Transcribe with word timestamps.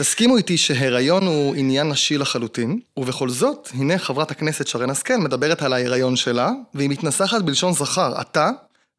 תסכימו 0.00 0.36
איתי 0.36 0.56
שהיריון 0.56 1.26
הוא 1.26 1.54
עניין 1.54 1.88
נשי 1.88 2.18
לחלוטין, 2.18 2.80
ובכל 2.96 3.28
זאת, 3.28 3.68
הנה 3.74 3.98
חברת 3.98 4.30
הכנסת 4.30 4.66
שרן 4.66 4.90
השכל 4.90 5.16
מדברת 5.16 5.62
על 5.62 5.72
ההיריון 5.72 6.16
שלה, 6.16 6.50
והיא 6.74 6.90
מתנסחת 6.90 7.42
בלשון 7.42 7.72
זכר, 7.72 8.20
אתה, 8.20 8.50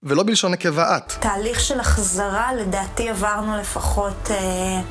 ולא 0.03 0.23
בלשון 0.23 0.51
נקבה 0.51 0.97
את. 0.97 1.13
תהליך 1.19 1.59
של 1.59 1.79
החזרה, 1.79 2.53
לדעתי 2.53 3.09
עברנו 3.09 3.57
לפחות 3.57 4.31
אה, 4.31 4.81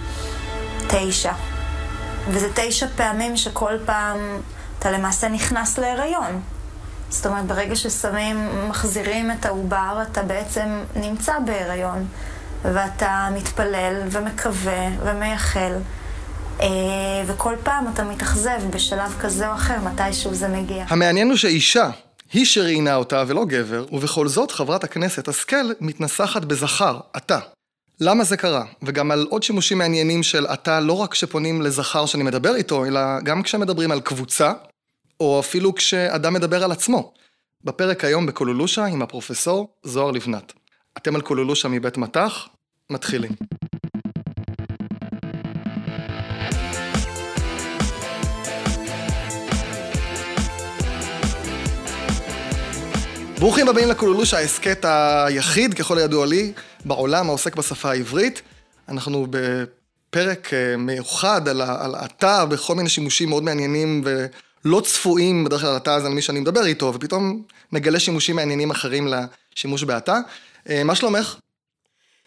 תשע. 0.88 1.32
וזה 2.28 2.48
תשע 2.54 2.86
פעמים 2.96 3.36
שכל 3.36 3.74
פעם 3.86 4.18
אתה 4.78 4.90
למעשה 4.90 5.28
נכנס 5.28 5.78
להיריון. 5.78 6.40
זאת 7.10 7.26
אומרת, 7.26 7.46
ברגע 7.46 7.76
ששמים, 7.76 8.68
מחזירים 8.68 9.30
את 9.30 9.46
העובר, 9.46 10.02
אתה 10.02 10.22
בעצם 10.22 10.82
נמצא 10.96 11.38
בהיריון, 11.38 12.06
ואתה 12.62 13.28
מתפלל 13.34 14.02
ומקווה 14.10 14.88
ומייחל, 15.04 15.72
וכל 17.26 17.54
פעם 17.62 17.84
אתה 17.94 18.04
מתאכזב 18.04 18.60
בשלב 18.70 19.16
כזה 19.20 19.48
או 19.48 19.54
אחר, 19.54 19.76
מתישהו 19.80 20.34
זה 20.34 20.48
מגיע. 20.48 20.84
המעניין 20.88 21.28
הוא 21.28 21.36
שאישה, 21.36 21.90
היא 22.32 22.44
שראיינה 22.44 22.94
אותה 22.94 23.24
ולא 23.26 23.44
גבר, 23.44 23.86
ובכל 23.92 24.28
זאת 24.28 24.50
חברת 24.50 24.84
הכנסת 24.84 25.28
השכל 25.28 25.70
מתנסחת 25.80 26.44
בזכר, 26.44 27.00
אתה. 27.16 27.38
למה 28.00 28.24
זה 28.24 28.36
קרה? 28.36 28.64
וגם 28.82 29.10
על 29.10 29.26
עוד 29.30 29.42
שימושים 29.42 29.78
מעניינים 29.78 30.22
של 30.22 30.46
אתה, 30.46 30.80
לא 30.80 30.92
רק 30.92 31.12
כשפונים 31.12 31.62
לזכר 31.62 32.06
שאני 32.06 32.22
מדבר 32.22 32.54
איתו, 32.54 32.84
אלא 32.86 33.00
גם 33.20 33.42
כשמדברים 33.42 33.90
על 33.90 34.00
קבוצה, 34.00 34.52
או 35.20 35.40
אפילו 35.40 35.74
כשאדם 35.74 36.34
מדבר 36.34 36.64
על 36.64 36.72
עצמו. 36.72 37.12
בפרק 37.64 38.04
היום 38.04 38.26
בקולולושה 38.26 38.84
עם 38.84 39.02
הפרופסור 39.02 39.68
זוהר 39.82 40.10
לבנת. 40.10 40.52
אתם 40.96 41.14
על 41.14 41.20
קולולושה 41.20 41.68
מבית 41.68 41.96
מטח? 41.96 42.48
מתחילים. 42.90 43.30
ברוכים 53.38 53.68
הבאים 53.68 53.88
לקולולושה, 53.88 54.38
ההסכת 54.38 54.84
היחיד, 54.84 55.74
ככל 55.74 55.98
הידוע 55.98 56.26
לי, 56.26 56.52
בעולם 56.84 57.28
העוסק 57.28 57.56
בשפה 57.56 57.90
העברית. 57.90 58.42
אנחנו 58.88 59.26
בפרק 59.30 60.54
אה, 60.54 60.76
מיוחד 60.76 61.48
על, 61.48 61.62
על 61.62 61.94
אתה 61.94 62.46
בכל 62.46 62.74
מיני 62.74 62.88
שימושים 62.88 63.28
מאוד 63.28 63.42
מעניינים 63.42 64.04
ולא 64.04 64.80
צפויים, 64.80 65.44
בדרך 65.44 65.60
כלל 65.60 65.76
אתה 65.76 66.00
זה 66.00 66.06
על 66.06 66.12
מי 66.12 66.22
שאני 66.22 66.40
מדבר 66.40 66.64
איתו, 66.64 66.92
ופתאום 66.94 67.42
נגלה 67.72 68.00
שימושים 68.00 68.36
מעניינים 68.36 68.70
אחרים 68.70 69.08
לשימוש 69.08 69.82
באתה. 69.82 70.18
אה, 70.68 70.84
מה 70.84 70.94
שלומך? 70.94 71.36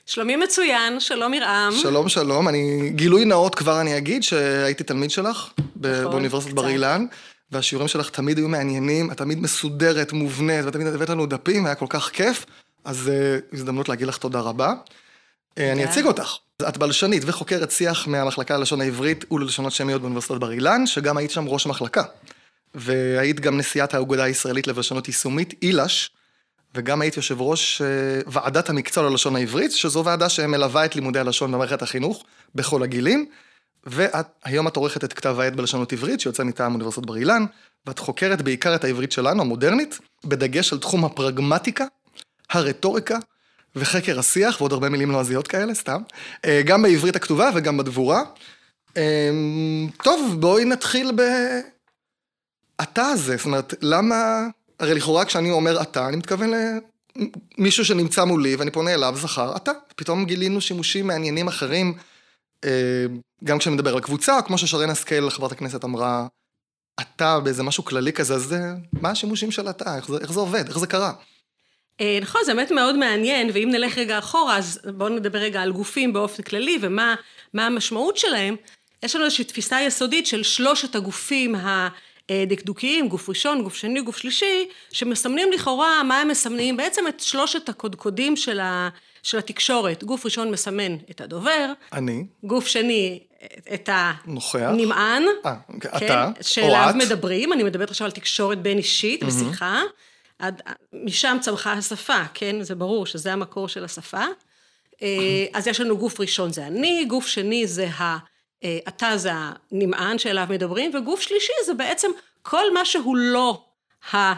שלומי 0.05 0.35
מצוין, 0.35 0.99
שלום 0.99 1.33
ירעם. 1.33 1.71
שלום, 1.71 2.09
שלום. 2.09 2.47
אני, 2.47 2.89
גילוי 2.89 3.25
נאות 3.25 3.55
כבר 3.55 3.81
אני 3.81 3.97
אגיד 3.97 4.23
שהייתי 4.23 4.83
תלמיד 4.83 5.11
שלך 5.11 5.49
נכון, 5.57 6.11
באוניברסיטת 6.11 6.53
בר 6.53 6.67
אילן. 6.67 7.05
והשיעורים 7.51 7.87
שלך 7.87 8.09
תמיד 8.09 8.37
היו 8.37 8.47
מעניינים, 8.47 9.11
את 9.11 9.17
תמיד 9.17 9.41
מסודרת, 9.41 10.13
מובנית, 10.13 10.65
ותמיד 10.65 10.87
הבאת 10.87 11.09
לנו 11.09 11.25
דפים, 11.25 11.65
היה 11.65 11.75
כל 11.75 11.85
כך 11.89 12.09
כיף, 12.09 12.45
אז 12.85 13.11
uh, 13.11 13.55
הזדמנות 13.55 13.89
להגיד 13.89 14.07
לך 14.07 14.17
תודה 14.17 14.39
רבה. 14.39 14.73
Uh, 15.49 15.61
אני 15.73 15.85
אציג 15.85 16.05
אותך. 16.05 16.35
את 16.69 16.77
בלשנית 16.77 17.23
וחוקרת 17.25 17.71
שיח 17.71 18.07
מהמחלקה 18.07 18.57
ללשון 18.57 18.81
העברית 18.81 19.31
וללשונות 19.31 19.71
שמיות 19.71 20.01
באוניברסיטת 20.01 20.35
בר 20.39 20.51
אילן, 20.51 20.87
שגם 20.87 21.17
היית 21.17 21.31
שם 21.31 21.47
ראש 21.47 21.65
מחלקה. 21.65 22.03
והיית 22.75 23.39
גם 23.39 23.57
נשיאת 23.57 23.93
האגודה 23.93 24.23
הישראלית 24.23 24.67
לבלשנות 24.67 25.07
יישומית, 25.07 25.53
אילש, 25.61 26.11
וגם 26.75 27.01
היית 27.01 27.17
יושב 27.17 27.41
ראש 27.41 27.81
uh, 27.81 28.29
ועדת 28.31 28.69
המקצוע 28.69 29.09
ללשון 29.09 29.35
העברית, 29.35 29.71
שזו 29.71 30.05
ועדה 30.05 30.29
שמלווה 30.29 30.85
את 30.85 30.95
לימודי 30.95 31.19
הלשון 31.19 31.51
במערכת 31.51 31.81
החינוך 31.81 32.23
בכל 32.55 32.83
הגילים. 32.83 33.25
והיום 33.85 34.67
את 34.67 34.75
עורכת 34.75 35.03
את 35.03 35.13
כתב 35.13 35.39
העת 35.39 35.55
בלשונות 35.55 35.93
עברית, 35.93 36.19
שיוצא 36.19 36.43
מטעם 36.43 36.73
אוניברסיטת 36.73 37.05
בר 37.05 37.17
אילן, 37.17 37.45
ואת 37.85 37.99
חוקרת 37.99 38.41
בעיקר 38.41 38.75
את 38.75 38.83
העברית 38.83 39.11
שלנו, 39.11 39.41
המודרנית, 39.41 39.99
בדגש 40.25 40.73
על 40.73 40.79
תחום 40.79 41.05
הפרגמטיקה, 41.05 41.85
הרטוריקה 42.49 43.17
וחקר 43.75 44.19
השיח, 44.19 44.61
ועוד 44.61 44.73
הרבה 44.73 44.89
מילים 44.89 45.11
לועזיות 45.11 45.47
כאלה, 45.47 45.73
סתם. 45.73 46.01
אה, 46.45 46.61
גם 46.65 46.81
בעברית 46.81 47.15
הכתובה 47.15 47.49
וגם 47.55 47.77
בדבורה. 47.77 48.23
אה, 48.97 49.31
טוב, 50.03 50.35
בואי 50.39 50.65
נתחיל 50.65 51.11
ב... 51.15 51.21
אתה 52.81 53.05
הזה, 53.05 53.37
זאת 53.37 53.45
אומרת, 53.45 53.73
למה... 53.81 54.47
הרי 54.79 54.93
לכאורה 54.93 55.25
כשאני 55.25 55.51
אומר 55.51 55.81
אתה, 55.81 56.07
אני 56.07 56.17
מתכוון 56.17 56.51
למישהו 57.57 57.85
שנמצא 57.85 58.23
מולי 58.25 58.55
ואני 58.55 58.71
פונה 58.71 58.93
אליו, 58.93 59.15
זכר, 59.17 59.55
אתה. 59.55 59.71
פתאום 59.95 60.25
גילינו 60.25 60.61
שימושים 60.61 61.07
מעניינים 61.07 61.47
אחרים. 61.47 61.93
אה, 62.65 63.05
גם 63.43 63.59
כשאני 63.59 63.75
מדבר 63.75 63.93
על 63.93 63.99
קבוצה, 63.99 64.41
כמו 64.41 64.57
ששרן 64.57 64.89
השכל, 64.89 65.29
חברת 65.29 65.51
הכנסת, 65.51 65.83
אמרה, 65.83 66.27
אתה 67.01 67.39
באיזה 67.39 67.63
משהו 67.63 67.85
כללי 67.85 68.13
כזה, 68.13 68.33
אז 68.33 68.55
מה 69.01 69.09
השימושים 69.09 69.51
של 69.51 69.69
אתה? 69.69 69.95
איך 69.97 70.07
זה, 70.07 70.17
איך 70.17 70.31
זה 70.31 70.39
עובד? 70.39 70.67
איך 70.67 70.79
זה 70.79 70.87
קרה? 70.87 71.13
אה, 72.01 72.19
נכון, 72.21 72.41
זה 72.45 72.53
באמת 72.53 72.71
מאוד 72.71 72.97
מעניין, 72.97 73.49
ואם 73.53 73.69
נלך 73.71 73.97
רגע 73.97 74.19
אחורה, 74.19 74.57
אז 74.57 74.79
בואו 74.97 75.09
נדבר 75.09 75.39
רגע 75.39 75.61
על 75.61 75.71
גופים 75.71 76.13
באופן 76.13 76.43
כללי, 76.43 76.77
ומה 76.81 77.15
המשמעות 77.53 78.17
שלהם. 78.17 78.55
יש 79.03 79.15
לנו 79.15 79.25
איזושהי 79.25 79.43
תפיסה 79.43 79.81
יסודית 79.81 80.27
של 80.27 80.43
שלושת 80.43 80.95
הגופים 80.95 81.55
הדקדוקיים, 82.29 83.09
גוף 83.09 83.29
ראשון, 83.29 83.63
גוף 83.63 83.75
שני, 83.75 84.01
גוף 84.01 84.17
שלישי, 84.17 84.67
שמסמנים 84.91 85.51
לכאורה, 85.51 86.03
מה 86.03 86.21
הם 86.21 86.27
מסמנים? 86.27 86.77
בעצם 86.77 87.07
את 87.07 87.19
שלושת 87.19 87.69
הקודקודים 87.69 88.35
של 88.35 88.59
ה... 88.59 88.89
של 89.23 89.37
התקשורת. 89.37 90.03
גוף 90.03 90.25
ראשון 90.25 90.51
מסמן 90.51 90.95
את 91.11 91.21
הדובר. 91.21 91.73
אני. 91.93 92.25
גוף 92.43 92.67
שני, 92.67 93.19
את 93.73 93.89
הנמען. 94.53 95.23
אה, 95.45 95.55
כן, 95.81 95.89
אתה. 95.97 96.31
שאליו 96.41 96.93
מדברים, 96.95 97.53
אני 97.53 97.63
מדברת 97.63 97.89
עכשיו 97.89 98.05
על 98.05 98.11
תקשורת 98.11 98.61
בין 98.61 98.77
אישית, 98.77 99.23
בשיחה. 99.23 99.81
עד, 100.39 100.61
משם 100.93 101.37
צמחה 101.41 101.73
השפה, 101.73 102.23
כן? 102.33 102.63
זה 102.63 102.75
ברור 102.75 103.05
שזה 103.05 103.33
המקור 103.33 103.67
של 103.67 103.83
השפה. 103.83 104.25
אה, 105.01 105.45
אז 105.53 105.67
יש 105.67 105.79
לנו 105.79 105.97
גוף 105.97 106.19
ראשון 106.19 106.53
זה 106.53 106.67
אני, 106.67 107.05
גוף 107.05 107.27
שני 107.27 107.67
זה 107.67 107.87
ה... 107.87 108.17
אה, 108.63 108.77
אתה 108.87 109.17
זה 109.17 109.31
הנמען 109.33 110.17
שאליו 110.17 110.47
מדברים, 110.49 110.91
וגוף 110.95 111.21
שלישי 111.21 111.53
זה 111.65 111.73
בעצם 111.73 112.07
כל 112.41 112.73
מה 112.73 112.85
שהוא 112.85 113.17
לא 113.17 113.63
ה... 114.13 114.33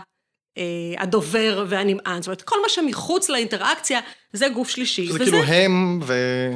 הדובר 0.97 1.65
והנמען, 1.67 2.21
זאת 2.21 2.27
אומרת, 2.27 2.41
כל 2.41 2.55
מה 2.61 2.69
שמחוץ 2.69 3.29
לאינטראקציה 3.29 3.99
זה 4.33 4.49
גוף 4.49 4.69
שלישי. 4.69 5.07
זה 5.07 5.13
וזה, 5.13 5.23
כאילו 5.23 5.43
הם 5.43 5.99
ו... 6.03 6.13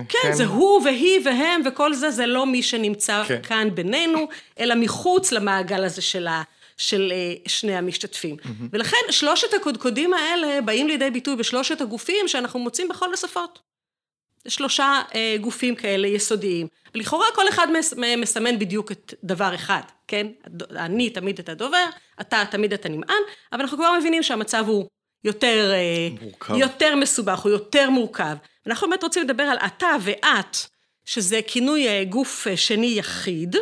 כן, 0.10 0.20
כן, 0.22 0.34
זה 0.34 0.46
הוא 0.46 0.82
והיא 0.84 1.22
והם 1.26 1.62
וכל 1.66 1.94
זה, 1.94 2.12
זה 2.12 2.26
לא 2.26 2.46
מי 2.46 2.64
שנמצא 2.64 3.24
כן. 3.28 3.40
כאן 3.44 3.70
בינינו, 3.74 4.28
אלא 4.60 4.76
מחוץ 4.76 5.32
למעגל 5.32 5.84
הזה 5.84 6.02
של, 6.02 6.28
ה, 6.28 6.42
של 6.78 7.12
אה, 7.16 7.34
שני 7.48 7.76
המשתתפים. 7.76 8.36
Mm-hmm. 8.36 8.64
ולכן 8.72 8.98
שלושת 9.10 9.54
הקודקודים 9.54 10.14
האלה 10.14 10.62
באים 10.62 10.88
לידי 10.88 11.12
ביטוי 11.12 11.36
בשלושת 11.36 11.82
הגופים 11.82 12.28
שאנחנו 12.28 12.60
מוצאים 12.60 12.88
בכל 12.88 13.14
השפות. 13.14 13.60
שלושה 14.48 15.02
אה, 15.16 15.36
גופים 15.42 15.76
כאלה 15.76 16.08
יסודיים. 16.08 16.68
לכאורה 16.96 17.26
כל 17.36 17.50
אחד 17.50 17.68
מסמן 18.18 18.60
בדיוק 18.60 18.92
את 18.92 19.14
דבר 19.24 19.56
אחד, 19.56 19.82
כן? 20.08 20.28
אני 20.76 21.10
תמיד 21.10 21.40
את 21.40 21.50
הדובר, 21.50 21.86
אתה 22.22 22.44
תמיד 22.52 22.74
את 22.74 22.86
הנמען, 22.86 23.22
אבל 23.52 23.62
אנחנו 23.62 23.78
כבר 23.78 23.94
מבינים 24.00 24.24
שהמצב 24.24 24.64
הוא 24.68 24.88
יותר, 25.24 25.72
אה, 25.74 26.08
מורכב. 26.22 26.54
יותר 26.56 26.96
מסובך, 26.96 27.40
הוא 27.40 27.52
יותר 27.52 27.90
מורכב. 27.90 28.36
אנחנו 28.68 28.90
באמת 28.90 29.04
רוצים 29.04 29.24
לדבר 29.24 29.44
על 29.44 29.58
אתה 29.58 29.96
ואת, 30.02 30.58
שזה 31.06 31.40
כינוי 31.48 31.88
אה, 31.88 32.04
גוף 32.10 32.48
אה, 32.48 32.58
שני 32.58 32.94
יחיד. 32.98 33.56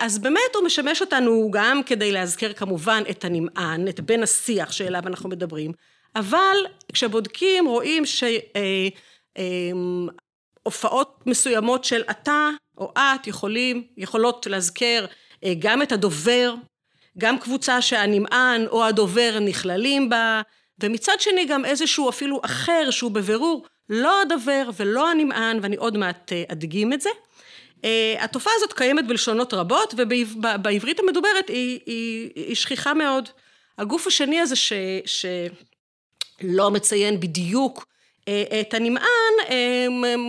אז 0.00 0.18
באמת 0.18 0.54
הוא 0.54 0.64
משמש 0.64 1.00
אותנו 1.00 1.48
גם 1.50 1.82
כדי 1.82 2.12
להזכיר 2.12 2.52
כמובן 2.52 3.02
את 3.10 3.24
הנמען, 3.24 3.88
את 3.88 4.00
בן 4.00 4.22
השיח 4.22 4.72
שאליו 4.72 5.02
אנחנו 5.06 5.28
מדברים, 5.28 5.72
אבל 6.16 6.56
כשבודקים 6.92 7.66
רואים 7.66 8.06
ש... 8.06 8.24
הופעות 10.62 11.22
מסוימות 11.26 11.84
של 11.84 12.02
אתה 12.10 12.50
או 12.78 12.92
את 12.98 13.26
יכולים, 13.26 13.84
יכולות 13.96 14.46
להזכר 14.46 15.04
אה, 15.44 15.52
גם 15.58 15.82
את 15.82 15.92
הדובר, 15.92 16.54
גם 17.18 17.38
קבוצה 17.38 17.82
שהנמען 17.82 18.66
או 18.66 18.84
הדובר 18.84 19.38
נכללים 19.40 20.08
בה, 20.08 20.42
ומצד 20.82 21.20
שני 21.20 21.44
גם 21.44 21.64
איזשהו 21.64 22.08
אפילו 22.08 22.40
אחר 22.44 22.90
שהוא 22.90 23.10
בבירור 23.10 23.66
לא 23.88 24.22
הדובר 24.22 24.70
ולא 24.76 25.10
הנמען, 25.10 25.58
ואני 25.62 25.76
עוד 25.76 25.96
מעט 25.96 26.32
אה, 26.32 26.42
אדגים 26.48 26.92
את 26.92 27.00
זה. 27.00 27.10
אה, 27.84 28.14
התופעה 28.18 28.52
הזאת 28.56 28.72
קיימת 28.72 29.06
בלשונות 29.06 29.54
רבות, 29.54 29.94
ובעברית 29.96 31.00
המדוברת 31.00 31.48
היא, 31.48 31.80
היא, 31.86 32.30
היא 32.34 32.54
שכיחה 32.54 32.94
מאוד. 32.94 33.28
הגוף 33.78 34.06
השני 34.06 34.40
הזה 34.40 34.56
ש, 34.56 34.72
שלא 35.06 36.70
מציין 36.70 37.20
בדיוק 37.20 37.86
את 38.60 38.74
הנמען, 38.74 39.34
אה, 39.50 39.86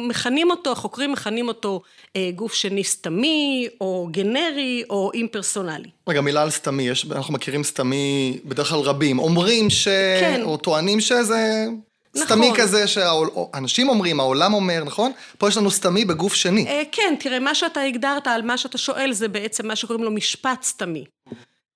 מכנים 0.09 0.51
אותו, 0.51 0.75
חוקרים 0.75 1.11
מכנים 1.11 1.47
אותו 1.47 1.81
אה, 2.15 2.29
גוף 2.35 2.53
שני 2.53 2.83
סתמי, 2.83 3.67
או 3.81 4.07
גנרי, 4.11 4.83
או 4.89 5.11
אימפרסונלי. 5.13 5.89
רגע, 6.07 6.21
מילה 6.21 6.41
על 6.41 6.49
סתמי, 6.49 6.87
יש, 6.87 7.05
אנחנו 7.11 7.33
מכירים 7.33 7.63
סתמי 7.63 8.39
בדרך 8.45 8.69
כלל 8.69 8.79
רבים, 8.79 9.19
אומרים 9.19 9.69
ש... 9.69 9.87
כן. 10.19 10.41
או 10.43 10.57
טוענים 10.57 10.99
שזה... 10.99 11.65
נכון. 12.15 12.27
סתמי 12.27 12.51
כזה 12.55 12.87
שאנשים 12.87 13.89
אומרים, 13.89 14.19
העולם 14.19 14.53
אומר, 14.53 14.83
נכון? 14.85 15.11
פה 15.37 15.47
יש 15.47 15.57
לנו 15.57 15.71
סתמי 15.71 16.05
בגוף 16.05 16.33
שני. 16.33 16.67
אה, 16.67 16.83
כן, 16.91 17.15
תראה, 17.19 17.39
מה 17.39 17.55
שאתה 17.55 17.81
הגדרת 17.81 18.27
על 18.27 18.41
מה 18.41 18.57
שאתה 18.57 18.77
שואל 18.77 19.13
זה 19.13 19.27
בעצם 19.27 19.67
מה 19.67 19.75
שקוראים 19.75 20.03
לו 20.03 20.11
משפט 20.11 20.63
סתמי. 20.63 21.05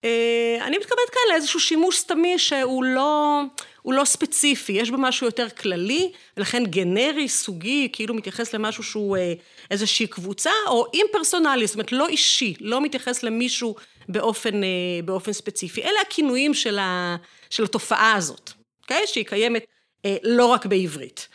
אה, 0.06 0.58
אני 0.62 0.78
מתכוונת 0.78 1.10
כאן 1.12 1.34
לאיזשהו 1.34 1.60
שימוש 1.60 1.98
סתמי 1.98 2.40
שהוא 2.40 2.84
לא, 2.84 3.42
הוא 3.82 3.94
לא 3.94 4.06
ספציפי, 4.06 4.72
יש 4.72 4.90
בו 4.90 4.98
משהו 4.98 5.28
יותר 5.28 5.50
כללי, 5.50 6.12
ולכן 6.38 6.66
גנרי, 6.66 7.30
סוגי, 7.30 7.90
כאילו 7.94 8.14
מתייחס 8.14 8.54
למשהו 8.54 8.84
שהוא 8.84 9.18
אה, 9.18 9.34
איזושהי 9.72 10.08
קבוצה, 10.08 10.52
או 10.68 10.86
אימפרסונלי, 10.94 11.68
זאת 11.68 11.76
אומרת 11.76 11.92
לא 11.92 12.08
אישי, 12.08 12.54
לא 12.60 12.82
מתייחס 12.82 13.24
למישהו 13.24 13.76
באופן, 14.10 14.62
באופן 15.06 15.34
ספציפי. 15.34 15.84
אלה 15.84 16.02
הכינויים 16.08 16.54
של, 16.54 16.80
ה, 16.80 17.16
של 17.50 17.64
התופעה 17.64 18.14
הזאת, 18.14 18.52
אוקיי? 18.82 19.08
שהיא 19.08 19.26
קיימת 19.26 19.66
אה, 20.06 20.18
לא 20.24 20.46
רק 20.46 20.66
בעברית. 20.66 21.28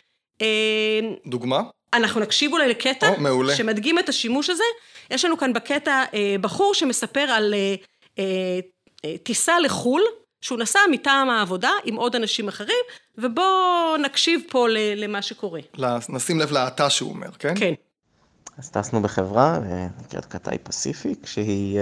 אה, 0.42 1.00
דוגמה? 1.26 1.62
אנחנו 1.92 2.20
נקשיב 2.20 2.52
אולי 2.52 2.68
לקטע 2.68 3.08
או, 3.08 3.20
מעולה. 3.20 3.56
שמדגים 3.56 3.98
את 3.98 4.08
השימוש 4.08 4.50
הזה. 4.50 4.64
יש 5.10 5.24
לנו 5.24 5.38
כאן 5.38 5.52
בקטע 5.52 6.04
אה, 6.14 6.36
בחור 6.40 6.74
שמספר 6.74 7.20
על 7.20 7.54
טיסה 9.22 9.58
לחו"ל, 9.60 10.02
שהוא 10.44 10.58
נסע 10.58 10.78
מטעם 10.90 11.30
העבודה 11.30 11.70
עם 11.84 11.96
עוד 11.96 12.16
אנשים 12.16 12.48
אחרים, 12.48 12.84
ובואו 13.18 13.96
נקשיב 13.96 14.40
פה 14.50 14.66
למה 14.96 15.22
שקורה. 15.22 15.60
נשים 16.08 16.40
לב 16.40 16.52
להאטה 16.52 16.90
שהוא 16.90 17.10
אומר, 17.10 17.30
כן? 17.38 17.54
כן. 17.56 17.74
אז 18.58 18.70
טסנו 18.70 19.02
בחברה, 19.02 19.58
נקראת 20.04 20.24
קטאי 20.24 20.58
פסיפיק, 20.58 21.26
שהיא 21.26 21.78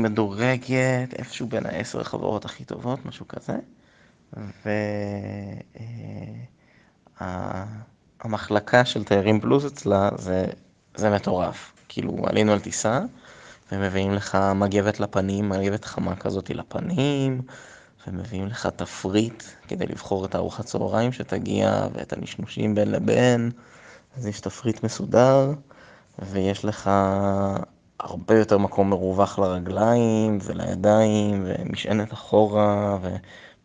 מדורגת 0.00 1.14
איפשהו 1.18 1.46
בין 1.46 1.66
העשר 1.66 2.00
החברות 2.00 2.44
הכי 2.44 2.64
טובות, 2.64 2.98
משהו 3.04 3.26
כזה. 3.28 3.56
והמחלקה 8.24 8.84
של 8.84 9.04
תיירים 9.04 9.40
פלוס 9.40 9.64
אצלה 9.64 10.10
זה, 10.16 10.46
זה 10.94 11.10
מטורף. 11.10 11.72
כאילו, 11.88 12.16
עלינו 12.26 12.52
על 12.52 12.60
טיסה, 12.60 13.00
ומביאים 13.72 14.12
לך 14.12 14.38
מגבת 14.54 15.00
לפנים, 15.00 15.48
מגבת 15.48 15.84
חמה 15.84 16.16
כזאת 16.16 16.50
לפנים, 16.50 17.42
ומביאים 18.06 18.46
לך 18.46 18.66
תפריט 18.66 19.42
כדי 19.68 19.86
לבחור 19.86 20.24
את 20.24 20.34
הארוחת 20.34 20.64
צהריים 20.64 21.12
שתגיע, 21.12 21.86
ואת 21.92 22.12
הנשנושים 22.12 22.74
בין 22.74 22.90
לבין. 22.90 23.50
אז 24.16 24.26
יש 24.26 24.40
תפריט 24.40 24.84
מסודר, 24.84 25.52
ויש 26.18 26.64
לך 26.64 26.90
הרבה 28.00 28.38
יותר 28.38 28.58
מקום 28.58 28.90
מרווח 28.90 29.38
לרגליים 29.38 30.38
ולידיים, 30.42 31.46
ומשענת 31.46 32.12
אחורה, 32.12 32.98
ו... 33.02 33.16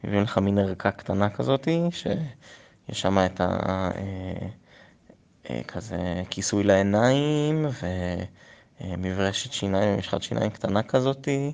מביאים 0.03 0.23
לך 0.23 0.37
מין 0.37 0.57
ערכה 0.57 0.91
קטנה 0.91 1.29
כזאתי, 1.29 1.81
שיש 1.91 3.01
שם 3.01 3.17
את 3.25 3.41
ה... 3.41 3.45
אה, 3.95 4.47
אה, 5.49 5.61
כזה 5.67 6.23
כיסוי 6.29 6.63
לעיניים, 6.63 7.65
ומברשת 8.81 9.53
שיניים, 9.53 9.99
משחת 9.99 10.21
שיניים 10.21 10.49
קטנה 10.49 10.83
כזאתי, 10.83 11.51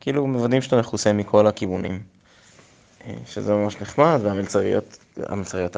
כאילו 0.00 0.26
מוודאים 0.26 0.62
שאתה 0.62 0.76
מכוסה 0.76 1.12
מכל 1.12 1.46
הכיוונים. 1.46 2.02
אה, 3.06 3.14
שזה 3.26 3.52
ממש 3.52 3.76
נחמד, 3.80 4.20
והמלצריות, 4.22 4.98
המלצריות 5.16 5.76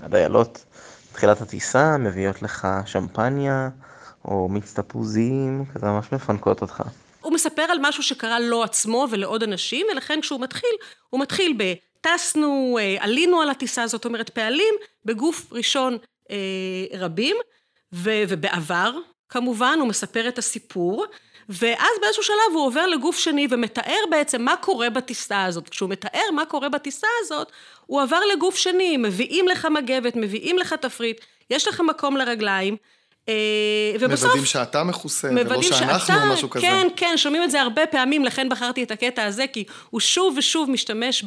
הדיילות, 0.00 0.64
בתחילת 1.10 1.40
הטיסה 1.40 1.96
מביאות 1.98 2.42
לך 2.42 2.68
שמפניה, 2.86 3.68
או 4.24 4.48
מיץ 4.48 4.74
תפוזים, 4.74 5.64
כזה 5.74 5.86
ממש 5.86 6.12
מפנקות 6.12 6.62
אותך. 6.62 6.82
הוא 7.20 7.32
מספר 7.32 7.62
על 7.62 7.78
משהו 7.80 8.02
שקרה 8.02 8.40
לו 8.40 8.62
עצמו 8.62 9.06
ולעוד 9.10 9.42
אנשים, 9.42 9.86
ולכן 9.92 10.18
כשהוא 10.22 10.40
מתחיל, 10.40 10.70
הוא 11.10 11.20
מתחיל 11.20 11.54
ב... 11.58 11.74
טסנו, 12.00 12.78
אה, 12.80 12.96
עלינו 13.00 13.40
על 13.40 13.50
הטיסה, 13.50 13.86
זאת 13.86 14.04
אומרת 14.04 14.30
פעלים, 14.30 14.74
בגוף 15.04 15.52
ראשון 15.52 15.98
אה, 16.30 16.36
רבים, 16.98 17.36
ובעבר, 17.92 18.92
כמובן, 19.30 19.76
הוא 19.80 19.88
מספר 19.88 20.28
את 20.28 20.38
הסיפור, 20.38 21.06
ואז 21.48 21.90
באיזשהו 22.00 22.22
שלב 22.22 22.54
הוא 22.54 22.66
עובר 22.66 22.86
לגוף 22.86 23.18
שני 23.18 23.46
ומתאר 23.50 24.00
בעצם 24.10 24.42
מה 24.42 24.56
קורה 24.56 24.90
בטיסה 24.90 25.44
הזאת. 25.44 25.68
כשהוא 25.68 25.90
מתאר 25.90 26.30
מה 26.34 26.44
קורה 26.46 26.68
בטיסה 26.68 27.06
הזאת, 27.20 27.52
הוא 27.86 28.00
עבר 28.00 28.20
לגוף 28.32 28.56
שני, 28.56 28.96
מביאים 28.96 29.48
לך 29.48 29.68
מגבת, 29.70 30.16
מביאים 30.16 30.58
לך 30.58 30.72
תפריט, 30.72 31.20
יש 31.50 31.68
לך 31.68 31.80
מקום 31.80 32.16
לרגליים, 32.16 32.76
אה, 33.28 33.34
ובסוף... 34.00 34.24
מוודאים 34.24 34.44
שאתה 34.46 34.84
מכוסה, 34.84 35.28
ולא 35.28 35.62
שאנחנו 35.62 36.00
שאתה, 36.00 36.24
או 36.24 36.32
משהו 36.32 36.50
כזה. 36.50 36.66
כן, 36.66 36.86
כן, 36.96 37.16
שומעים 37.16 37.42
את 37.42 37.50
זה 37.50 37.60
הרבה 37.60 37.86
פעמים, 37.86 38.24
לכן 38.24 38.48
בחרתי 38.48 38.82
את 38.82 38.90
הקטע 38.90 39.24
הזה, 39.24 39.44
כי 39.52 39.64
הוא 39.90 40.00
שוב 40.00 40.34
ושוב 40.38 40.70
משתמש 40.70 41.24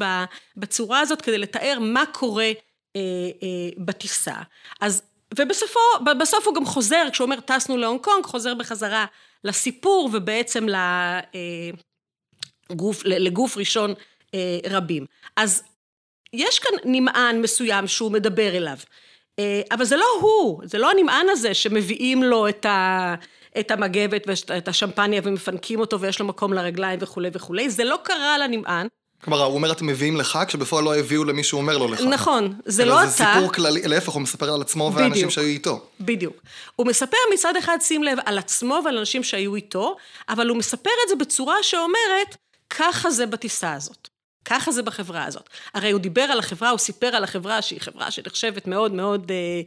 בצורה 0.57 0.99
הזאת 0.99 1.21
כדי 1.21 1.37
לתאר 1.37 1.77
מה 1.81 2.03
קורה 2.11 2.51
אה, 2.95 3.01
אה, 3.43 3.69
בטיסה. 3.77 4.35
אז, 4.81 5.01
ובסופו, 5.39 5.79
בסוף 6.19 6.47
הוא 6.47 6.55
גם 6.55 6.65
חוזר, 6.65 7.03
כשהוא 7.11 7.25
אומר 7.25 7.39
טסנו 7.39 7.77
להונג 7.77 8.01
קונג, 8.01 8.25
חוזר 8.25 8.53
בחזרה 8.53 9.05
לסיפור, 9.43 10.09
ובעצם 10.13 10.65
לגוף, 12.69 13.01
לגוף 13.05 13.57
ראשון 13.57 13.93
אה, 14.33 14.57
רבים. 14.69 15.05
אז 15.35 15.63
יש 16.33 16.59
כאן 16.59 16.71
נמען 16.85 17.41
מסוים 17.41 17.87
שהוא 17.87 18.11
מדבר 18.11 18.57
אליו. 18.57 18.77
אה, 19.39 19.61
אבל 19.71 19.85
זה 19.85 19.97
לא 19.97 20.05
הוא, 20.21 20.61
זה 20.65 20.77
לא 20.77 20.91
הנמען 20.91 21.25
הזה 21.29 21.53
שמביאים 21.53 22.23
לו 22.23 22.49
את, 22.49 22.65
ה, 22.65 23.15
את 23.59 23.71
המגבת 23.71 24.27
ואת 24.49 24.67
השמפניה 24.67 25.21
ומפנקים 25.23 25.79
אותו 25.79 25.99
ויש 25.99 26.19
לו 26.19 26.25
מקום 26.25 26.53
לרגליים 26.53 26.99
וכולי 27.01 27.29
וכולי, 27.33 27.69
זה 27.69 27.83
לא 27.83 27.97
קרה 28.03 28.37
לנמען. 28.37 28.87
כלומר, 29.23 29.43
הוא 29.43 29.55
אומר, 29.55 29.71
אתם 29.71 29.87
מביאים 29.87 30.17
לך, 30.17 30.39
כשבפועל 30.47 30.83
לא 30.83 30.95
הביאו 30.95 31.23
למי 31.23 31.43
שהוא 31.43 31.61
אומר 31.61 31.77
לו 31.77 31.87
לך. 31.87 32.01
נכון, 32.01 32.53
זה 32.65 32.85
לא 32.85 32.99
אתה. 32.99 33.07
זה 33.07 33.17
סיפור 33.17 33.53
כללי, 33.53 33.81
להפך, 33.81 34.09
הוא 34.09 34.21
מספר 34.21 34.53
על 34.53 34.61
עצמו 34.61 34.91
ועל 34.93 35.05
אנשים 35.05 35.29
שהיו 35.29 35.47
איתו. 35.47 35.85
בדיוק. 35.99 36.35
הוא 36.75 36.87
מספר 36.87 37.17
מצד 37.33 37.55
אחד, 37.55 37.77
שים 37.81 38.03
לב, 38.03 38.17
על 38.25 38.37
עצמו 38.37 38.79
ועל 38.85 38.97
אנשים 38.97 39.23
שהיו 39.23 39.55
איתו, 39.55 39.95
אבל 40.29 40.49
הוא 40.49 40.57
מספר 40.57 40.89
את 41.03 41.09
זה 41.09 41.15
בצורה 41.15 41.55
שאומרת, 41.61 42.37
ככה 42.69 43.11
זה 43.11 43.25
בטיסה 43.25 43.73
הזאת. 43.73 44.07
ככה 44.45 44.71
זה 44.71 44.83
בחברה 44.83 45.25
הזאת. 45.25 45.49
הרי 45.73 45.91
הוא 45.91 45.99
דיבר 45.99 46.21
על 46.21 46.39
החברה, 46.39 46.69
הוא 46.69 46.79
סיפר 46.79 47.07
על 47.07 47.23
החברה 47.23 47.61
שהיא 47.61 47.81
חברה 47.81 48.11
שנחשבת 48.11 48.67
מאוד 48.67 48.93
מאוד, 48.93 49.31
אה, 49.31 49.61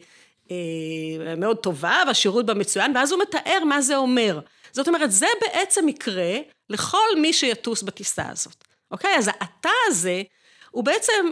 אה, 0.51 1.35
מאוד 1.37 1.57
טובה, 1.57 2.03
והשירות 2.07 2.47
בה 2.47 2.55
מצוין, 2.55 2.97
ואז 2.97 3.13
הוא 3.13 3.23
מתאר 3.23 3.65
מה 3.65 3.81
זה 3.81 3.97
אומר. 3.97 4.41
זאת 4.73 4.89
אומרת, 4.89 5.13
זה 5.13 5.27
בעצם 5.41 5.89
יקרה 5.89 6.37
לכל 6.71 7.09
מי 7.21 7.33
שיטוס 7.33 7.83
בטיסה 7.83 8.25
הזאת, 8.31 8.65
אוקיי? 8.91 9.17
אז 9.19 9.29
האתה 9.29 9.71
הזה, 9.87 10.23
הוא 10.71 10.85
בעצם 10.85 11.31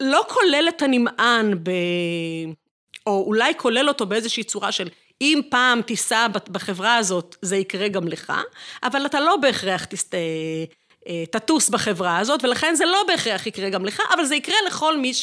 לא 0.00 0.24
כולל 0.28 0.66
את 0.68 0.82
הנמען 0.82 1.54
ב... 1.62 1.70
או 3.06 3.24
אולי 3.26 3.52
כולל 3.56 3.88
אותו 3.88 4.06
באיזושהי 4.06 4.44
צורה 4.44 4.72
של 4.72 4.88
אם 5.20 5.40
פעם 5.50 5.82
תיסע 5.82 6.26
בחברה 6.28 6.96
הזאת, 6.96 7.36
זה 7.42 7.56
יקרה 7.56 7.88
גם 7.88 8.08
לך, 8.08 8.32
אבל 8.82 9.06
אתה 9.06 9.20
לא 9.20 9.36
בהכרח 9.36 9.84
תסתה... 9.84 10.16
אה, 11.08 11.24
תטוס 11.30 11.68
בחברה 11.68 12.18
הזאת, 12.18 12.44
ולכן 12.44 12.74
זה 12.74 12.84
לא 12.84 13.04
בהכרח 13.08 13.46
יקרה 13.46 13.70
גם 13.70 13.84
לך, 13.84 14.02
אבל 14.14 14.24
זה 14.24 14.34
יקרה 14.36 14.56
לכל 14.66 14.96
מי 14.96 15.14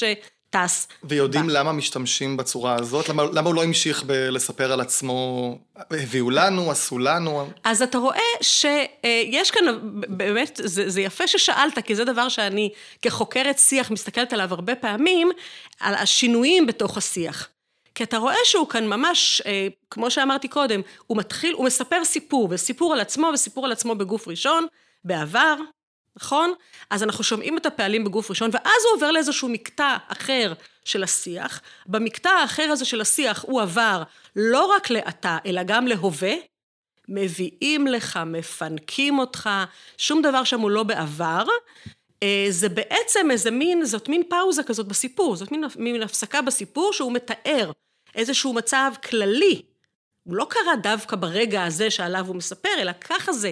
שטס. 0.54 0.88
ויודעים 1.04 1.48
בה. 1.48 1.54
למה 1.54 1.72
משתמשים 1.72 2.38
בצורה 2.38 2.76
הזאת? 2.76 3.10
למה, 3.10 3.24
למה 3.34 3.48
הוא 3.48 3.56
לא 3.56 3.64
המשיך 3.64 4.04
ב- 4.08 4.12
לספר 4.12 4.72
על 4.72 4.82
עצמו, 4.82 5.58
הביאו 5.92 6.30
לנו, 6.30 6.72
עשו 6.72 7.00
לנו? 7.00 7.50
אז 7.64 7.82
אתה 7.82 7.98
רואה 7.98 8.20
שיש 8.42 9.52
כאן, 9.52 9.66
באמת, 10.08 10.60
זה, 10.64 10.90
זה 10.90 11.02
יפה 11.02 11.28
ששאלת, 11.28 11.80
כי 11.80 11.96
זה 11.96 12.06
דבר 12.06 12.30
שאני 12.30 12.70
כחוקרת 13.02 13.60
שיח 13.60 13.92
מסתכלת 13.92 14.34
עליו 14.34 14.54
הרבה 14.54 14.76
פעמים, 14.76 15.32
על 15.80 15.96
השינויים 15.96 16.68
בתוך 16.68 16.98
השיח. 16.98 17.50
כי 17.96 18.04
אתה 18.04 18.18
רואה 18.18 18.36
שהוא 18.44 18.70
כאן 18.70 18.88
ממש, 18.88 19.42
אה, 19.46 19.68
כמו 19.90 20.12
שאמרתי 20.12 20.48
קודם, 20.48 20.82
הוא 21.08 21.18
מתחיל, 21.18 21.54
הוא 21.54 21.66
מספר 21.66 22.06
סיפור, 22.06 22.48
וסיפור 22.52 22.94
על 22.94 23.00
עצמו, 23.00 23.30
וסיפור 23.34 23.66
על 23.66 23.72
עצמו 23.72 23.96
בגוף 23.96 24.28
ראשון, 24.28 24.66
בעבר, 25.04 25.56
נכון? 26.16 26.54
אז 26.90 27.04
אנחנו 27.04 27.24
שומעים 27.24 27.58
את 27.58 27.66
הפעלים 27.66 28.04
בגוף 28.04 28.30
ראשון, 28.30 28.50
ואז 28.54 28.86
הוא 28.86 28.96
עובר 28.96 29.12
לאיזשהו 29.12 29.50
מקטע 29.50 29.98
אחר 30.08 30.54
של 30.86 31.04
השיח. 31.04 31.62
במקטע 31.86 32.30
האחר 32.30 32.64
הזה 32.72 32.86
של 32.86 33.02
השיח 33.02 33.46
הוא 33.48 33.62
עבר 33.62 34.04
לא 34.36 34.66
רק 34.66 34.90
לעתה, 34.90 35.38
אלא 35.46 35.64
גם 35.64 35.88
להווה. 35.88 36.34
מביאים 37.08 37.88
לך, 37.88 38.20
מפנקים 38.26 39.20
אותך, 39.20 39.50
שום 39.98 40.22
דבר 40.22 40.44
שם 40.44 40.60
הוא 40.60 40.72
לא 40.72 40.84
בעבר. 40.84 41.46
אה, 42.24 42.46
זה 42.50 42.70
בעצם 42.70 43.32
איזה 43.32 43.52
מין, 43.52 43.86
זאת 43.86 44.10
מין 44.10 44.24
פאוזה 44.30 44.64
כזאת 44.64 44.88
בסיפור, 44.88 45.36
זאת 45.36 45.52
מין, 45.52 45.64
מין 45.76 46.02
הפסקה 46.02 46.42
בסיפור 46.42 46.94
שהוא 46.94 47.12
מתאר 47.12 47.72
איזשהו 48.16 48.54
מצב 48.54 48.92
כללי. 49.10 49.62
הוא 50.24 50.36
לא 50.36 50.48
קרה 50.50 50.76
דווקא 50.84 51.16
ברגע 51.16 51.64
הזה 51.64 51.92
שעליו 51.92 52.28
הוא 52.28 52.36
מספר, 52.36 52.70
אלא 52.78 52.92
ככה 53.02 53.34
זה 53.34 53.52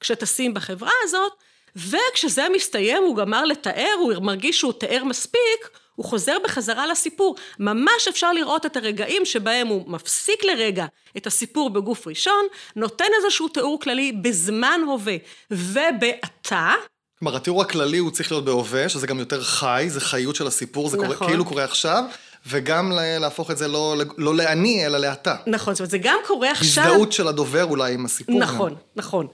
כשטסים 0.00 0.54
בחברה 0.54 0.92
הזאת, 1.02 1.32
וכשזה 1.76 2.46
מסתיים, 2.54 3.02
הוא 3.02 3.16
גמר 3.16 3.44
לתאר, 3.44 3.94
הוא 4.00 4.12
מרגיש 4.20 4.58
שהוא 4.58 4.72
תיאר 4.72 5.04
מספיק, 5.04 5.68
הוא 5.94 6.06
חוזר 6.06 6.36
בחזרה 6.44 6.86
לסיפור. 6.86 7.36
ממש 7.58 8.08
אפשר 8.08 8.32
לראות 8.32 8.66
את 8.66 8.76
הרגעים 8.76 9.24
שבהם 9.24 9.66
הוא 9.66 9.84
מפסיק 9.90 10.44
לרגע 10.44 10.86
את 11.16 11.26
הסיפור 11.26 11.70
בגוף 11.70 12.06
ראשון, 12.06 12.46
נותן 12.76 13.04
איזשהו 13.22 13.48
תיאור 13.48 13.80
כללי 13.80 14.12
בזמן 14.12 14.80
הווה 14.86 15.16
ובעתה, 15.50 16.74
כלומר, 17.18 17.36
התיאור 17.36 17.62
הכללי 17.62 17.98
הוא 17.98 18.10
צריך 18.10 18.32
להיות 18.32 18.44
בהווה, 18.44 18.88
שזה 18.88 19.06
גם 19.06 19.18
יותר 19.18 19.42
חי, 19.42 19.86
זה 19.88 20.00
חיות 20.00 20.36
של 20.36 20.46
הסיפור, 20.46 20.88
זה 20.88 20.96
נכון. 20.96 21.14
קורה, 21.14 21.28
כאילו 21.28 21.44
קורה 21.44 21.64
עכשיו, 21.64 22.04
וגם 22.46 22.92
להפוך 23.20 23.50
את 23.50 23.58
זה 23.58 23.68
לא, 23.68 23.96
לא 24.18 24.34
לאני, 24.34 24.86
אלא 24.86 24.98
לאתה. 24.98 25.36
נכון, 25.46 25.74
זאת 25.74 25.80
אומרת, 25.80 25.90
זה 25.90 25.98
גם 25.98 26.18
קורה 26.26 26.50
עכשיו... 26.50 26.84
הזדהות 26.84 27.12
של 27.12 27.28
הדובר 27.28 27.64
אולי 27.64 27.94
עם 27.94 28.04
הסיפור. 28.04 28.38
נכון, 28.38 28.70
גם. 28.70 28.76
נכון. 28.96 29.26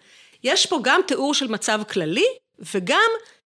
יש 0.44 0.66
פה 0.66 0.78
גם 0.82 1.00
תיאור 1.06 1.34
של 1.34 1.48
מצב 1.48 1.80
כללי, 1.90 2.26
וגם 2.74 3.10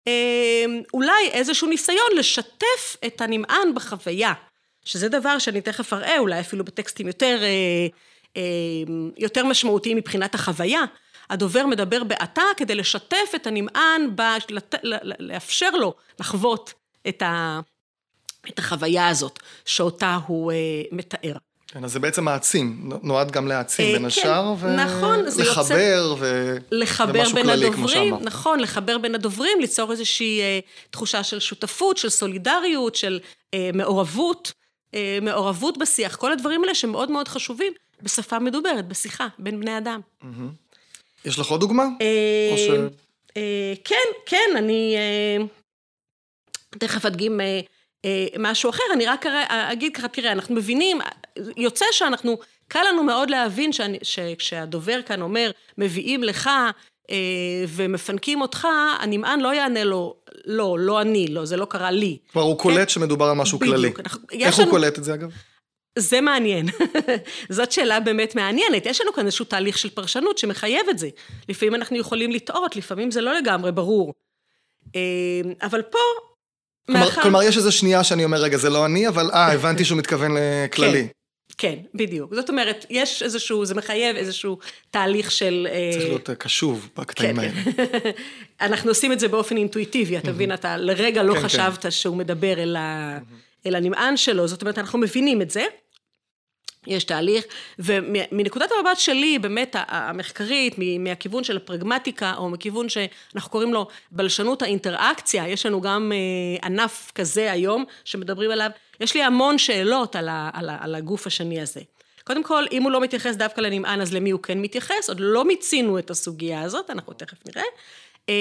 אה, 0.08 0.64
אולי 0.94 1.28
איזשהו 1.30 1.68
ניסיון 1.68 2.08
לשתף 2.16 2.96
את 3.06 3.20
הנמען 3.20 3.74
בחוויה, 3.74 4.32
שזה 4.84 5.08
דבר 5.08 5.38
שאני 5.38 5.60
תכף 5.60 5.92
אראה, 5.92 6.18
אולי 6.18 6.40
אפילו 6.40 6.64
בטקסטים 6.64 7.06
יותר, 7.06 7.38
אה, 7.42 7.86
אה, 8.36 8.42
יותר 9.18 9.44
משמעותיים 9.44 9.96
מבחינת 9.96 10.34
החוויה. 10.34 10.84
הדובר 11.30 11.66
מדבר 11.66 12.04
בעתה 12.04 12.42
כדי 12.56 12.74
לשתף 12.74 13.32
את 13.34 13.46
הנמען, 13.46 14.16
ב, 14.16 14.22
לת, 14.50 14.74
לאפשר 15.18 15.70
לו 15.70 15.94
לחוות 16.20 16.74
את, 17.08 17.22
ה, 17.22 17.60
את 18.48 18.58
החוויה 18.58 19.08
הזאת, 19.08 19.38
שאותה 19.64 20.18
הוא 20.26 20.52
אה, 20.52 20.56
מתאר. 20.92 21.36
כן, 21.72 21.84
אז 21.84 21.92
זה 21.92 22.00
בעצם 22.00 22.24
מעצים, 22.24 22.90
נועד 23.02 23.30
גם 23.30 23.48
להעצים 23.48 23.86
אה, 23.86 23.92
בין 23.92 24.00
כן, 24.00 24.06
השאר, 24.06 24.54
נכון, 24.76 25.24
ולחבר, 25.36 26.14
ו... 26.18 26.56
לחבר 26.70 27.24
בין 27.34 27.48
הדוברים, 27.48 28.14
נכון, 28.20 28.60
לחבר 28.60 28.98
בין 28.98 29.14
הדוברים, 29.14 29.60
ליצור 29.60 29.92
איזושהי 29.92 30.40
אה, 30.40 30.58
תחושה 30.90 31.22
של 31.22 31.40
שותפות, 31.40 31.96
של 31.96 32.08
סולידריות, 32.08 32.94
של 32.94 33.20
אה, 33.54 33.70
מעורבות, 33.74 34.52
אה, 34.94 35.18
מעורבות 35.22 35.78
בשיח, 35.78 36.16
כל 36.16 36.32
הדברים 36.32 36.62
האלה 36.62 36.74
שמאוד 36.74 37.10
מאוד 37.10 37.28
חשובים 37.28 37.72
בשפה 38.02 38.38
מדוברת, 38.38 38.88
בשיחה, 38.88 39.26
בין 39.38 39.60
בני 39.60 39.78
אדם. 39.78 40.00
יש 41.24 41.38
לך 41.38 41.46
עוד 41.46 41.60
דוגמה? 41.60 41.84
אה, 42.00 42.56
ש... 42.56 42.70
אה, 43.36 43.72
כן, 43.84 44.08
כן, 44.26 44.56
אני 44.56 44.96
אה, 44.96 45.44
תכף 46.78 47.06
אדגים... 47.06 47.40
אה, 47.40 47.60
משהו 48.38 48.70
אחר, 48.70 48.82
אני 48.92 49.06
רק 49.06 49.26
אגיד 49.48 49.96
ככה, 49.96 50.08
תראה, 50.08 50.32
אנחנו 50.32 50.54
מבינים, 50.54 50.98
יוצא 51.56 51.84
שאנחנו, 51.92 52.38
קל 52.68 52.82
לנו 52.88 53.02
מאוד 53.02 53.30
להבין 53.30 53.70
שכשהדובר 54.02 55.02
כאן 55.02 55.22
אומר, 55.22 55.50
מביאים 55.78 56.22
לך 56.22 56.50
אה, 57.10 57.64
ומפנקים 57.68 58.40
אותך, 58.40 58.66
הנמען 59.00 59.40
לא 59.40 59.54
יענה 59.54 59.84
לו, 59.84 60.16
לא, 60.44 60.76
לא 60.78 61.00
אני, 61.00 61.26
לא, 61.26 61.44
זה 61.44 61.56
לא 61.56 61.64
קרה 61.64 61.90
לי. 61.90 62.18
כלומר, 62.32 62.48
הוא 62.48 62.58
קולט 62.58 62.78
כן? 62.78 62.88
שמדובר 62.88 63.24
על 63.24 63.36
משהו 63.36 63.58
בדיוק, 63.58 63.76
כללי. 63.76 63.92
אנחנו, 63.98 64.20
איך 64.32 64.58
הוא. 64.58 64.70
קולט 64.70 64.98
את 64.98 65.04
זה, 65.04 65.14
אגב? 65.14 65.30
זה 65.98 66.20
מעניין. 66.20 66.66
זאת 67.48 67.72
שאלה 67.72 68.00
באמת 68.00 68.34
מעניינת. 68.34 68.86
יש 68.86 69.00
לנו 69.00 69.12
כאן 69.12 69.26
איזשהו 69.26 69.44
תהליך 69.44 69.78
של 69.78 69.90
פרשנות 69.90 70.38
שמחייב 70.38 70.88
את 70.90 70.98
זה. 70.98 71.08
לפעמים 71.48 71.74
אנחנו 71.74 71.96
יכולים 71.96 72.30
לטעות, 72.30 72.76
לפעמים 72.76 73.10
זה 73.10 73.20
לא 73.20 73.34
לגמרי 73.34 73.72
ברור. 73.72 74.14
אה, 74.96 75.00
אבל 75.62 75.82
פה 75.82 75.98
כלומר. 76.92 77.10
כלומר, 77.22 77.42
יש 77.42 77.56
איזו 77.56 77.72
שנייה 77.72 78.04
שאני 78.04 78.24
אומר, 78.24 78.38
רגע, 78.38 78.56
זה 78.56 78.70
לא 78.70 78.86
אני, 78.86 79.08
אבל 79.08 79.30
אה, 79.30 79.52
הבנתי 79.52 79.84
שהוא 79.84 79.98
מתכוון 79.98 80.30
לכללי. 80.34 81.02
כן, 81.02 81.08
כן, 81.58 81.74
בדיוק. 81.94 82.34
זאת 82.34 82.48
אומרת, 82.48 82.86
יש 82.90 83.22
איזשהו, 83.22 83.64
זה 83.64 83.74
מחייב 83.74 84.16
איזשהו 84.16 84.58
תהליך 84.90 85.30
של... 85.30 85.68
אה, 85.70 85.90
צריך 85.92 86.04
להיות 86.04 86.30
קשוב 86.30 86.88
בקטעים 86.96 87.36
כן. 87.36 87.40
האלה. 87.40 87.52
אנחנו 88.60 88.90
עושים 88.90 89.12
את 89.12 89.20
זה 89.20 89.28
באופן 89.28 89.56
אינטואיטיבי, 89.56 90.18
אתה 90.18 90.30
מבין? 90.30 90.52
אתה 90.52 90.76
לרגע 90.76 91.22
לא 91.22 91.34
כן, 91.34 91.40
כן. 91.40 91.46
חשבת 91.46 91.92
שהוא 91.92 92.16
מדבר 92.16 92.54
אל 93.66 93.74
הנמען 93.74 94.16
שלו, 94.16 94.48
זאת 94.48 94.62
אומרת, 94.62 94.78
אנחנו 94.78 94.98
מבינים 94.98 95.42
את 95.42 95.50
זה. 95.50 95.64
יש 96.86 97.04
תהליך, 97.04 97.44
ומנקודת 97.78 98.70
המבט 98.78 98.98
שלי, 98.98 99.38
באמת 99.38 99.76
המחקרית, 99.78 100.74
מהכיוון 100.98 101.44
של 101.44 101.56
הפרגמטיקה, 101.56 102.34
או 102.36 102.48
מכיוון 102.48 102.88
שאנחנו 102.88 103.50
קוראים 103.50 103.74
לו 103.74 103.86
בלשנות 104.10 104.62
האינטראקציה, 104.62 105.48
יש 105.48 105.66
לנו 105.66 105.80
גם 105.80 106.12
אה, 106.12 106.66
ענף 106.66 107.12
כזה 107.14 107.52
היום, 107.52 107.84
שמדברים 108.04 108.50
עליו, 108.50 108.70
יש 109.00 109.14
לי 109.14 109.22
המון 109.22 109.58
שאלות 109.58 110.16
על, 110.16 110.28
ה, 110.28 110.50
על, 110.52 110.68
ה, 110.68 110.76
על 110.80 110.94
הגוף 110.94 111.26
השני 111.26 111.60
הזה. 111.60 111.80
קודם 112.24 112.42
כל, 112.42 112.64
אם 112.72 112.82
הוא 112.82 112.90
לא 112.90 113.00
מתייחס 113.00 113.36
דווקא 113.36 113.60
לנמען, 113.60 114.00
אז 114.00 114.14
למי 114.14 114.30
הוא 114.30 114.42
כן 114.42 114.60
מתייחס? 114.62 115.08
עוד 115.08 115.20
לא 115.20 115.44
מיצינו 115.44 115.98
את 115.98 116.10
הסוגיה 116.10 116.62
הזאת, 116.62 116.90
אנחנו 116.90 117.12
תכף 117.12 117.38
נראה. 117.46 117.62
אה, 118.28 118.34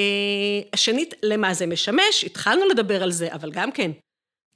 השנית, 0.73 1.13
למה 1.23 1.53
זה 1.53 1.65
משמש? 1.65 2.23
התחלנו 2.23 2.65
לדבר 2.65 3.03
על 3.03 3.11
זה, 3.11 3.33
אבל 3.33 3.51
גם 3.51 3.71
כן, 3.71 3.91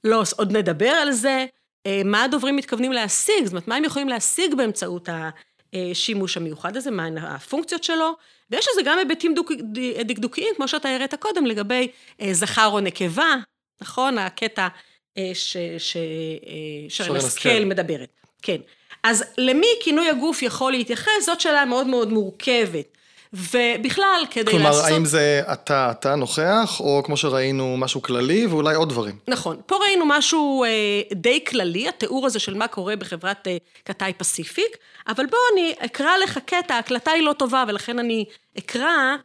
לא, 0.04 0.24
עוד 0.38 0.58
נדבר 0.58 0.90
על 0.90 1.12
זה. 1.12 1.46
אה, 1.86 2.02
מה 2.06 2.24
הדוברים 2.24 2.56
מתכוונים 2.56 2.92
להשיג, 2.92 3.44
זאת 3.44 3.52
אומרת, 3.52 3.68
מה 3.68 3.76
הם 3.76 3.84
יכולים 3.84 4.10
להשיג 4.10 4.56
באמצעות 4.56 5.10
השימוש 5.74 6.38
המיוחד 6.38 6.78
הזה, 6.78 6.92
מה 6.92 7.08
הפונקציות 7.22 7.84
שלו, 7.84 8.16
ויש 8.52 8.68
לזה 8.72 8.82
גם 8.86 8.98
היבטים 8.98 9.34
דוק, 9.34 9.52
דקדוקיים, 10.06 10.56
כמו 10.56 10.68
שאתה 10.68 10.90
הראית 10.90 11.16
קודם, 11.16 11.46
לגבי 11.46 11.88
אה, 12.22 12.34
זכר 12.34 12.68
או 12.68 12.80
נקבה, 12.80 13.36
נכון? 13.82 14.18
הקטע 14.18 14.68
אה, 15.18 15.32
ששרן 15.78 17.16
השכל 17.16 17.66
מדברת. 17.66 18.10
כן. 18.42 18.58
אז 19.04 19.24
למי 19.38 19.68
כינוי 19.82 20.10
הגוף 20.10 20.42
יכול 20.42 20.72
להתייחס, 20.72 21.26
זאת 21.26 21.42
שאלה 21.42 21.66
מאוד 21.66 21.88
מאוד 21.88 22.10
מורכבת. 22.10 22.93
ובכלל, 23.34 24.26
כדי 24.32 24.52
כלומר, 24.52 24.66
לעשות... 24.66 24.82
כלומר, 24.82 24.96
האם 24.96 25.06
זה 25.06 25.42
אתה, 25.54 25.92
אתה 25.92 26.16
נוכח, 26.16 26.80
או 26.80 27.02
כמו 27.06 27.18
שראינו, 27.18 27.78
משהו 27.78 28.02
כללי, 28.02 28.46
ואולי 28.48 28.76
עוד 28.76 28.90
דברים? 28.90 29.16
נכון. 29.28 29.58
פה 29.66 29.76
ראינו 29.76 30.06
משהו 30.06 30.64
אה, 30.64 30.70
די 31.14 31.44
כללי, 31.48 31.88
התיאור 31.88 32.26
הזה 32.26 32.40
של 32.40 32.54
מה 32.54 32.68
קורה 32.68 32.96
בחברת 32.96 33.48
אה, 33.48 33.58
קטאי 33.84 34.14
פסיפיק, 34.14 34.78
אבל 35.08 35.26
בואו 35.26 35.42
אני 35.54 35.74
אקרא 35.80 36.18
לך 36.24 36.40
קטע, 36.46 36.76
ההקלטה 36.76 37.12
היא 37.12 37.24
לא 37.24 37.34
טובה, 37.34 37.64
ולכן 37.68 38.00
אני 38.00 38.26
אקרא 38.58 39.16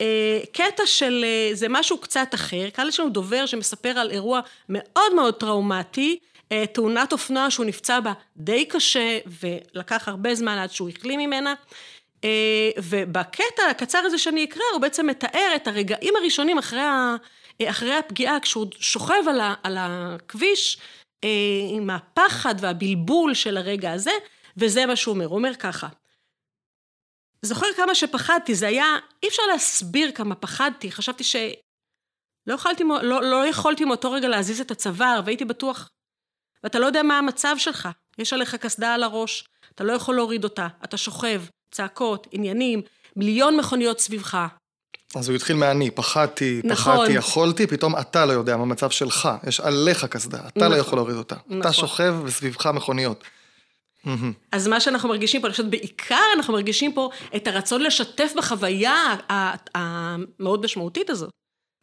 אה, 0.00 0.40
קטע 0.52 0.82
של, 0.86 1.24
אה, 1.24 1.50
זה 1.54 1.66
משהו 1.70 1.98
קצת 1.98 2.28
אחר, 2.34 2.70
כאן 2.70 2.88
יש 2.88 3.00
לנו 3.00 3.10
דובר 3.10 3.46
שמספר 3.46 3.88
על 3.88 4.10
אירוע 4.10 4.40
מאוד 4.68 5.14
מאוד 5.14 5.34
טראומטי, 5.34 6.18
אה, 6.52 6.64
תאונת 6.72 7.12
אופנוע 7.12 7.50
שהוא 7.50 7.66
נפצע 7.66 8.00
בה 8.00 8.12
די 8.36 8.64
קשה, 8.64 9.18
ולקח 9.40 10.08
הרבה 10.08 10.34
זמן 10.34 10.58
עד 10.58 10.70
שהוא 10.70 10.88
החלים 10.88 11.20
ממנה. 11.20 11.54
אה, 12.24 12.70
ובקטע 12.82 13.62
הקצר 13.70 13.98
הזה 13.98 14.18
שאני 14.18 14.44
אקרא, 14.44 14.62
הוא 14.72 14.80
בעצם 14.80 15.06
מתאר 15.06 15.52
את 15.56 15.66
הרגעים 15.66 16.16
הראשונים 16.16 16.58
אחרי, 16.58 16.80
ה, 16.80 17.16
אה, 17.60 17.70
אחרי 17.70 17.94
הפגיעה, 17.94 18.40
כשהוא 18.40 18.66
שוכב 18.80 19.28
על, 19.28 19.40
ה, 19.40 19.54
על 19.62 19.76
הכביש, 19.78 20.78
אה, 21.24 21.28
עם 21.70 21.90
הפחד 21.90 22.54
והבלבול 22.60 23.34
של 23.34 23.56
הרגע 23.56 23.92
הזה, 23.92 24.10
וזה 24.56 24.86
מה 24.86 24.96
שהוא 24.96 25.14
אומר. 25.14 25.26
הוא 25.26 25.36
אומר 25.36 25.54
ככה, 25.54 25.88
זוכר 27.42 27.66
כמה 27.76 27.94
שפחדתי, 27.94 28.54
זה 28.54 28.68
היה, 28.68 28.98
אי 29.22 29.28
אפשר 29.28 29.42
להסביר 29.52 30.12
כמה 30.12 30.34
פחדתי, 30.34 30.92
חשבתי 30.92 31.24
ש... 31.24 31.36
לא 32.46 32.54
יכולתי, 32.54 32.84
לא, 33.02 33.22
לא 33.22 33.46
יכולתי 33.46 33.84
מאותו 33.84 34.12
רגע 34.12 34.28
להזיז 34.28 34.60
את 34.60 34.70
הצוואר, 34.70 35.20
והייתי 35.24 35.44
בטוח, 35.44 35.88
ואתה 36.64 36.78
לא 36.78 36.86
יודע 36.86 37.02
מה 37.02 37.18
המצב 37.18 37.54
שלך, 37.58 37.88
יש 38.18 38.32
עליך 38.32 38.54
קסדה 38.54 38.94
על 38.94 39.02
הראש, 39.02 39.48
אתה 39.74 39.84
לא 39.84 39.92
יכול 39.92 40.14
להוריד 40.14 40.44
אותה, 40.44 40.68
אתה 40.84 40.96
שוכב, 40.96 41.42
צעקות, 41.74 42.26
עניינים, 42.32 42.82
מיליון 43.16 43.56
מכוניות 43.56 44.00
סביבך. 44.00 44.46
אז 45.14 45.28
הוא 45.28 45.36
התחיל 45.36 45.56
מהאני, 45.56 45.90
פחדתי, 45.90 46.60
נכון. 46.64 46.96
פחדתי, 46.96 47.12
יכולתי, 47.12 47.66
פתאום 47.66 47.96
אתה 47.96 48.26
לא 48.26 48.32
יודע 48.32 48.56
מה 48.56 48.62
המצב 48.62 48.90
שלך, 48.90 49.28
יש 49.46 49.60
עליך 49.60 50.04
קסדה, 50.04 50.38
אתה 50.38 50.60
לא 50.60 50.66
נכון. 50.66 50.72
לא 50.72 50.76
יכול 50.76 50.98
להוריד 50.98 51.16
אותה. 51.16 51.34
נכון. 51.46 51.60
אתה 51.60 51.72
שוכב 51.72 52.14
וסביבך 52.24 52.66
מכוניות. 52.66 53.24
אז 54.52 54.68
מה 54.68 54.80
שאנחנו 54.80 55.08
מרגישים 55.08 55.40
פה, 55.40 55.46
אני 55.46 55.52
חושבת 55.52 55.66
בעיקר 55.66 56.24
אנחנו 56.36 56.52
מרגישים 56.52 56.92
פה 56.92 57.10
את 57.36 57.46
הרצון 57.46 57.82
לשתף 57.82 58.32
בחוויה 58.36 59.16
המאוד 59.74 60.64
משמעותית 60.64 61.10
הזאת. 61.10 61.30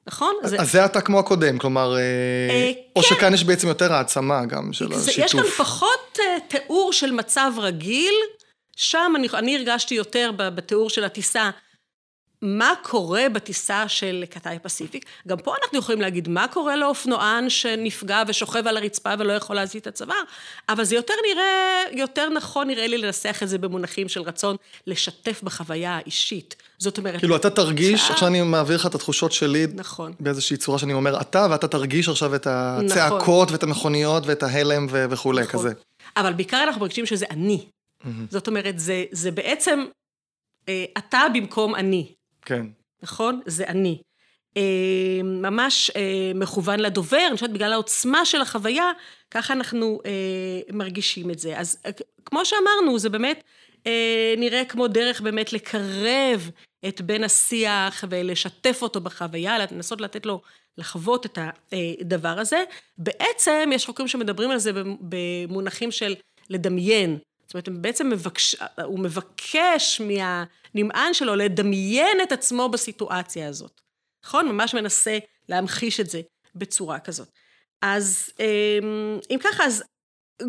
נכון? 0.07 0.35
אז 0.43 0.49
זה... 0.49 0.57
זה 0.63 0.85
אתה 0.85 1.01
כמו 1.01 1.19
הקודם, 1.19 1.57
כלומר, 1.57 1.95
אה, 1.95 1.99
אה, 2.49 2.71
או 2.95 3.01
כן. 3.01 3.07
שכאן 3.07 3.33
יש 3.33 3.43
בעצם 3.43 3.67
יותר 3.67 3.93
העצמה 3.93 4.45
גם 4.45 4.73
של 4.73 4.93
זה, 4.93 5.11
השיתוף. 5.11 5.25
יש 5.25 5.31
כאן 5.31 5.43
פחות 5.43 6.19
אה, 6.19 6.37
תיאור 6.47 6.93
של 6.93 7.11
מצב 7.11 7.51
רגיל, 7.57 8.13
שם 8.75 9.13
אני, 9.15 9.27
אני 9.33 9.57
הרגשתי 9.57 9.95
יותר 9.95 10.31
בתיאור 10.37 10.89
של 10.89 11.03
הטיסה, 11.03 11.49
מה 12.41 12.73
קורה 12.81 13.29
בטיסה 13.33 13.87
של 13.87 14.23
קטאי 14.29 14.57
פסיפיק. 14.61 15.05
גם 15.27 15.37
פה 15.37 15.55
אנחנו 15.63 15.79
יכולים 15.79 16.01
להגיד 16.01 16.29
מה 16.29 16.47
קורה 16.47 16.75
לאופנוען 16.75 17.49
שנפגע 17.49 18.23
ושוכב 18.27 18.67
על 18.67 18.77
הרצפה 18.77 19.13
ולא 19.19 19.33
יכול 19.33 19.55
להזיז 19.55 19.81
את 19.81 19.87
הצוואר, 19.87 20.21
אבל 20.69 20.83
זה 20.83 20.95
יותר 20.95 21.13
נראה, 21.31 21.83
יותר 21.91 22.29
נכון 22.29 22.67
נראה 22.67 22.87
לי 22.87 22.97
לנסח 22.97 23.39
את 23.43 23.49
זה 23.49 23.57
במונחים 23.57 24.09
של 24.09 24.21
רצון 24.21 24.55
לשתף 24.87 25.41
בחוויה 25.43 25.97
האישית. 25.97 26.55
זאת 26.77 26.97
אומרת... 26.97 27.19
כאילו, 27.19 27.35
אתה 27.35 27.49
תרגיש, 27.49 28.11
עכשיו 28.11 28.27
אני 28.27 28.41
מעביר 28.41 28.75
לך 28.75 28.85
את 28.85 28.95
התחושות 28.95 29.31
שלי, 29.31 29.67
נכון. 29.73 30.13
באיזושהי 30.19 30.57
צורה 30.57 30.79
שאני 30.79 30.93
אומר 30.93 31.21
אתה, 31.21 31.47
ואתה 31.51 31.67
תרגיש 31.67 32.09
עכשיו 32.09 32.35
את 32.35 32.47
הצעקות 32.49 33.47
נכון. 33.47 33.53
ואת 33.53 33.63
המכוניות 33.63 34.23
ואת 34.25 34.43
ההלם 34.43 34.87
וכולי, 34.89 35.41
נכון. 35.41 35.59
כזה. 35.59 35.73
אבל 36.17 36.33
בעיקר 36.33 36.63
אנחנו 36.63 36.81
מרגישים 36.81 37.05
שזה 37.05 37.25
אני. 37.31 37.65
Mm-hmm. 38.03 38.07
זאת 38.29 38.47
אומרת, 38.47 38.79
זה, 38.79 39.05
זה 39.11 39.31
בעצם 39.31 39.85
אה, 40.69 40.85
אתה 40.97 41.21
במקום 41.33 41.75
אני. 41.75 42.13
כן. 42.41 42.65
נכון? 43.03 43.41
זה 43.45 43.67
אני. 43.67 44.01
אה, 44.57 45.23
ממש 45.23 45.91
אה, 45.95 46.31
מכוון 46.35 46.79
לדובר, 46.79 47.25
אני 47.27 47.35
חושבת 47.35 47.49
בגלל 47.49 47.73
העוצמה 47.73 48.25
של 48.25 48.41
החוויה, 48.41 48.91
ככה 49.31 49.53
אנחנו 49.53 49.99
אה, 50.05 50.11
מרגישים 50.73 51.31
את 51.31 51.39
זה. 51.39 51.59
אז 51.59 51.77
אה, 51.85 51.91
כמו 52.25 52.45
שאמרנו, 52.45 52.99
זה 52.99 53.09
באמת 53.09 53.43
אה, 53.87 54.33
נראה 54.37 54.65
כמו 54.65 54.87
דרך 54.87 55.21
באמת 55.21 55.53
לקרב 55.53 56.49
את 56.87 57.01
בן 57.01 57.23
השיח 57.23 58.03
ולשתף 58.09 58.79
אותו 58.81 59.01
בחוויה, 59.01 59.57
לנסות 59.71 60.01
לתת 60.01 60.25
לו 60.25 60.41
לחוות 60.77 61.25
את 61.25 61.37
הדבר 62.01 62.39
הזה. 62.39 62.63
בעצם 62.97 63.69
יש 63.73 63.85
חוקרים 63.85 64.07
שמדברים 64.07 64.51
על 64.51 64.57
זה 64.57 64.71
במונחים 65.01 65.91
של 65.91 66.15
לדמיין. 66.49 67.17
זאת 67.51 67.67
אומרת, 67.67 67.81
בעצם 67.81 68.09
מבקש, 68.09 68.55
הוא 68.83 68.99
מבקש 68.99 70.01
מהנמען 70.01 71.13
שלו 71.13 71.35
לדמיין 71.35 72.17
את 72.23 72.31
עצמו 72.31 72.69
בסיטואציה 72.69 73.47
הזאת. 73.47 73.81
נכון? 74.25 74.47
ממש 74.47 74.73
מנסה 74.73 75.17
להמחיש 75.49 75.99
את 75.99 76.09
זה 76.09 76.21
בצורה 76.55 76.99
כזאת. 76.99 77.27
אז 77.81 78.29
אמ, 78.39 79.19
אם 79.31 79.37
ככה, 79.43 79.65
אז 79.65 79.83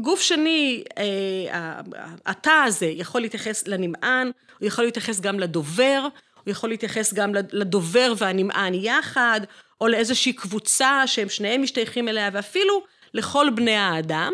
גוף 0.00 0.20
שני, 0.20 0.84
אה, 0.98 1.80
התא 2.26 2.64
הזה 2.66 2.86
יכול 2.86 3.20
להתייחס 3.20 3.68
לנמען, 3.68 4.30
הוא 4.58 4.66
יכול 4.66 4.84
להתייחס 4.84 5.20
גם 5.20 5.40
לדובר, 5.40 6.08
הוא 6.44 6.50
יכול 6.50 6.70
להתייחס 6.70 7.12
גם 7.12 7.34
לדובר 7.34 8.12
והנמען 8.18 8.74
יחד, 8.74 9.40
או 9.80 9.88
לאיזושהי 9.88 10.32
קבוצה 10.32 11.02
שהם 11.06 11.28
שניהם 11.28 11.62
משתייכים 11.62 12.08
אליה, 12.08 12.30
ואפילו 12.32 12.84
לכל 13.14 13.46
בני 13.56 13.76
האדם. 13.76 14.32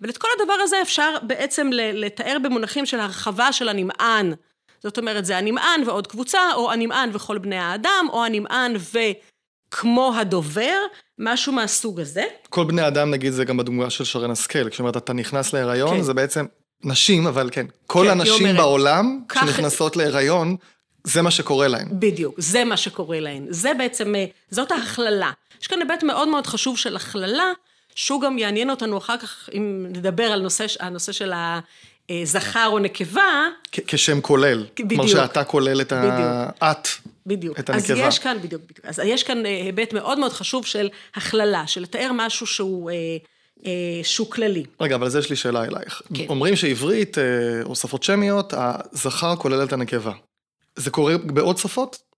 ואת 0.00 0.18
כל 0.18 0.28
הדבר 0.40 0.54
הזה 0.62 0.76
אפשר 0.82 1.14
בעצם 1.22 1.70
לתאר 1.72 2.36
במונחים 2.42 2.86
של 2.86 3.00
הרחבה 3.00 3.52
של 3.52 3.68
הנמען. 3.68 4.32
זאת 4.82 4.98
אומרת, 4.98 5.24
זה 5.24 5.38
הנמען 5.38 5.82
ועוד 5.86 6.06
קבוצה, 6.06 6.40
או 6.54 6.72
הנמען 6.72 7.10
וכל 7.12 7.38
בני 7.38 7.58
האדם, 7.58 8.06
או 8.12 8.24
הנמען 8.24 8.76
וכמו 8.76 10.12
הדובר, 10.16 10.78
משהו 11.18 11.52
מהסוג 11.52 12.00
הזה. 12.00 12.24
כל 12.48 12.64
בני 12.64 12.86
אדם, 12.86 13.10
נגיד, 13.10 13.32
זה 13.32 13.44
גם 13.44 13.56
בדוגמה 13.56 13.90
של 13.90 14.04
שרן 14.04 14.30
השכל. 14.30 14.70
כשאומרת, 14.70 14.96
אתה 14.96 15.12
נכנס 15.12 15.52
להיריון, 15.52 15.96
כן. 15.96 16.02
זה 16.02 16.14
בעצם 16.14 16.46
נשים, 16.84 17.26
אבל 17.26 17.48
כן, 17.52 17.66
כל 17.86 18.04
כן, 18.04 18.10
הנשים 18.10 18.46
אומרת, 18.46 18.56
בעולם 18.56 19.20
כך... 19.28 19.40
שנכנסות 19.40 19.96
להיריון, 19.96 20.56
זה 21.04 21.22
מה 21.22 21.30
שקורה 21.30 21.68
להן. 21.68 21.88
בדיוק, 21.92 22.34
זה 22.38 22.64
מה 22.64 22.76
שקורה 22.76 23.20
להן. 23.20 23.46
זה 23.50 23.74
בעצם, 23.74 24.14
אה, 24.14 24.24
זאת 24.50 24.72
ההכללה. 24.72 25.30
יש 25.60 25.66
כאן 25.66 25.78
היבט 25.78 26.02
מאוד 26.02 26.28
מאוד 26.28 26.46
חשוב 26.46 26.78
של 26.78 26.96
הכללה, 26.96 27.52
שהוא 27.94 28.20
גם 28.20 28.38
יעניין 28.38 28.70
אותנו 28.70 28.98
אחר 28.98 29.16
כך, 29.18 29.48
אם 29.54 29.86
נדבר 29.88 30.24
על 30.24 30.40
נושא, 30.40 30.66
הנושא 30.80 31.12
של 31.12 31.32
הזכר 32.10 32.66
או 32.66 32.78
נקבה. 32.78 33.46
כשם 33.86 34.20
כולל. 34.20 34.66
בדיוק. 34.74 34.90
כלומר 34.90 35.06
שאתה 35.06 35.44
כולל 35.44 35.80
את 35.80 35.92
האת. 35.92 36.88
בדיוק. 37.26 37.58
את 37.58 37.70
הנקבה. 37.70 37.94
אז 37.94 37.98
יש 37.98 38.18
כאן, 38.18 38.38
בדיוק, 38.42 38.62
בדיוק. 38.62 38.86
אז 38.86 39.00
יש 39.04 39.22
כאן 39.22 39.46
אה, 39.46 39.50
היבט 39.50 39.92
מאוד 39.92 40.18
מאוד 40.18 40.32
חשוב 40.32 40.66
של 40.66 40.88
הכללה, 41.14 41.66
של 41.66 41.80
לתאר 41.80 42.10
משהו 42.14 42.46
שהוא... 42.46 42.90
אה, 42.90 43.16
שהוא 44.02 44.30
כללי. 44.30 44.64
רגע, 44.80 44.94
אבל 44.94 45.06
אז 45.06 45.16
יש 45.16 45.30
לי 45.30 45.36
שאלה 45.36 45.64
אלייך. 45.64 46.02
כן. 46.14 46.24
אומרים 46.28 46.56
שעברית, 46.56 47.16
או 47.64 47.76
שפות 47.76 48.02
שמיות, 48.02 48.54
הזכר 48.56 49.36
כולל 49.36 49.64
את 49.64 49.72
הנקבה. 49.72 50.12
זה 50.76 50.90
קורה 50.90 51.18
בעוד 51.18 51.58
שפות? 51.58 52.09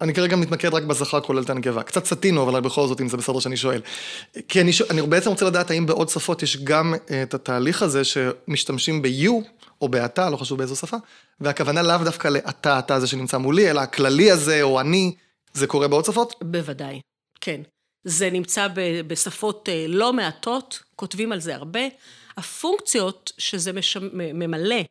אני 0.00 0.14
כרגע 0.14 0.36
מתמקד 0.36 0.74
רק 0.74 0.82
בזכר 0.82 1.20
כולל 1.20 1.42
את 1.42 1.50
הנקבה. 1.50 1.82
קצת 1.82 2.04
סטינו, 2.04 2.42
אבל 2.42 2.60
בכל 2.60 2.86
זאת, 2.86 3.00
אם 3.00 3.08
זה 3.08 3.16
בסדר 3.16 3.40
שאני 3.40 3.56
שואל. 3.56 3.80
כי 4.48 4.60
אני, 4.60 4.70
אני 4.90 5.02
בעצם 5.02 5.30
רוצה 5.30 5.44
לדעת 5.44 5.70
האם 5.70 5.86
בעוד 5.86 6.08
שפות 6.08 6.42
יש 6.42 6.56
גם 6.56 6.94
אה, 7.10 7.22
את 7.22 7.34
התהליך 7.34 7.82
הזה 7.82 8.04
שמשתמשים 8.04 9.02
ב-you, 9.02 9.32
או 9.80 9.88
באתה, 9.88 10.30
לא 10.30 10.36
חשוב 10.36 10.58
באיזו 10.58 10.76
שפה, 10.76 10.96
והכוונה 11.40 11.82
לאו 11.82 11.98
דווקא 12.04 12.28
לאתה, 12.28 12.78
אתה 12.78 12.94
הזה 12.94 13.06
שנמצא 13.06 13.38
מולי, 13.38 13.70
אלא 13.70 13.80
הכללי 13.80 14.30
הזה, 14.30 14.62
או 14.62 14.80
אני, 14.80 15.14
זה 15.52 15.66
קורה 15.66 15.88
בעוד 15.88 16.04
שפות? 16.04 16.34
בוודאי, 16.42 17.00
כן. 17.40 17.60
זה 18.04 18.30
נמצא 18.30 18.66
בשפות 19.06 19.68
אה, 19.68 19.84
לא 19.88 20.12
מעטות, 20.12 20.82
כותבים 20.96 21.32
על 21.32 21.40
זה 21.40 21.54
הרבה. 21.54 21.80
הפונקציות 22.36 23.32
שזה 23.38 23.72
משמ... 23.72 24.08
ממלא 24.12 24.82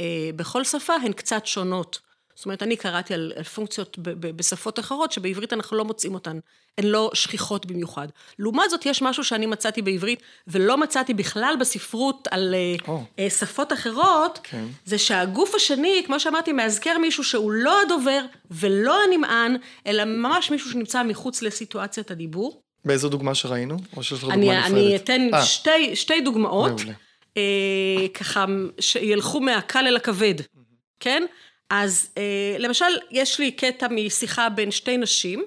אה, 0.00 0.30
בכל 0.36 0.64
שפה 0.64 0.94
הן 0.94 1.12
קצת 1.12 1.46
שונות. 1.46 2.00
זאת 2.34 2.44
אומרת, 2.44 2.62
אני 2.62 2.76
קראתי 2.76 3.14
על, 3.14 3.32
על 3.36 3.42
פונקציות 3.42 3.98
ב, 3.98 4.10
ב, 4.10 4.36
בשפות 4.36 4.78
אחרות, 4.78 5.12
שבעברית 5.12 5.52
אנחנו 5.52 5.76
לא 5.76 5.84
מוצאים 5.84 6.14
אותן, 6.14 6.38
הן 6.78 6.84
לא 6.84 7.10
שכיחות 7.14 7.66
במיוחד. 7.66 8.08
לעומת 8.38 8.70
זאת, 8.70 8.86
יש 8.86 9.02
משהו 9.02 9.24
שאני 9.24 9.46
מצאתי 9.46 9.82
בעברית, 9.82 10.22
ולא 10.46 10.78
מצאתי 10.78 11.14
בכלל 11.14 11.54
בספרות 11.60 12.28
על 12.30 12.54
oh. 12.86 12.90
שפות 13.28 13.72
אחרות, 13.72 14.38
okay. 14.38 14.48
כן. 14.50 14.64
זה 14.84 14.98
שהגוף 14.98 15.54
השני, 15.54 16.02
כמו 16.06 16.20
שאמרתי, 16.20 16.52
מאזכר 16.52 16.98
מישהו 16.98 17.24
שהוא 17.24 17.52
לא 17.52 17.82
הדובר 17.82 18.20
ולא 18.50 18.96
הנמען, 19.04 19.56
אלא 19.86 20.04
ממש 20.04 20.50
מישהו 20.50 20.70
שנמצא 20.70 21.02
מחוץ 21.02 21.42
לסיטואציית 21.42 22.10
הדיבור. 22.10 22.62
באיזו 22.84 23.08
דוגמה 23.08 23.34
שראינו? 23.34 23.76
או 23.96 24.02
שיש 24.02 24.18
לך 24.18 24.24
דוגמה 24.24 24.58
נפרדת? 24.58 24.72
אני 24.72 24.96
אתן 24.96 25.28
아. 25.32 25.34
אה. 25.34 25.44
שתי, 25.44 25.96
שתי 25.96 26.20
דוגמאות, 26.20 26.80
אה, 27.36 28.08
ככה, 28.14 28.44
שילכו 28.80 29.40
מהקל 29.40 29.86
אל 29.86 29.96
הכבד, 29.96 30.34
כן? 31.00 31.22
אז 31.76 32.10
אה, 32.18 32.56
למשל, 32.58 32.84
יש 33.10 33.40
לי 33.40 33.52
קטע 33.52 33.86
משיחה 33.90 34.48
בין 34.48 34.70
שתי 34.70 34.96
נשים, 34.96 35.44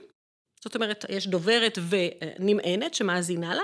זאת 0.63 0.75
אומרת, 0.75 1.05
יש 1.09 1.27
דוברת 1.27 1.77
ונמענת 1.89 2.93
שמאזינה 2.93 3.55
לה. 3.55 3.61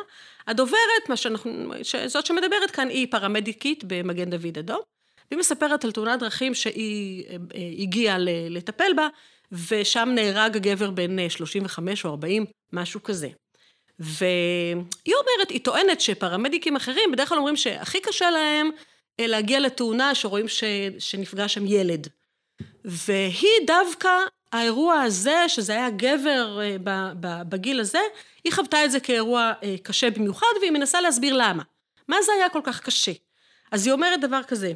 הדוברת, 0.47 1.09
מה 1.09 1.17
שאנחנו, 1.17 1.71
זאת 2.07 2.25
שמדברת 2.25 2.71
כאן, 2.71 2.89
היא 2.89 3.07
פרמדיקית 3.11 3.83
במגן 3.87 4.29
דוד 4.29 4.57
אדום, 4.57 4.79
והיא 5.31 5.39
מספרת 5.39 5.85
על 5.85 5.91
תאונת 5.91 6.19
דרכים 6.19 6.53
שהיא 6.53 7.25
אה, 7.29 7.37
הגיעה 7.79 8.17
לטפל 8.49 8.91
בה, 8.95 9.07
ושם 9.69 10.09
נהרג 10.15 10.57
גבר 10.57 10.91
בן 10.91 11.29
35 11.29 12.05
או 12.05 12.09
40, 12.09 12.45
משהו 12.73 13.03
כזה. 13.03 13.29
והיא 13.99 15.15
אומרת, 15.15 15.49
היא 15.49 15.63
טוענת 15.63 16.01
שפרמדיקים 16.01 16.75
אחרים 16.75 17.11
בדרך 17.11 17.29
כלל 17.29 17.37
אומרים 17.37 17.55
שהכי 17.55 17.99
קשה 17.99 18.31
להם 18.31 18.69
אה, 19.19 19.27
להגיע 19.27 19.59
לתאונה 19.59 20.15
שרואים 20.15 20.47
ש, 20.47 20.63
שנפגע 20.99 21.47
שם 21.47 21.65
ילד. 21.67 22.07
והיא 22.85 23.67
דווקא, 23.67 24.09
האירוע 24.51 25.01
הזה, 25.01 25.49
שזה 25.49 25.73
היה 25.73 25.89
גבר 25.89 26.59
אה, 26.61 26.77
בגיל 27.49 27.79
הזה, 27.79 28.01
היא 28.43 28.53
חוותה 28.53 28.85
את 28.85 28.91
זה 28.91 28.99
כאירוע 28.99 29.51
אה, 29.63 29.75
קשה 29.83 30.09
במיוחד, 30.09 30.47
והיא 30.59 30.71
מנסה 30.71 31.01
להסביר 31.01 31.33
למה. 31.37 31.63
מה 32.07 32.17
זה 32.21 32.31
היה 32.37 32.49
כל 32.49 32.61
כך 32.63 32.81
קשה? 32.81 33.11
אז 33.71 33.85
היא 33.85 33.93
אומרת 33.93 34.21
דבר 34.21 34.43
כזה, 34.43 34.73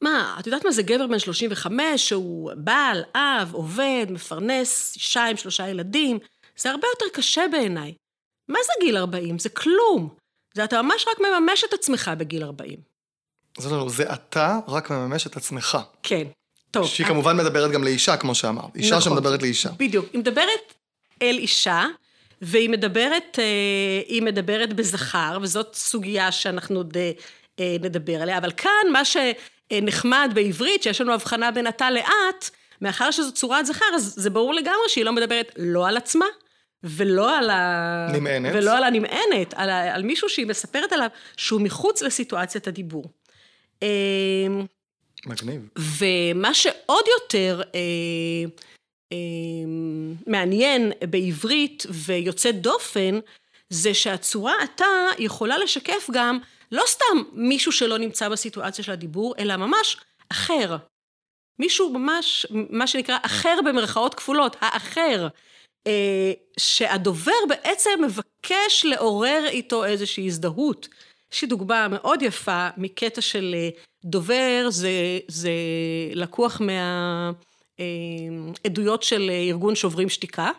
מה, 0.00 0.36
את 0.40 0.46
יודעת 0.46 0.64
מה 0.64 0.70
זה 0.70 0.82
גבר 0.82 1.06
בן 1.06 1.18
35, 1.18 2.08
שהוא 2.08 2.52
בעל, 2.56 3.04
אב, 3.14 3.54
עובד, 3.54 4.06
מפרנס, 4.10 4.94
אישה 4.96 5.24
עם 5.24 5.36
שלושה 5.36 5.68
ילדים? 5.68 6.18
זה 6.56 6.70
הרבה 6.70 6.86
יותר 6.88 7.16
קשה 7.16 7.44
בעיניי. 7.52 7.94
מה 8.48 8.58
זה 8.64 8.72
גיל 8.80 8.96
40? 8.96 9.38
זה 9.38 9.48
כלום. 9.48 10.14
זה 10.54 10.64
אתה 10.64 10.82
ממש 10.82 11.06
רק 11.08 11.20
מממש 11.20 11.64
את 11.64 11.72
עצמך 11.72 12.10
בגיל 12.18 12.44
40. 12.44 12.78
זה 13.58 13.70
לא, 13.70 13.88
זה 13.88 14.12
אתה 14.12 14.58
רק 14.68 14.90
מממש 14.90 15.26
את 15.26 15.36
עצמך. 15.36 15.78
כן. 16.02 16.24
טוב. 16.74 16.86
שהיא 16.86 17.06
כמובן 17.06 17.36
מדברת 17.36 17.70
גם 17.70 17.84
לאישה, 17.84 18.16
כמו 18.16 18.34
שאמרת. 18.34 18.76
אישה 18.76 18.96
נכון, 18.96 19.12
שמדברת 19.12 19.42
לאישה. 19.42 19.70
בדיוק. 19.78 20.06
היא 20.12 20.18
מדברת 20.20 20.74
אל 21.22 21.36
אישה, 21.38 21.86
והיא 22.42 22.70
מדברת, 22.70 23.38
אה, 23.38 23.44
היא 24.06 24.22
מדברת 24.22 24.72
בזכר, 24.72 25.38
וזאת 25.42 25.74
סוגיה 25.74 26.32
שאנחנו 26.32 26.76
עוד 26.76 26.96
אה, 27.60 27.76
נדבר 27.80 28.22
עליה. 28.22 28.38
אבל 28.38 28.52
כאן, 28.52 28.70
מה 28.92 29.02
שנחמד 29.04 30.30
בעברית, 30.34 30.82
שיש 30.82 31.00
לנו 31.00 31.12
הבחנה 31.12 31.50
בין 31.50 31.68
אתה 31.68 31.90
לאט, 31.90 32.50
מאחר 32.80 33.10
שזו 33.10 33.32
צורת 33.32 33.66
זכר, 33.66 33.86
אז 33.94 34.14
זה 34.16 34.30
ברור 34.30 34.54
לגמרי 34.54 34.88
שהיא 34.88 35.04
לא 35.04 35.12
מדברת 35.12 35.52
לא 35.56 35.88
על 35.88 35.96
עצמה, 35.96 36.26
ולא 36.84 37.38
על 37.38 37.50
ה... 37.50 38.06
נמענת. 38.12 38.52
ולא 38.54 38.76
על 38.76 38.84
הנמענת, 38.84 39.54
על, 39.54 39.70
ה... 39.70 39.94
על 39.94 40.02
מישהו 40.02 40.28
שהיא 40.28 40.46
מספרת 40.46 40.92
עליו 40.92 41.08
שהוא 41.36 41.60
מחוץ 41.60 42.02
לסיטואציית 42.02 42.68
הדיבור. 42.68 43.04
מגניב. 45.26 45.68
ומה 45.78 46.54
שעוד 46.54 47.04
יותר 47.20 47.62
אה, 47.74 48.50
אה, 49.12 49.16
מעניין 50.26 50.92
בעברית 51.10 51.86
ויוצא 51.90 52.50
דופן, 52.50 53.18
זה 53.70 53.94
שהצורה 53.94 54.54
אתה 54.64 54.86
יכולה 55.18 55.58
לשקף 55.58 56.10
גם 56.12 56.38
לא 56.72 56.82
סתם 56.86 57.22
מישהו 57.32 57.72
שלא 57.72 57.98
נמצא 57.98 58.28
בסיטואציה 58.28 58.84
של 58.84 58.92
הדיבור, 58.92 59.34
אלא 59.38 59.56
ממש 59.56 59.96
אחר. 60.28 60.76
מישהו 61.58 61.92
ממש, 61.92 62.46
מה 62.70 62.86
שנקרא 62.86 63.18
אחר 63.22 63.58
במרכאות 63.64 64.14
כפולות, 64.14 64.56
האחר. 64.60 65.28
אה, 65.86 66.32
שהדובר 66.58 67.32
בעצם 67.48 67.90
מבקש 68.04 68.84
לעורר 68.84 69.44
איתו 69.46 69.84
איזושהי 69.84 70.26
הזדהות. 70.26 70.88
יש 71.32 71.42
לי 71.42 71.48
דוגמה 71.48 71.88
מאוד 71.88 72.22
יפה 72.22 72.68
מקטע 72.76 73.20
של 73.20 73.54
אה, 73.54 73.68
דובר, 74.04 74.66
זה, 74.68 75.18
זה 75.28 75.50
לקוח 76.14 76.60
מהעדויות 77.78 79.02
אה, 79.02 79.06
של 79.06 79.30
ארגון 79.30 79.74
שוברים 79.74 80.08
שתיקה. 80.08 80.50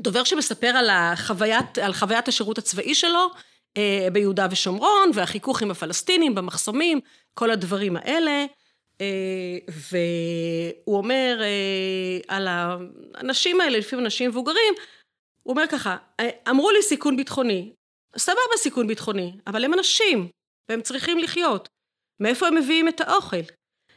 דובר 0.00 0.24
שמספר 0.24 0.66
על, 0.66 0.90
החוויית, 0.90 1.78
על 1.78 1.92
חוויית 1.92 2.28
השירות 2.28 2.58
הצבאי 2.58 2.94
שלו 2.94 3.30
אה, 3.76 4.08
ביהודה 4.12 4.46
ושומרון, 4.50 5.10
והחיכוך 5.14 5.62
עם 5.62 5.70
הפלסטינים 5.70 6.34
במחסומים, 6.34 7.00
כל 7.34 7.50
הדברים 7.50 7.96
האלה. 7.96 8.44
והוא 9.68 10.96
אומר 10.96 11.40
על 12.28 12.48
האנשים 12.48 13.60
האלה, 13.60 13.78
לפעמים 13.78 14.04
אנשים 14.04 14.30
מבוגרים, 14.30 14.74
הוא 15.42 15.50
אומר 15.50 15.66
ככה, 15.66 15.96
אמרו 16.50 16.70
לי 16.70 16.82
סיכון 16.82 17.16
ביטחוני, 17.16 17.72
סבבה 18.16 18.56
סיכון 18.56 18.86
ביטחוני, 18.86 19.32
אבל 19.46 19.64
הם 19.64 19.74
אנשים, 19.74 20.28
והם 20.68 20.82
צריכים 20.82 21.18
לחיות. 21.18 21.68
מאיפה 22.20 22.46
הם 22.46 22.54
מביאים 22.54 22.88
את 22.88 23.00
האוכל? 23.00 23.42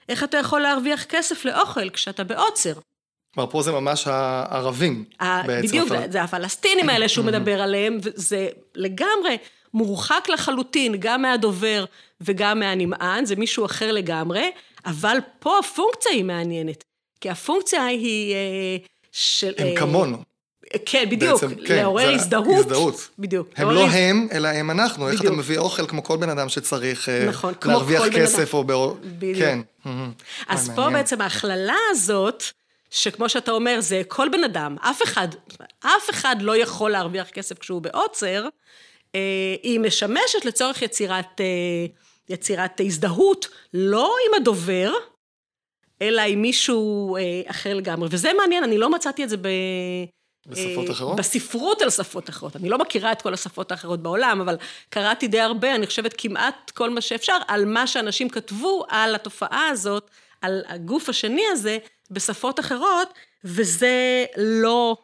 איך 0.09 0.23
אתה 0.23 0.37
יכול 0.37 0.61
להרוויח 0.61 1.03
כסף 1.03 1.45
לאוכל 1.45 1.89
כשאתה 1.89 2.23
בעוצר? 2.23 2.73
כלומר, 3.33 3.51
פה 3.51 3.61
זה 3.61 3.71
ממש 3.71 4.07
הערבים 4.07 5.05
בעצם. 5.47 5.67
בדיוק, 5.67 5.91
הפל... 5.91 6.11
זה 6.11 6.21
הפלסטינים 6.21 6.89
האלה 6.89 7.09
שהוא 7.09 7.25
מדבר 7.31 7.61
עליהם, 7.61 7.97
וזה 8.03 8.47
לגמרי 8.75 9.37
מורחק 9.73 10.29
לחלוטין, 10.33 10.95
גם 10.99 11.21
מהדובר 11.21 11.85
וגם 12.21 12.59
מהנמען, 12.59 13.25
זה 13.25 13.35
מישהו 13.35 13.65
אחר 13.65 13.91
לגמרי, 13.91 14.51
אבל 14.85 15.17
פה 15.39 15.59
הפונקציה 15.59 16.11
היא 16.11 16.23
מעניינת, 16.23 16.83
כי 17.21 17.29
הפונקציה 17.29 17.85
היא 17.85 18.33
אה, 18.33 18.77
של... 19.11 19.53
הם 19.57 19.75
כמונו. 19.75 20.17
כן, 20.85 21.09
בדיוק, 21.09 21.43
בעצם, 21.43 21.55
כן, 21.65 21.75
לעורר 21.75 22.09
הזדהות. 22.09 22.65
הזדהות. 22.65 23.09
בדיוק. 23.19 23.47
הם 23.55 23.69
לא 23.69 23.85
הז... 23.85 23.93
הם, 23.95 24.27
אלא 24.31 24.47
הם 24.47 24.71
אנחנו. 24.71 25.05
בדיוק. 25.05 25.21
איך 25.21 25.31
אתה 25.31 25.37
מביא 25.37 25.57
אוכל 25.57 25.87
כמו 25.87 26.03
כל 26.03 26.17
בן 26.17 26.29
אדם 26.29 26.49
שצריך 26.49 27.09
נכון, 27.27 27.53
להרוויח 27.65 28.03
כסף 28.07 28.53
או... 28.53 28.63
באור... 28.63 28.97
בדיוק. 29.03 29.39
כן. 29.39 29.59
אז 30.47 30.69
פה 30.69 30.75
מעניין. 30.75 30.93
בעצם 30.93 31.21
ההכללה 31.21 31.75
הזאת, 31.91 32.43
שכמו 32.89 33.29
שאתה 33.29 33.51
אומר, 33.51 33.81
זה 33.81 34.01
כל 34.07 34.29
בן 34.29 34.43
אדם, 34.43 34.75
אף 34.81 35.03
אחד, 35.03 35.27
אף 35.79 36.09
אחד 36.09 36.35
לא 36.39 36.57
יכול 36.57 36.91
להרוויח 36.91 37.29
כסף 37.29 37.59
כשהוא 37.59 37.81
בעוצר, 37.81 38.47
היא 39.63 39.79
משמשת 39.79 40.45
לצורך 40.45 40.81
יצירת, 40.81 41.41
יצירת 42.29 42.81
הזדהות, 42.85 43.47
לא 43.73 44.15
עם 44.27 44.41
הדובר, 44.41 44.93
אלא 46.01 46.21
עם 46.21 46.41
מישהו 46.41 47.17
אחר 47.45 47.73
לגמרי. 47.73 48.07
וזה 48.11 48.31
מעניין, 48.37 48.63
אני 48.63 48.77
לא 48.77 48.89
מצאתי 48.91 49.23
את 49.23 49.29
זה 49.29 49.37
ב... 49.37 49.47
בשפות 50.47 50.89
אחרות? 50.89 51.15
בספרות 51.15 51.81
על 51.81 51.89
שפות 51.89 52.29
אחרות. 52.29 52.55
אני 52.55 52.69
לא 52.69 52.77
מכירה 52.77 53.11
את 53.11 53.21
כל 53.21 53.33
השפות 53.33 53.71
האחרות 53.71 54.03
בעולם, 54.03 54.41
אבל 54.41 54.57
קראתי 54.89 55.27
די 55.27 55.39
הרבה, 55.39 55.75
אני 55.75 55.87
חושבת 55.87 56.13
כמעט 56.17 56.71
כל 56.71 56.89
מה 56.89 57.01
שאפשר, 57.01 57.37
על 57.47 57.65
מה 57.65 57.87
שאנשים 57.87 58.29
כתבו 58.29 58.85
על 58.89 59.15
התופעה 59.15 59.67
הזאת, 59.67 60.09
על 60.41 60.63
הגוף 60.67 61.09
השני 61.09 61.43
הזה, 61.51 61.77
בשפות 62.11 62.59
אחרות, 62.59 63.13
וזה 63.43 64.25
לא... 64.37 64.97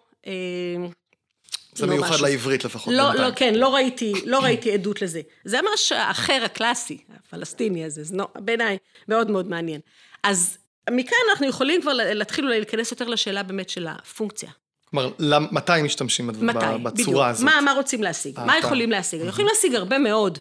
זה 1.74 1.86
לא 1.86 1.94
מיוחד 1.94 2.10
משהו. 2.10 2.26
לעברית 2.26 2.66
לפחות. 2.66 2.94
לא, 2.94 3.14
לא, 3.14 3.28
כן, 3.36 3.56
לא 3.56 3.76
ראיתי, 3.76 4.14
לא 4.26 4.40
ראיתי 4.40 4.72
עדות 4.74 5.02
לזה. 5.02 5.22
זה 5.46 5.62
ממש 5.62 5.92
האחר 5.92 6.42
הקלאסי, 6.46 7.04
הפלסטיני 7.18 7.86
הזה, 7.86 8.04
זה 8.04 8.16
בעיניי 8.36 8.78
מאוד 9.08 9.32
מאוד 9.32 9.50
מעניין. 9.50 9.82
אז 10.24 10.58
מכאן 10.90 11.18
אנחנו 11.32 11.48
יכולים 11.48 11.82
כבר 11.82 11.94
להתחיל 11.94 12.46
אולי 12.46 12.60
להיכנס 12.60 12.92
יותר 12.92 13.08
לשאלה 13.08 13.44
באמת 13.44 13.70
של 13.70 13.88
הפונקציה. 13.88 14.50
כלומר, 14.92 15.12
מתי 15.52 15.82
משתמשים 15.84 16.28
מתי, 16.28 16.42
בצורה 16.44 16.78
בדיוק. 16.78 17.16
הזאת? 17.24 17.46
מה, 17.46 17.62
מה 17.62 17.74
רוצים 17.74 18.04
להשיג? 18.04 18.40
מה 18.40 18.58
יכולים 18.58 18.92
להשיג? 18.92 19.22
יכולים 19.22 19.48
להשיג 19.48 19.76
הרבה 19.76 19.98
מאוד. 19.98 20.38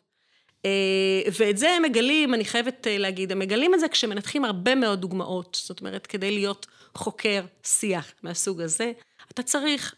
ואת 1.38 1.58
זה 1.58 1.70
הם 1.70 1.82
מגלים, 1.82 2.34
אני 2.34 2.44
חייבת 2.44 2.86
להגיד, 2.90 3.32
הם 3.32 3.38
מגלים 3.38 3.74
את 3.74 3.80
זה 3.80 3.88
כשמנתחים 3.88 4.44
הרבה 4.44 4.74
מאוד 4.74 5.00
דוגמאות. 5.00 5.58
זאת 5.64 5.80
אומרת, 5.80 6.06
כדי 6.06 6.30
להיות 6.30 6.66
חוקר 6.94 7.42
שיח 7.64 8.12
מהסוג 8.22 8.60
הזה, 8.60 8.92
אתה 9.32 9.42
צריך 9.42 9.94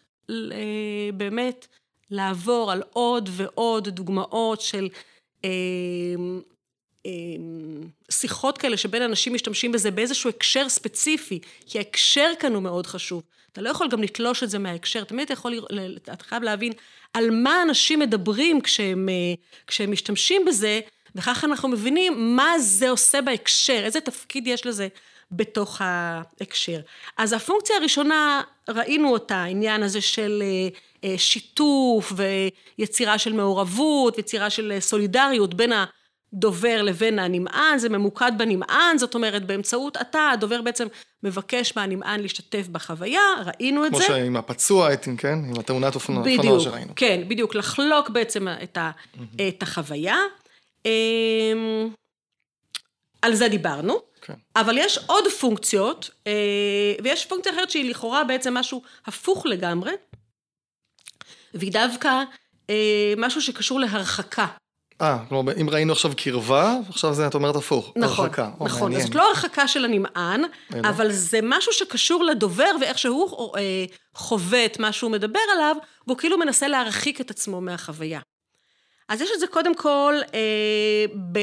באמת 1.15 1.67
לעבור 2.11 2.73
על 2.73 2.83
עוד 2.93 3.29
ועוד 3.33 3.89
דוגמאות 3.89 4.61
של 4.61 4.89
שיחות 8.11 8.59
כאלה 8.59 8.77
שבין 8.77 9.03
אנשים 9.03 9.35
משתמשים 9.35 9.73
בזה 9.73 9.91
באיזשהו 9.91 10.31
הקשר 10.31 10.69
ספציפי, 10.69 11.39
כי 11.67 11.79
ההקשר 11.79 12.31
כאן 12.41 12.55
הוא 12.55 12.63
מאוד 12.63 12.87
חשוב. 12.87 13.23
אתה 13.53 13.61
לא 13.61 13.71
יכול 13.71 13.89
גם 13.89 14.03
לתלוש 14.03 14.43
את 14.43 14.51
זה 14.51 14.59
מההקשר, 14.59 15.05
תמיד 15.05 15.25
אתה 15.25 15.33
יכול, 15.33 15.61
אתה 15.97 16.25
חייב 16.25 16.43
להבין 16.43 16.73
על 17.15 17.31
מה 17.31 17.63
אנשים 17.63 17.99
מדברים 17.99 18.61
כשהם, 18.61 19.09
כשהם 19.67 19.93
משתמשים 19.93 20.45
בזה, 20.45 20.81
וככה 21.15 21.47
אנחנו 21.47 21.69
מבינים 21.69 22.37
מה 22.37 22.59
זה 22.59 22.91
עושה 22.91 23.23
בהקשר, 23.23 23.81
איזה 23.85 24.01
תפקיד 24.01 24.47
יש 24.47 24.67
לזה 24.67 24.89
בתוך 25.33 25.81
ההקשר. 25.85 26.81
אז 27.17 27.33
הפונקציה 27.33 27.77
הראשונה, 27.77 28.43
ראינו 28.69 29.13
אותה, 29.13 29.37
העניין 29.37 29.83
הזה 29.83 30.01
של 30.01 30.43
שיתוף 31.17 32.13
ויצירה 32.79 33.19
של 33.19 33.33
מעורבות, 33.33 34.17
ויצירה 34.17 34.51
של 34.51 34.77
סולידריות 34.81 35.55
בין 35.55 35.73
ה... 35.73 35.85
דובר 36.35 36.83
לבין 36.83 37.19
הנמען, 37.19 37.79
זה 37.79 37.89
ממוקד 37.89 38.33
בנמען, 38.39 38.99
זאת 38.99 39.15
אומרת, 39.15 39.47
באמצעות 39.47 39.97
אתה, 39.97 40.31
הדובר 40.33 40.63
בעצם 40.63 40.87
מבקש 41.23 41.77
מהנמען 41.77 42.21
להשתתף 42.21 42.67
בחוויה, 42.69 43.21
ראינו 43.47 43.85
את 43.85 43.91
כמו 43.91 43.99
זה. 43.99 44.07
כמו 44.07 44.17
שעם 44.17 44.37
הפצוע, 44.37 44.97
כן? 45.19 45.39
עם 45.49 45.61
התאונת 45.61 45.95
אופנוע 45.95 46.23
בדיוק, 46.23 46.61
שראינו. 46.61 46.93
כן, 46.97 47.21
בדיוק, 47.29 47.55
לחלוק 47.55 48.11
בעצם 48.11 48.49
את, 48.63 48.77
ה, 48.77 48.91
mm-hmm. 48.91 49.21
את 49.49 49.63
החוויה. 49.63 50.17
על 53.23 53.35
זה 53.35 53.49
דיברנו, 53.49 53.99
כן. 54.21 54.35
אבל 54.57 54.79
יש 54.79 54.99
עוד 55.07 55.29
פונקציות, 55.29 56.11
ויש 57.05 57.27
פונקציה 57.27 57.53
אחרת 57.53 57.71
שהיא 57.71 57.91
לכאורה 57.91 58.25
בעצם 58.25 58.55
משהו 58.55 58.83
הפוך 59.07 59.47
לגמרי, 59.47 59.93
והיא 61.55 61.73
דווקא 61.73 62.23
משהו 63.17 63.43
שקשור 63.43 63.81
להרחקה. 63.81 64.47
אה, 65.01 65.19
כלומר, 65.29 65.53
אם 65.61 65.71
ראינו 65.71 65.93
עכשיו 65.93 66.13
קרבה, 66.17 66.77
עכשיו 66.89 67.15
זה, 67.15 67.27
את 67.27 67.35
אומרת 67.35 67.57
הפוך. 67.57 67.93
נכון, 67.97 68.25
הרחקה. 68.25 68.51
נכון. 68.61 68.95
אז 68.95 69.03
זאת 69.03 69.15
לא 69.15 69.29
הרחקה 69.29 69.69
של 69.69 69.85
הנמען, 69.85 70.43
אבל 70.85 71.13
זה 71.13 71.41
משהו 71.43 71.73
שקשור 71.73 72.25
לדובר 72.25 72.71
ואיך 72.81 72.99
שהוא 72.99 73.57
אה, 73.57 73.85
חווה 74.15 74.65
את 74.65 74.79
מה 74.79 74.93
שהוא 74.93 75.11
מדבר 75.11 75.41
עליו, 75.55 75.77
והוא 76.07 76.19
כאילו 76.19 76.39
מנסה 76.39 76.69
להרחיק 76.69 77.21
את 77.21 77.31
עצמו 77.31 77.61
מהחוויה. 77.61 78.21
אז 79.11 79.21
יש 79.21 79.31
את 79.35 79.41
זה 79.41 79.47
קודם 79.47 79.75
כל, 79.75 80.15
אה, 80.35 81.05
ב, 81.33 81.39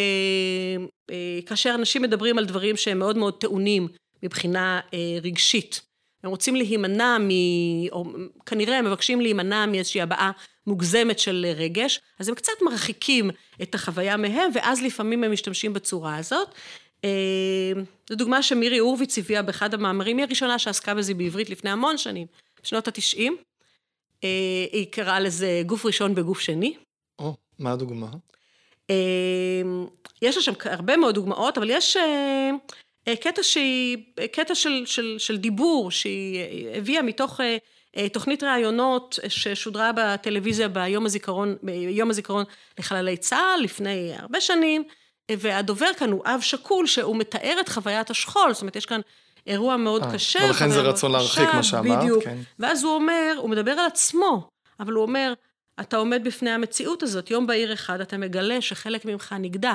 אה, 1.12 1.40
כאשר 1.46 1.76
אנשים 1.76 2.02
מדברים 2.02 2.38
על 2.38 2.46
דברים 2.46 2.78
שהם 2.78 3.00
מאוד 3.00 3.18
מאוד 3.18 3.34
טעונים 3.34 3.88
מבחינה 4.24 4.80
אה, 4.94 5.00
רגשית. 5.24 5.82
הם 6.24 6.30
רוצים 6.30 6.56
להימנע 6.56 7.18
מ... 7.20 7.30
או 7.92 8.06
כנראה 8.46 8.78
הם 8.78 8.86
מבקשים 8.86 9.22
להימנע 9.22 9.66
מאיזושהי 9.66 10.02
הבעה 10.02 10.32
מוגזמת 10.68 11.20
של 11.20 11.46
רגש, 11.56 12.00
אז 12.20 12.30
הם 12.30 12.36
קצת 12.36 12.54
מרחיקים 12.62 13.30
את 13.62 13.76
החוויה 13.76 14.18
מהם, 14.18 14.52
ואז 14.54 14.82
לפעמים 14.82 15.24
הם 15.24 15.32
משתמשים 15.32 15.74
בצורה 15.74 16.18
הזאת. 16.18 16.48
זו 18.10 18.16
דוגמה 18.16 18.44
שמירי 18.44 18.78
הורוביץ 18.78 19.18
הביאה 19.18 19.42
באחד 19.42 19.74
המאמרים, 19.74 20.18
היא 20.18 20.26
הראשונה 20.26 20.60
שעסקה 20.60 20.96
בזה 20.96 21.14
בעברית 21.14 21.50
לפני 21.50 21.70
המון 21.70 21.98
שנים, 21.98 22.28
בשנות 22.64 22.88
התשעים. 22.88 23.38
היא 24.72 24.86
קראה 24.92 25.20
לזה 25.20 25.62
גוף 25.66 25.86
ראשון 25.86 26.16
בגוף 26.16 26.40
שני. 26.40 26.76
או, 27.20 27.36
מה 27.60 27.72
הדוגמה? 27.72 28.08
יש 30.22 30.38
לה 30.38 30.42
שם 30.42 30.54
הרבה 30.64 30.98
מאוד 30.98 31.16
דוגמאות, 31.16 31.58
אבל 31.58 31.70
יש 31.70 31.98
קטע 33.22 33.44
שהיא, 33.44 33.98
קטע 34.32 34.56
של, 34.56 34.84
של, 34.86 35.16
של 35.18 35.38
דיבור 35.38 35.92
שהיא 35.92 36.68
הביאה 36.74 37.02
מתוך 37.02 37.40
תוכנית 38.14 38.44
ראיונות 38.44 39.20
ששודרה 39.28 39.92
בטלוויזיה 39.96 40.68
ביום 40.68 41.06
הזיכרון, 41.06 41.56
ביום 41.64 42.10
הזיכרון 42.10 42.44
לחללי 42.80 43.18
צה"ל 43.18 43.64
לפני 43.64 44.14
הרבה 44.18 44.42
שנים, 44.42 44.84
והדובר 45.32 45.94
כאן 45.98 46.12
הוא 46.12 46.24
אב 46.26 46.40
שכול 46.42 46.88
שהוא 46.88 47.18
מתאר 47.18 47.58
את 47.60 47.70
חוויית 47.70 48.10
השכול, 48.10 48.54
זאת 48.54 48.62
אומרת 48.62 48.76
יש 48.76 48.86
כאן 48.86 49.02
אירוע 49.48 49.78
מאוד 49.78 50.04
아, 50.04 50.14
קשה. 50.14 50.40
ולכן 50.48 50.70
זה 50.70 50.82
רצון 50.82 51.12
להרחיק 51.12 51.50
מה 51.54 51.64
שאמרת. 51.64 52.00
בדיוק. 52.00 52.24
כן. 52.24 52.38
ואז 52.60 52.84
הוא 52.84 52.94
אומר, 52.94 53.36
הוא 53.38 53.50
מדבר 53.50 53.72
על 53.72 53.86
עצמו, 53.86 54.50
אבל 54.80 54.94
הוא 54.94 55.04
אומר, 55.04 55.34
אתה 55.80 55.98
עומד 55.98 56.22
בפני 56.24 56.50
המציאות 56.50 57.04
הזאת, 57.04 57.32
יום 57.32 57.48
בהיר 57.48 57.74
אחד 57.74 58.02
אתה 58.02 58.18
מגלה 58.18 58.62
שחלק 58.62 59.06
ממך 59.06 59.36
נגדע. 59.40 59.74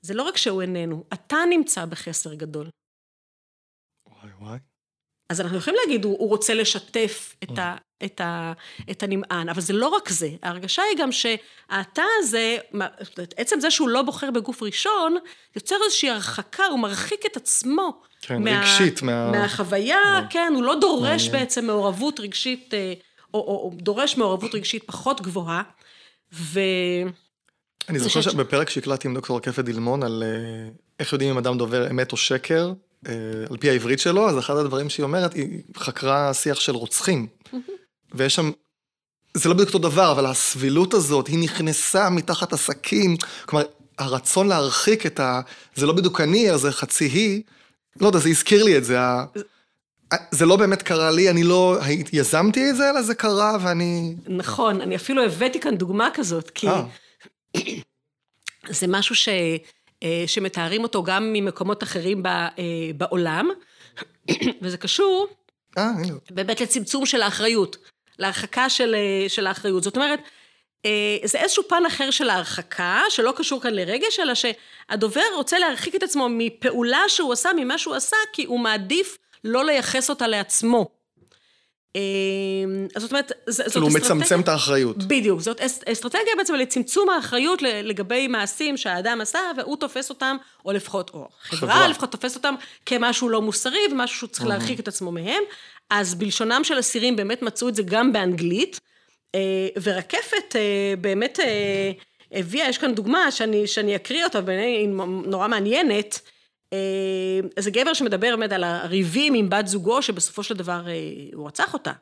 זה 0.00 0.14
לא 0.14 0.22
רק 0.22 0.36
שהוא 0.36 0.62
איננו, 0.62 1.04
אתה 1.12 1.36
נמצא 1.50 1.84
בחסר 1.84 2.34
גדול. 2.34 2.68
וואי 4.08 4.30
וואי. 4.38 4.58
אז 5.28 5.40
אנחנו 5.40 5.58
יכולים 5.58 5.80
להגיד, 5.84 6.04
הוא, 6.04 6.16
הוא 6.18 6.28
רוצה 6.28 6.54
לשתף 6.54 7.36
את, 7.42 7.58
ה, 7.58 7.76
את, 8.04 8.20
ה, 8.20 8.52
את 8.90 9.02
הנמען, 9.02 9.48
אבל 9.48 9.60
זה 9.60 9.72
לא 9.72 9.88
רק 9.88 10.08
זה. 10.08 10.28
ההרגשה 10.42 10.82
היא 10.90 10.98
גם 10.98 11.12
שהאתה 11.12 12.02
הזה, 12.18 12.56
עצם 13.36 13.60
זה 13.60 13.70
שהוא 13.70 13.88
לא 13.88 14.02
בוחר 14.02 14.30
בגוף 14.30 14.62
ראשון, 14.62 15.16
יוצר 15.56 15.76
איזושהי 15.84 16.10
הרחקה, 16.10 16.64
הוא 16.64 16.78
מרחיק 16.78 17.26
את 17.26 17.36
עצמו. 17.36 18.02
כן, 18.20 18.42
מה, 18.42 18.60
רגשית. 18.60 19.02
מה... 19.02 19.30
מהחוויה, 19.30 20.00
מה... 20.04 20.26
כן, 20.30 20.52
הוא 20.54 20.62
לא 20.62 20.74
דורש 20.80 21.26
מה... 21.26 21.32
בעצם 21.32 21.66
מעורבות 21.66 22.20
רגשית, 22.20 22.74
אה, 22.74 22.92
או, 23.34 23.38
או, 23.38 23.46
או 23.46 23.70
דורש 23.76 24.16
מעורבות 24.16 24.54
רגשית 24.54 24.84
פחות 24.86 25.20
גבוהה, 25.20 25.62
ו... 26.32 26.60
אני 27.88 27.98
זוכר 27.98 28.20
שבפרק 28.20 28.70
שהקלטתי 28.70 29.08
עם 29.08 29.14
דוקטור 29.14 29.36
רקפת 29.36 29.64
דילמון 29.64 30.02
על 30.02 30.22
אה, 30.26 30.70
איך 31.00 31.12
יודעים 31.12 31.30
אם 31.30 31.38
אדם 31.38 31.58
דובר 31.58 31.90
אמת 31.90 32.12
או 32.12 32.16
שקר, 32.16 32.72
על 33.50 33.56
פי 33.56 33.70
העברית 33.70 33.98
שלו, 33.98 34.28
אז 34.28 34.38
אחד 34.38 34.56
הדברים 34.56 34.90
שהיא 34.90 35.04
אומרת, 35.04 35.34
היא 35.34 35.62
חקרה 35.76 36.34
שיח 36.34 36.60
של 36.60 36.72
רוצחים. 36.72 37.26
ויש 38.14 38.34
שם, 38.34 38.50
זה 39.34 39.48
לא 39.48 39.54
בדיוק 39.54 39.68
אותו 39.68 39.78
דבר, 39.78 40.12
אבל 40.12 40.26
הסבילות 40.26 40.94
הזאת, 40.94 41.26
היא 41.26 41.38
נכנסה 41.38 42.10
מתחת 42.10 42.52
הסכין, 42.52 43.16
כלומר, 43.46 43.64
הרצון 43.98 44.48
להרחיק 44.48 45.06
את 45.06 45.20
ה... 45.20 45.40
זה 45.74 45.86
לא 45.86 45.92
בדיוק 45.92 46.20
אני, 46.20 46.58
זה 46.58 46.72
חצי 46.72 47.04
היא. 47.04 47.42
לא 48.00 48.06
יודע, 48.06 48.18
זה 48.18 48.28
הזכיר 48.28 48.64
לי 48.64 48.76
את 48.78 48.84
זה. 48.84 48.96
זה 50.30 50.46
לא 50.46 50.56
באמת 50.56 50.82
קרה 50.82 51.10
לי, 51.10 51.30
אני 51.30 51.42
לא 51.42 51.78
יזמתי 52.12 52.70
את 52.70 52.76
זה, 52.76 52.90
אלא 52.90 53.02
זה 53.02 53.14
קרה 53.14 53.56
ואני... 53.60 54.14
נכון, 54.26 54.80
אני 54.80 54.96
אפילו 54.96 55.24
הבאתי 55.24 55.60
כאן 55.60 55.76
דוגמה 55.76 56.08
כזאת, 56.14 56.50
כי... 56.50 56.66
זה 58.68 58.86
משהו 58.88 59.14
ש... 59.14 59.28
שמתארים 60.26 60.82
אותו 60.82 61.02
גם 61.02 61.32
ממקומות 61.32 61.82
אחרים 61.82 62.22
בעולם, 62.96 63.50
וזה 64.62 64.76
קשור 64.76 65.26
באמת 66.30 66.60
לצמצום 66.60 67.06
של 67.06 67.22
האחריות, 67.22 67.76
להרחקה 68.18 68.68
של, 68.68 68.96
של 69.28 69.46
האחריות. 69.46 69.82
זאת 69.82 69.96
אומרת, 69.96 70.20
זה 71.24 71.38
איזשהו 71.38 71.62
פן 71.68 71.86
אחר 71.86 72.10
של 72.10 72.30
ההרחקה, 72.30 73.02
שלא 73.08 73.32
קשור 73.36 73.60
כאן 73.60 73.74
לרגש, 73.74 74.20
אלא 74.20 74.32
שהדובר 74.34 75.22
רוצה 75.36 75.58
להרחיק 75.58 75.94
את 75.94 76.02
עצמו 76.02 76.26
מפעולה 76.30 77.00
שהוא 77.08 77.32
עשה, 77.32 77.50
ממה 77.56 77.78
שהוא 77.78 77.94
עשה, 77.94 78.16
כי 78.32 78.44
הוא 78.44 78.60
מעדיף 78.60 79.18
לא 79.44 79.64
לייחס 79.64 80.10
אותה 80.10 80.26
לעצמו. 80.28 81.03
זאת 82.96 83.10
אומרת, 83.10 83.32
זאת 83.46 83.66
אסטרטגיה... 83.66 83.72
כאילו 83.72 83.86
הוא 83.86 83.94
מצמצם 83.94 84.40
את 84.40 84.48
האחריות. 84.48 85.04
בדיוק, 85.04 85.40
זאת 85.40 85.60
אסטרטגיה 85.86 86.32
בעצם 86.38 86.54
לצמצום 86.54 87.10
האחריות 87.10 87.62
לגבי 87.62 88.28
מעשים 88.28 88.76
שהאדם 88.76 89.20
עשה, 89.20 89.38
והוא 89.56 89.76
תופס 89.76 90.10
אותם, 90.10 90.36
או 90.64 90.72
לפחות, 90.72 91.10
או 91.14 91.28
חברה 91.42 91.88
לפחות 91.88 92.12
תופס 92.12 92.36
אותם 92.36 92.54
כמשהו 92.86 93.28
לא 93.28 93.42
מוסרי, 93.42 93.80
ומשהו 93.92 94.18
שהוא 94.18 94.28
צריך 94.28 94.46
להרחיק 94.46 94.80
את 94.80 94.88
עצמו 94.88 95.12
מהם. 95.12 95.42
אז 95.90 96.14
בלשונם 96.14 96.60
של 96.64 96.78
אסירים 96.78 97.16
באמת 97.16 97.42
מצאו 97.42 97.68
את 97.68 97.74
זה 97.74 97.82
גם 97.82 98.12
באנגלית, 98.12 98.80
ורקפת 99.82 100.56
באמת 101.00 101.38
הביאה, 102.32 102.68
יש 102.68 102.78
כאן 102.78 102.94
דוגמה 102.94 103.30
שאני, 103.30 103.66
שאני 103.66 103.96
אקריא 103.96 104.24
אותה, 104.24 104.40
בעיניי 104.40 104.76
היא 104.76 104.88
נורא 105.26 105.48
מעניינת. 105.48 106.20
זה 107.58 107.70
גבר 107.70 107.94
שמדבר 107.94 108.36
באמת 108.36 108.52
על 108.52 108.64
הריבים 108.64 109.34
עם 109.34 109.50
בת 109.50 109.66
זוגו, 109.66 110.02
שבסופו 110.02 110.42
של 110.42 110.54
דבר 110.54 110.86
הוא 111.34 111.46
רצח 111.46 111.74
אותה. 111.74 111.92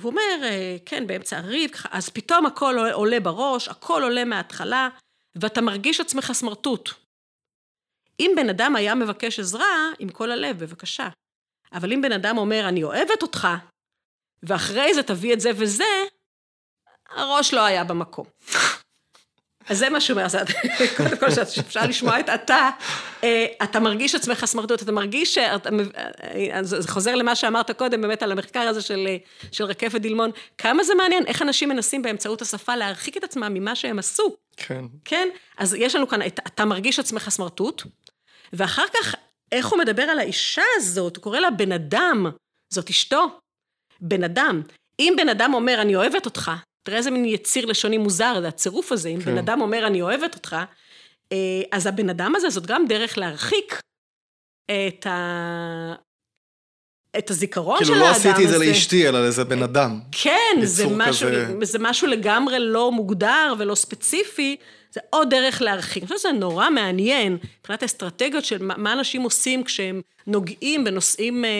והוא 0.00 0.10
אומר, 0.10 0.48
כן, 0.86 1.06
באמצע 1.06 1.38
הריב, 1.38 1.70
אז 1.90 2.08
פתאום 2.08 2.46
הכל 2.46 2.76
עולה 2.92 3.20
בראש, 3.20 3.68
הכל 3.68 4.02
עולה 4.02 4.24
מההתחלה, 4.24 4.88
ואתה 5.34 5.60
מרגיש 5.60 6.00
עצמך 6.00 6.32
סמרטוט. 6.32 6.90
אם 8.20 8.32
בן 8.36 8.48
אדם 8.48 8.76
היה 8.76 8.94
מבקש 8.94 9.40
עזרה, 9.40 9.90
עם 9.98 10.08
כל 10.08 10.30
הלב, 10.30 10.58
בבקשה. 10.58 11.08
אבל 11.72 11.92
אם 11.92 12.02
בן 12.02 12.12
אדם 12.12 12.38
אומר, 12.38 12.68
אני 12.68 12.82
אוהבת 12.82 13.22
אותך, 13.22 13.48
ואחרי 14.42 14.94
זה 14.94 15.02
תביא 15.02 15.32
את 15.32 15.40
זה 15.40 15.50
וזה, 15.56 16.04
הראש 17.10 17.54
לא 17.54 17.64
היה 17.64 17.84
במקום. 17.84 18.26
אז 19.68 19.78
זה 19.78 19.90
מה 19.90 20.00
שהוא 20.00 20.20
אומר, 20.20 20.28
קודם 20.96 21.16
כל 21.16 21.30
שאפשר 21.30 21.86
לשמוע 21.86 22.20
את 22.20 22.28
אתה, 22.28 22.70
אתה 23.62 23.80
מרגיש 23.80 24.14
עצמך 24.14 24.44
סמרטוט, 24.44 24.82
אתה 24.82 24.92
מרגיש, 24.92 25.38
זה 26.62 26.88
חוזר 26.88 27.14
למה 27.14 27.34
שאמרת 27.34 27.70
קודם, 27.70 28.00
באמת 28.00 28.22
על 28.22 28.32
המחקר 28.32 28.60
הזה 28.60 28.82
של, 28.82 29.06
של 29.52 29.64
רקפת 29.64 30.00
דילמון, 30.00 30.30
כמה 30.58 30.84
זה 30.84 30.94
מעניין, 30.94 31.26
איך 31.26 31.42
אנשים 31.42 31.68
מנסים 31.68 32.02
באמצעות 32.02 32.42
השפה 32.42 32.76
להרחיק 32.76 33.16
את 33.16 33.24
עצמם 33.24 33.54
ממה 33.54 33.74
שהם 33.74 33.98
עשו. 33.98 34.36
כן. 34.56 34.84
כן? 35.04 35.28
אז 35.58 35.74
יש 35.74 35.94
לנו 35.94 36.08
כאן, 36.08 36.20
אתה 36.26 36.64
מרגיש 36.64 36.98
עצמך 36.98 37.28
סמרטוט, 37.28 37.82
ואחר 38.52 38.86
כך, 38.94 39.14
איך 39.52 39.66
הוא 39.66 39.78
מדבר 39.78 40.02
על 40.02 40.18
האישה 40.18 40.62
הזאת, 40.76 41.16
הוא 41.16 41.22
קורא 41.22 41.38
לה 41.38 41.50
בן 41.50 41.72
אדם, 41.72 42.26
זאת 42.72 42.90
אשתו, 42.90 43.26
בן 44.00 44.24
אדם. 44.24 44.62
אם 44.98 45.14
בן 45.16 45.28
אדם 45.28 45.54
אומר, 45.54 45.82
אני 45.82 45.96
אוהבת 45.96 46.26
אותך, 46.26 46.50
תראה 46.82 46.98
איזה 46.98 47.10
מין 47.10 47.24
יציר 47.24 47.66
לשוני 47.66 47.98
מוזר, 47.98 48.40
זה 48.40 48.48
הצירוף 48.48 48.92
הזה, 48.92 49.08
אם 49.08 49.20
כן. 49.20 49.24
בן 49.24 49.38
אדם 49.38 49.60
אומר, 49.60 49.86
אני 49.86 50.02
אוהבת 50.02 50.34
אותך, 50.34 50.56
אז 51.72 51.86
הבן 51.86 52.10
אדם 52.10 52.32
הזה, 52.36 52.50
זאת 52.50 52.66
גם 52.66 52.86
דרך 52.86 53.18
להרחיק 53.18 53.80
את, 54.70 55.06
ה... 55.06 55.94
את 57.18 57.30
הזיכרון 57.30 57.78
כאילו 57.78 57.94
של 57.94 58.00
לא 58.00 58.04
האדם 58.04 58.16
הזה. 58.16 58.22
כאילו 58.22 58.34
לא 58.34 58.40
עשיתי 58.40 58.56
את 58.56 58.60
זה 58.60 58.70
לאשתי, 58.70 59.08
אלא 59.08 59.22
לאיזה 59.22 59.44
בן 59.44 59.62
אדם. 59.62 60.00
כן, 60.12 60.60
זה 60.62 60.84
משהו, 60.90 61.28
כזה... 61.28 61.54
זה 61.62 61.78
משהו 61.78 62.06
לגמרי 62.06 62.58
לא 62.58 62.92
מוגדר 62.92 63.54
ולא 63.58 63.74
ספציפי, 63.74 64.56
זה 64.92 65.00
עוד 65.10 65.30
דרך 65.30 65.62
להרחיק. 65.62 66.02
אני 66.02 66.06
חושבת 66.06 66.18
שזה 66.18 66.32
נורא 66.32 66.70
מעניין, 66.70 67.38
מבחינת 67.60 67.82
האסטרטגיות 67.82 68.44
של 68.44 68.58
מה 68.62 68.92
אנשים 68.92 69.22
עושים 69.22 69.64
כשהם 69.64 70.00
נוגעים 70.26 70.84
בנושאים... 70.84 71.44
אה, 71.44 71.50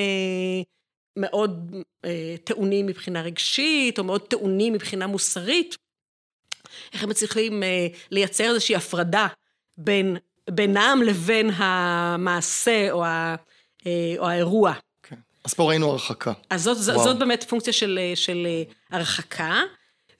מאוד 1.16 1.74
אה, 2.04 2.34
טעונים 2.44 2.86
מבחינה 2.86 3.22
רגשית, 3.22 3.98
או 3.98 4.04
מאוד 4.04 4.20
טעונים 4.20 4.72
מבחינה 4.72 5.06
מוסרית, 5.06 5.76
איך 6.92 7.02
הם 7.02 7.08
מצליחים 7.08 7.62
אה, 7.62 7.86
לייצר 8.10 8.44
איזושהי 8.44 8.76
הפרדה 8.76 9.26
בין, 9.78 10.16
בינם 10.50 11.02
לבין 11.06 11.50
המעשה 11.54 12.88
או, 12.90 13.04
ה, 13.04 13.34
אה, 13.86 14.14
או 14.18 14.28
האירוע. 14.28 14.72
כן. 15.02 15.16
אז 15.44 15.54
פה 15.54 15.68
ראינו 15.68 15.90
הרחקה. 15.90 16.32
אז 16.50 16.62
זאת, 16.62 16.76
זאת 16.76 17.18
באמת 17.18 17.44
פונקציה 17.48 17.72
של, 17.72 17.98
של 18.14 18.46
הרחקה, 18.90 19.60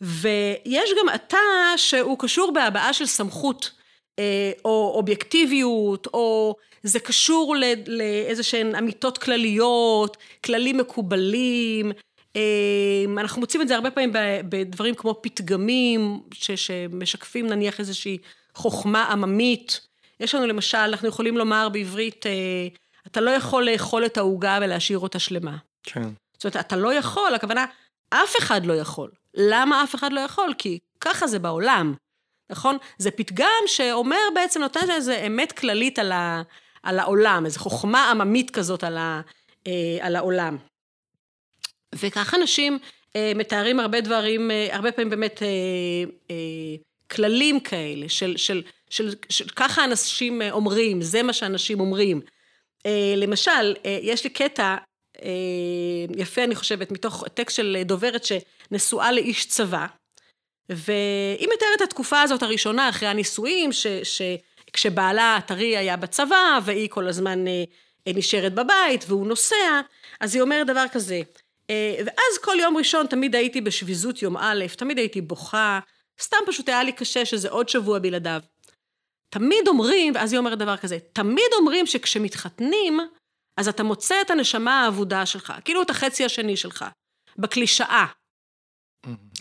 ויש 0.00 0.90
גם 1.00 1.08
התא 1.08 1.36
שהוא 1.76 2.18
קשור 2.18 2.52
בהבעה 2.54 2.92
של 2.92 3.06
סמכות, 3.06 3.70
או 4.64 4.92
אובייקטיביות, 4.94 6.06
או 6.14 6.56
זה 6.82 7.00
קשור 7.00 7.56
לאיזה 7.86 8.42
שהן 8.42 8.74
אמיתות 8.74 9.18
כלליות, 9.18 10.16
כללים 10.44 10.78
מקובלים, 10.78 11.92
אנחנו 13.18 13.40
מוצאים 13.40 13.62
את 13.62 13.68
זה 13.68 13.74
הרבה 13.74 13.90
פעמים 13.90 14.12
בדברים 14.48 14.94
כמו 14.94 15.18
פתגמים, 15.22 16.20
שמשקפים 16.34 17.46
נניח 17.46 17.80
איזושהי 17.80 18.18
חוכמה 18.54 19.04
עממית. 19.04 19.80
יש 20.20 20.34
לנו 20.34 20.46
למשל, 20.46 20.78
אנחנו 20.78 21.08
יכולים 21.08 21.36
לומר 21.36 21.68
בעברית, 21.68 22.26
אתה 23.06 23.20
לא 23.20 23.30
יכול 23.30 23.64
לאכול 23.64 24.06
את 24.06 24.16
העוגה 24.16 24.58
ולהשאיר 24.62 24.98
אותה 24.98 25.18
שלמה. 25.18 25.56
כן. 25.82 26.08
זאת 26.32 26.44
אומרת, 26.44 26.56
אתה 26.56 26.76
לא 26.76 26.94
יכול, 26.94 27.34
הכוונה, 27.34 27.64
אף 28.10 28.34
אחד 28.38 28.66
לא 28.66 28.72
יכול. 28.72 29.10
למה 29.34 29.84
אף 29.84 29.94
אחד 29.94 30.12
לא 30.12 30.20
יכול? 30.20 30.54
כי 30.58 30.78
ככה 31.00 31.26
זה 31.26 31.38
בעולם. 31.38 31.94
נכון? 32.50 32.76
זה 32.98 33.10
פתגם 33.10 33.62
שאומר 33.66 34.16
בעצם, 34.34 34.60
נותן 34.60 34.90
איזו 34.90 35.12
אמת 35.26 35.52
כללית 35.52 35.98
על, 35.98 36.12
ה, 36.12 36.42
על 36.82 36.98
העולם, 36.98 37.46
איזו 37.46 37.60
חוכמה 37.60 38.10
עממית 38.10 38.50
כזאת 38.50 38.84
על, 38.84 38.96
ה, 38.96 39.20
אה, 39.66 39.98
על 40.00 40.16
העולם. 40.16 40.56
וככה 41.94 42.36
אנשים 42.36 42.78
אה, 43.16 43.32
מתארים 43.34 43.80
הרבה 43.80 44.00
דברים, 44.00 44.50
אה, 44.50 44.68
הרבה 44.72 44.92
פעמים 44.92 45.10
באמת 45.10 45.42
אה, 45.42 45.48
אה, 46.30 46.76
כללים 47.10 47.60
כאלה, 47.60 48.08
של, 48.08 48.36
של, 48.36 48.62
של, 48.90 49.14
של 49.28 49.48
ככה 49.48 49.84
אנשים 49.84 50.42
אומרים, 50.50 51.02
זה 51.02 51.22
מה 51.22 51.32
שאנשים 51.32 51.80
אומרים. 51.80 52.20
אה, 52.86 53.14
למשל, 53.16 53.74
אה, 53.86 53.98
יש 54.02 54.24
לי 54.24 54.30
קטע 54.30 54.76
אה, 55.22 55.30
יפה, 56.16 56.44
אני 56.44 56.54
חושבת, 56.54 56.92
מתוך 56.92 57.24
טקסט 57.34 57.56
של 57.56 57.82
דוברת 57.84 58.24
שנשואה 58.24 59.12
לאיש 59.12 59.46
צבא, 59.46 59.86
והיא 60.68 61.48
מתארת 61.54 61.76
את 61.76 61.80
התקופה 61.80 62.22
הזאת 62.22 62.42
הראשונה 62.42 62.88
אחרי 62.88 63.08
הנישואים, 63.08 63.72
ש, 63.72 63.86
שכשבעלה 63.86 65.36
הטרי 65.36 65.76
היה 65.76 65.96
בצבא, 65.96 66.58
והיא 66.64 66.88
כל 66.88 67.08
הזמן 67.08 67.46
אה, 67.48 67.64
נשארת 68.06 68.54
בבית, 68.54 69.04
והוא 69.08 69.26
נוסע, 69.26 69.80
אז 70.20 70.34
היא 70.34 70.42
אומרת 70.42 70.66
דבר 70.66 70.84
כזה, 70.92 71.20
אה, 71.70 71.96
ואז 72.06 72.38
כל 72.42 72.56
יום 72.60 72.76
ראשון 72.76 73.06
תמיד 73.06 73.34
הייתי 73.34 73.60
בשביזות 73.60 74.22
יום 74.22 74.36
א', 74.36 74.64
תמיד 74.76 74.98
הייתי 74.98 75.20
בוכה, 75.20 75.80
סתם 76.20 76.36
פשוט 76.46 76.68
היה 76.68 76.82
לי 76.82 76.92
קשה 76.92 77.24
שזה 77.24 77.48
עוד 77.48 77.68
שבוע 77.68 77.98
בלעדיו. 77.98 78.40
תמיד 79.28 79.68
אומרים, 79.68 80.14
ואז 80.14 80.32
היא 80.32 80.38
אומרת 80.38 80.58
דבר 80.58 80.76
כזה, 80.76 80.98
תמיד 81.12 81.52
אומרים 81.58 81.86
שכשמתחתנים, 81.86 83.00
אז 83.56 83.68
אתה 83.68 83.82
מוצא 83.82 84.20
את 84.20 84.30
הנשמה 84.30 84.84
האבודה 84.84 85.26
שלך, 85.26 85.52
כאילו 85.64 85.82
את 85.82 85.90
החצי 85.90 86.24
השני 86.24 86.56
שלך, 86.56 86.84
בקלישאה. 87.38 88.06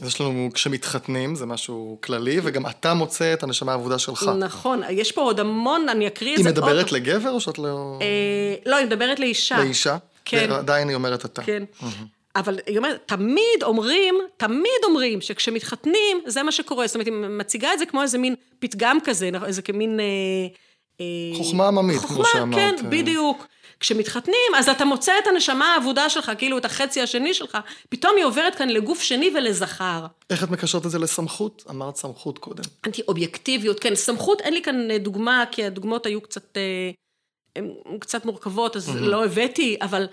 אז 0.01 0.07
יש 0.07 0.21
לנו, 0.21 0.49
כשמתחתנים, 0.53 1.35
זה 1.35 1.45
משהו 1.45 1.97
כללי, 2.01 2.39
וגם 2.43 2.67
אתה 2.67 2.93
מוצא 2.93 3.33
את 3.33 3.43
הנשמה 3.43 3.71
האבודה 3.71 3.99
שלך. 3.99 4.31
נכון, 4.39 4.81
יש 4.89 5.11
פה 5.11 5.21
עוד 5.21 5.39
המון, 5.39 5.89
אני 5.89 6.07
אקריא 6.07 6.37
את 6.37 6.43
זה 6.43 6.49
עוד. 6.49 6.57
היא 6.57 6.63
מדברת 6.63 6.91
לגבר 6.91 7.31
או 7.31 7.41
שאת 7.41 7.59
לא... 7.59 7.99
לא, 8.65 8.75
היא 8.75 8.85
מדברת 8.85 9.19
לאישה. 9.19 9.57
לאישה? 9.57 9.97
כן. 10.25 10.47
ועדיין 10.51 10.87
היא 10.87 10.95
אומרת 10.95 11.25
אתה. 11.25 11.41
כן. 11.43 11.63
אבל 12.35 12.59
היא 12.67 12.77
אומרת, 12.77 13.03
תמיד 13.05 13.63
אומרים, 13.63 14.15
תמיד 14.37 14.81
אומרים 14.83 15.21
שכשמתחתנים, 15.21 16.21
זה 16.25 16.43
מה 16.43 16.51
שקורה. 16.51 16.87
זאת 16.87 16.95
אומרת, 16.95 17.07
היא 17.07 17.13
מציגה 17.13 17.73
את 17.73 17.79
זה 17.79 17.85
כמו 17.85 18.01
איזה 18.01 18.17
מין 18.17 18.35
פתגם 18.59 18.97
כזה, 19.03 19.29
איזה 19.45 19.61
כמין... 19.61 19.99
חוכמה 21.37 21.67
עממית, 21.67 21.99
כמו 21.99 22.25
שאמרת. 22.25 22.55
כן, 22.55 22.89
בדיוק. 22.89 23.47
כשמתחתנים, 23.79 24.55
אז 24.57 24.69
אתה 24.69 24.85
מוצא 24.85 25.11
את 25.23 25.27
הנשמה 25.27 25.73
האבודה 25.73 26.09
שלך, 26.09 26.31
כאילו 26.37 26.57
את 26.57 26.65
החצי 26.65 27.01
השני 27.01 27.33
שלך, 27.33 27.57
פתאום 27.89 28.13
היא 28.17 28.25
עוברת 28.25 28.55
כאן 28.55 28.69
לגוף 28.69 29.01
שני 29.01 29.31
ולזכר. 29.35 30.05
איך 30.29 30.43
את 30.43 30.49
מקשרת 30.49 30.85
את 30.85 30.91
זה 30.91 30.99
לסמכות? 30.99 31.63
אמרת 31.69 31.95
סמכות 31.95 32.37
קודם. 32.37 32.63
אנטי 32.87 33.01
אובייקטיביות, 33.07 33.79
כן, 33.79 33.95
סמכות, 33.95 34.41
אין 34.41 34.53
לי 34.53 34.61
כאן 34.61 34.97
דוגמה, 34.97 35.43
כי 35.51 35.65
הדוגמאות 35.65 36.05
היו 36.05 36.21
קצת, 36.21 36.57
הן 37.55 37.69
קצת 37.99 38.25
מורכבות, 38.25 38.75
אז 38.75 38.95
לא 38.95 39.25
הבאתי, 39.25 39.77
אבל 39.81 40.07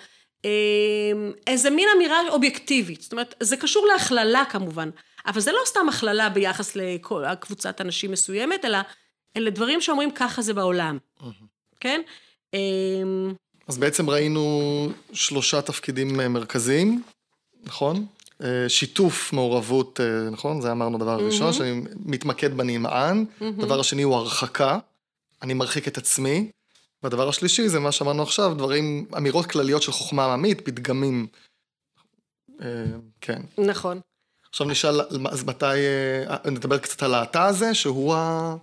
איזה 1.46 1.70
מין 1.70 1.88
אמירה 1.96 2.28
אובייקטיבית. 2.28 3.02
זאת 3.02 3.12
אומרת, 3.12 3.34
זה 3.40 3.56
קשור 3.56 3.86
להכללה 3.86 4.44
כמובן, 4.44 4.90
אבל 5.26 5.40
זה 5.40 5.52
לא 5.52 5.60
סתם 5.64 5.88
הכללה 5.88 6.28
ביחס 6.28 6.76
לקבוצת 6.76 7.80
אנשים 7.80 8.12
מסוימת, 8.12 8.64
אלא 8.64 8.78
אלה 9.38 9.50
דברים 9.50 9.80
שאומרים 9.80 10.10
ככה 10.10 10.42
זה 10.42 10.54
בעולם, 10.54 10.98
כן? 11.80 12.00
אז 13.68 13.78
בעצם 13.78 14.10
ראינו 14.10 14.88
שלושה 15.12 15.62
תפקידים 15.62 16.16
מרכזיים, 16.16 17.02
נכון? 17.64 18.06
שיתוף 18.68 19.32
מעורבות, 19.32 20.00
נכון? 20.32 20.60
זה 20.60 20.72
אמרנו 20.72 20.98
דבר 20.98 21.26
ראשון, 21.26 21.52
שאני 21.52 21.82
מתמקד 22.04 22.56
בנמען. 22.56 23.24
דבר 23.58 23.80
השני 23.80 24.02
הוא 24.02 24.14
הרחקה, 24.14 24.78
אני 25.42 25.54
מרחיק 25.54 25.88
את 25.88 25.98
עצמי. 25.98 26.50
והדבר 27.02 27.28
השלישי 27.28 27.68
זה 27.68 27.80
מה 27.80 27.92
שאמרנו 27.92 28.22
עכשיו, 28.22 28.54
דברים, 28.54 29.06
אמירות 29.16 29.46
כלליות 29.46 29.82
של 29.82 29.92
חוכמה 29.92 30.24
עממית, 30.24 30.60
פתגמים. 30.60 31.26
אה, 32.62 32.84
כן. 33.20 33.42
נכון. 33.58 34.00
עכשיו 34.50 34.66
נשאל, 34.66 35.00
אז 35.30 35.44
מתי, 35.44 35.66
אה, 36.28 36.50
נדבר 36.50 36.78
קצת 36.78 37.02
על 37.02 37.14
האתה 37.14 37.46
הזה, 37.46 37.74
שהוא 37.74 38.14
ה... 38.14 38.56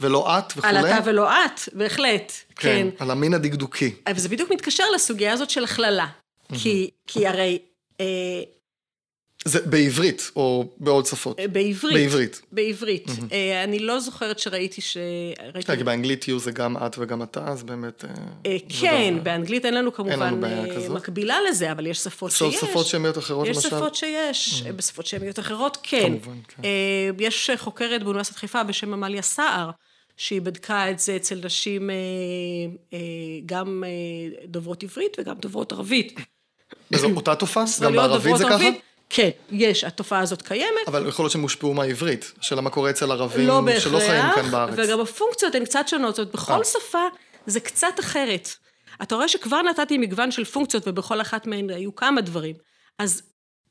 ולא 0.00 0.38
את 0.38 0.52
וכולי. 0.56 0.78
על 0.78 0.86
אתה 0.86 0.98
ולא 1.04 1.30
את, 1.44 1.60
בהחלט, 1.72 2.32
כן. 2.56 2.90
כן, 2.96 3.02
על 3.04 3.10
המין 3.10 3.34
הדקדוקי. 3.34 3.94
וזה 4.14 4.28
בדיוק 4.28 4.50
מתקשר 4.52 4.84
לסוגיה 4.94 5.32
הזאת 5.32 5.50
של 5.50 5.64
הכללה. 5.64 6.06
כי, 6.62 6.90
כי 7.06 7.26
הרי... 7.26 7.58
אה, 8.00 8.06
זה 9.44 9.60
בעברית, 9.66 10.30
או 10.36 10.64
בעוד 10.78 11.06
שפות? 11.06 11.36
בעברית. 11.52 11.94
בעברית. 11.94 12.40
בעברית. 12.52 13.06
אה, 13.32 13.64
אני 13.64 13.78
לא 13.78 14.00
זוכרת 14.00 14.38
שראיתי 14.38 14.80
ש... 14.80 14.96
ראיתי- 15.54 15.76
כי 15.76 15.84
באנגלית 15.84 16.28
יהיו 16.28 16.38
זה 16.38 16.50
גם 16.52 16.76
את 16.76 16.96
וגם 16.98 17.22
אתה, 17.22 17.48
אז 17.48 17.62
באמת... 17.62 18.04
אה, 18.04 18.10
זה 18.70 18.76
כן, 18.80 19.14
לא- 19.16 19.22
באנגלית 19.22 19.64
אין 19.64 19.74
לנו 19.74 19.90
אין 20.08 20.18
לנו 20.20 20.30
כמובן 20.40 20.44
אה, 20.44 20.76
כזאת. 20.76 20.90
מקבילה 20.90 21.36
לזה, 21.50 21.72
אבל 21.72 21.86
יש 21.86 21.98
שפות 21.98 22.30
שיש. 22.32 22.54
שפות 22.54 22.86
שמיות 22.86 23.18
אחרות, 23.18 23.46
יש 23.46 23.56
למשל? 23.56 23.68
שפות 23.68 23.94
שיש, 23.94 24.62
בשפות 24.76 25.06
שמיות 25.06 25.38
אחרות 25.38 25.78
כן. 25.82 26.02
כמובן, 26.22 26.38
כן. 26.48 26.62
אה, 26.64 27.10
יש 27.18 27.50
חוקרת 27.56 28.02
באוניברסיטת 28.02 28.36
חיפה 28.38 28.62
בשם 28.62 28.92
עמליה 28.92 29.22
סער, 29.22 29.70
שהיא 30.20 30.40
בדקה 30.40 30.90
את 30.90 30.98
זה 30.98 31.16
אצל 31.16 31.40
נשים 31.44 31.90
אה, 31.90 31.94
אה, 32.92 32.98
גם 33.46 33.84
אה, 33.86 34.44
דוברות 34.46 34.82
עברית 34.82 35.16
וגם 35.18 35.34
דוברות 35.34 35.72
ערבית. 35.72 36.20
וזו 36.90 37.10
אותה 37.16 37.34
תופעה? 37.34 37.64
גם 37.82 37.92
בערבית 37.92 38.36
זה 38.36 38.44
ככה? 38.44 38.64
כן, 39.10 39.30
יש, 39.50 39.84
התופעה 39.84 40.20
הזאת 40.20 40.42
קיימת. 40.42 40.88
אבל 40.88 41.08
יכול 41.08 41.22
להיות 41.22 41.32
שהם 41.32 41.42
הושפעו 41.42 41.74
מהעברית. 41.74 42.32
השאלה 42.40 42.60
מה 42.60 42.70
קורה 42.70 42.90
אצל 42.90 43.12
ערבים 43.12 43.46
לא 43.46 43.62
שלא 43.78 43.98
חיים 43.98 44.22
בהכרח, 44.22 44.34
כאן 44.34 44.50
בארץ. 44.50 44.74
וגם 44.76 45.00
הפונקציות 45.00 45.54
הן 45.54 45.64
קצת 45.64 45.88
שונות, 45.88 46.14
זאת 46.14 46.18
אומרת, 46.18 46.34
בכל. 46.34 46.64
שפה 46.64 47.06
זה 47.46 47.60
קצת 47.60 48.00
אחרת. 48.00 48.48
אתה 49.02 49.14
רואה 49.14 49.28
שכבר 49.28 49.62
נתתי 49.62 49.98
מגוון 49.98 50.30
של 50.30 50.44
פונקציות, 50.44 50.88
ובכל 50.88 51.20
אחת 51.20 51.46
מהן 51.46 51.70
היו 51.70 51.94
כמה 51.94 52.20
דברים. 52.20 52.56
אז 52.98 53.22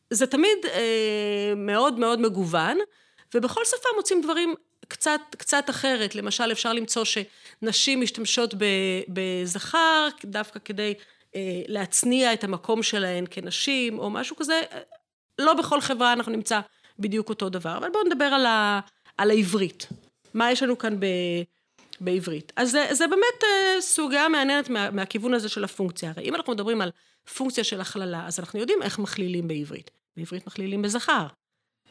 זה 0.09 0.27
תמיד 0.27 0.57
אה, 0.73 1.53
מאוד 1.55 1.99
מאוד 1.99 2.21
מגוון, 2.21 2.77
ובכל 3.35 3.61
שפה 3.65 3.89
מוצאים 3.97 4.21
דברים 4.21 4.55
קצת, 4.89 5.21
קצת 5.37 5.69
אחרת. 5.69 6.15
למשל, 6.15 6.51
אפשר 6.51 6.73
למצוא 6.73 7.03
שנשים 7.05 8.01
משתמשות 8.01 8.53
בזכר, 9.07 10.07
דווקא 10.25 10.59
כדי 10.65 10.93
אה, 11.35 11.61
להצניע 11.67 12.33
את 12.33 12.43
המקום 12.43 12.83
שלהן 12.83 13.25
כנשים, 13.31 13.99
או 13.99 14.09
משהו 14.09 14.35
כזה. 14.35 14.61
לא 15.39 15.53
בכל 15.53 15.81
חברה 15.81 16.13
אנחנו 16.13 16.31
נמצא 16.31 16.59
בדיוק 16.99 17.29
אותו 17.29 17.49
דבר, 17.49 17.77
אבל 17.77 17.89
בואו 17.89 18.03
נדבר 18.03 18.25
על, 18.25 18.45
ה, 18.45 18.79
על 19.17 19.31
העברית. 19.31 19.87
מה 20.33 20.51
יש 20.51 20.63
לנו 20.63 20.77
כאן 20.77 20.99
ב, 20.99 21.05
בעברית? 22.01 22.51
אז 22.55 22.71
זה, 22.71 22.87
זה 22.91 23.07
באמת 23.07 23.43
אה, 23.43 23.81
סוגיה 23.81 24.29
מעניינת 24.29 24.69
מה, 24.69 24.91
מהכיוון 24.91 25.33
הזה 25.33 25.49
של 25.49 25.63
הפונקציה. 25.63 26.09
הרי 26.15 26.29
אם 26.29 26.35
אנחנו 26.35 26.53
מדברים 26.53 26.81
על 26.81 26.91
פונקציה 27.37 27.63
של 27.63 27.81
הכללה, 27.81 28.27
אז 28.27 28.39
אנחנו 28.39 28.59
יודעים 28.59 28.81
איך 28.81 28.99
מכלילים 28.99 29.47
בעברית. 29.47 29.91
בעברית 30.17 30.47
מכלילים 30.47 30.81
בזכר, 30.81 31.27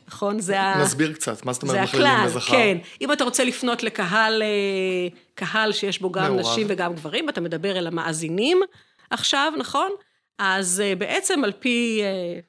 נכון? 0.08 0.40
זה 0.40 0.60
ה... 0.60 0.82
נסביר 0.82 1.12
קצת, 1.12 1.44
מה 1.44 1.52
זאת 1.52 1.66
זה 1.66 1.72
אומרת 1.72 1.88
מכלילים 1.88 2.06
הכלל, 2.06 2.26
בזכר? 2.26 2.52
כן. 2.52 2.78
אם 3.00 3.12
אתה 3.12 3.24
רוצה 3.24 3.44
לפנות 3.44 3.82
לקהל, 3.82 4.42
אה, 4.42 5.18
קהל 5.34 5.72
שיש 5.72 6.00
בו 6.00 6.12
גם 6.12 6.24
מעורב. 6.24 6.52
נשים 6.52 6.66
וגם 6.70 6.94
גברים, 6.94 7.26
ואתה 7.26 7.40
מדבר 7.40 7.78
אל 7.78 7.86
המאזינים 7.86 8.60
עכשיו, 9.10 9.52
נכון? 9.58 9.90
אז 10.38 10.82
אה, 10.84 10.94
בעצם 10.94 11.44
על 11.44 11.52
פי 11.52 12.00
אה, 12.02 12.40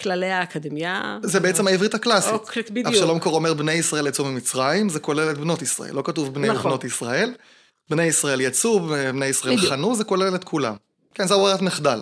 כללי 0.00 0.30
האקדמיה... 0.30 1.18
זה 1.22 1.40
בעצם 1.40 1.66
העברית 1.66 1.94
הקלאסית. 1.94 2.32
אוקיי, 2.32 2.62
בדיוק. 2.62 2.86
אבשלום 2.86 3.18
קור 3.18 3.34
אומר 3.34 3.54
בני 3.54 3.72
ישראל 3.72 4.06
יצאו 4.06 4.24
ממצרים, 4.24 4.88
זה 4.88 5.00
כולל 5.00 5.30
את 5.30 5.38
בנות 5.38 5.62
ישראל, 5.62 5.94
לא 5.94 6.02
כתוב 6.06 6.34
בני 6.34 6.48
נכון. 6.48 6.60
ובנות 6.60 6.84
ישראל. 6.84 7.34
בני 7.90 8.04
ישראל 8.04 8.40
יצאו, 8.40 8.80
בני 8.88 9.26
ישראל 9.26 9.56
בדיוק. 9.56 9.72
חנו, 9.72 9.94
זה 9.94 10.04
כולל 10.04 10.34
את 10.34 10.44
כולם. 10.44 10.74
כן, 11.14 11.26
זו 11.26 11.40
ברירת 11.40 11.62
מחדל. 11.62 12.00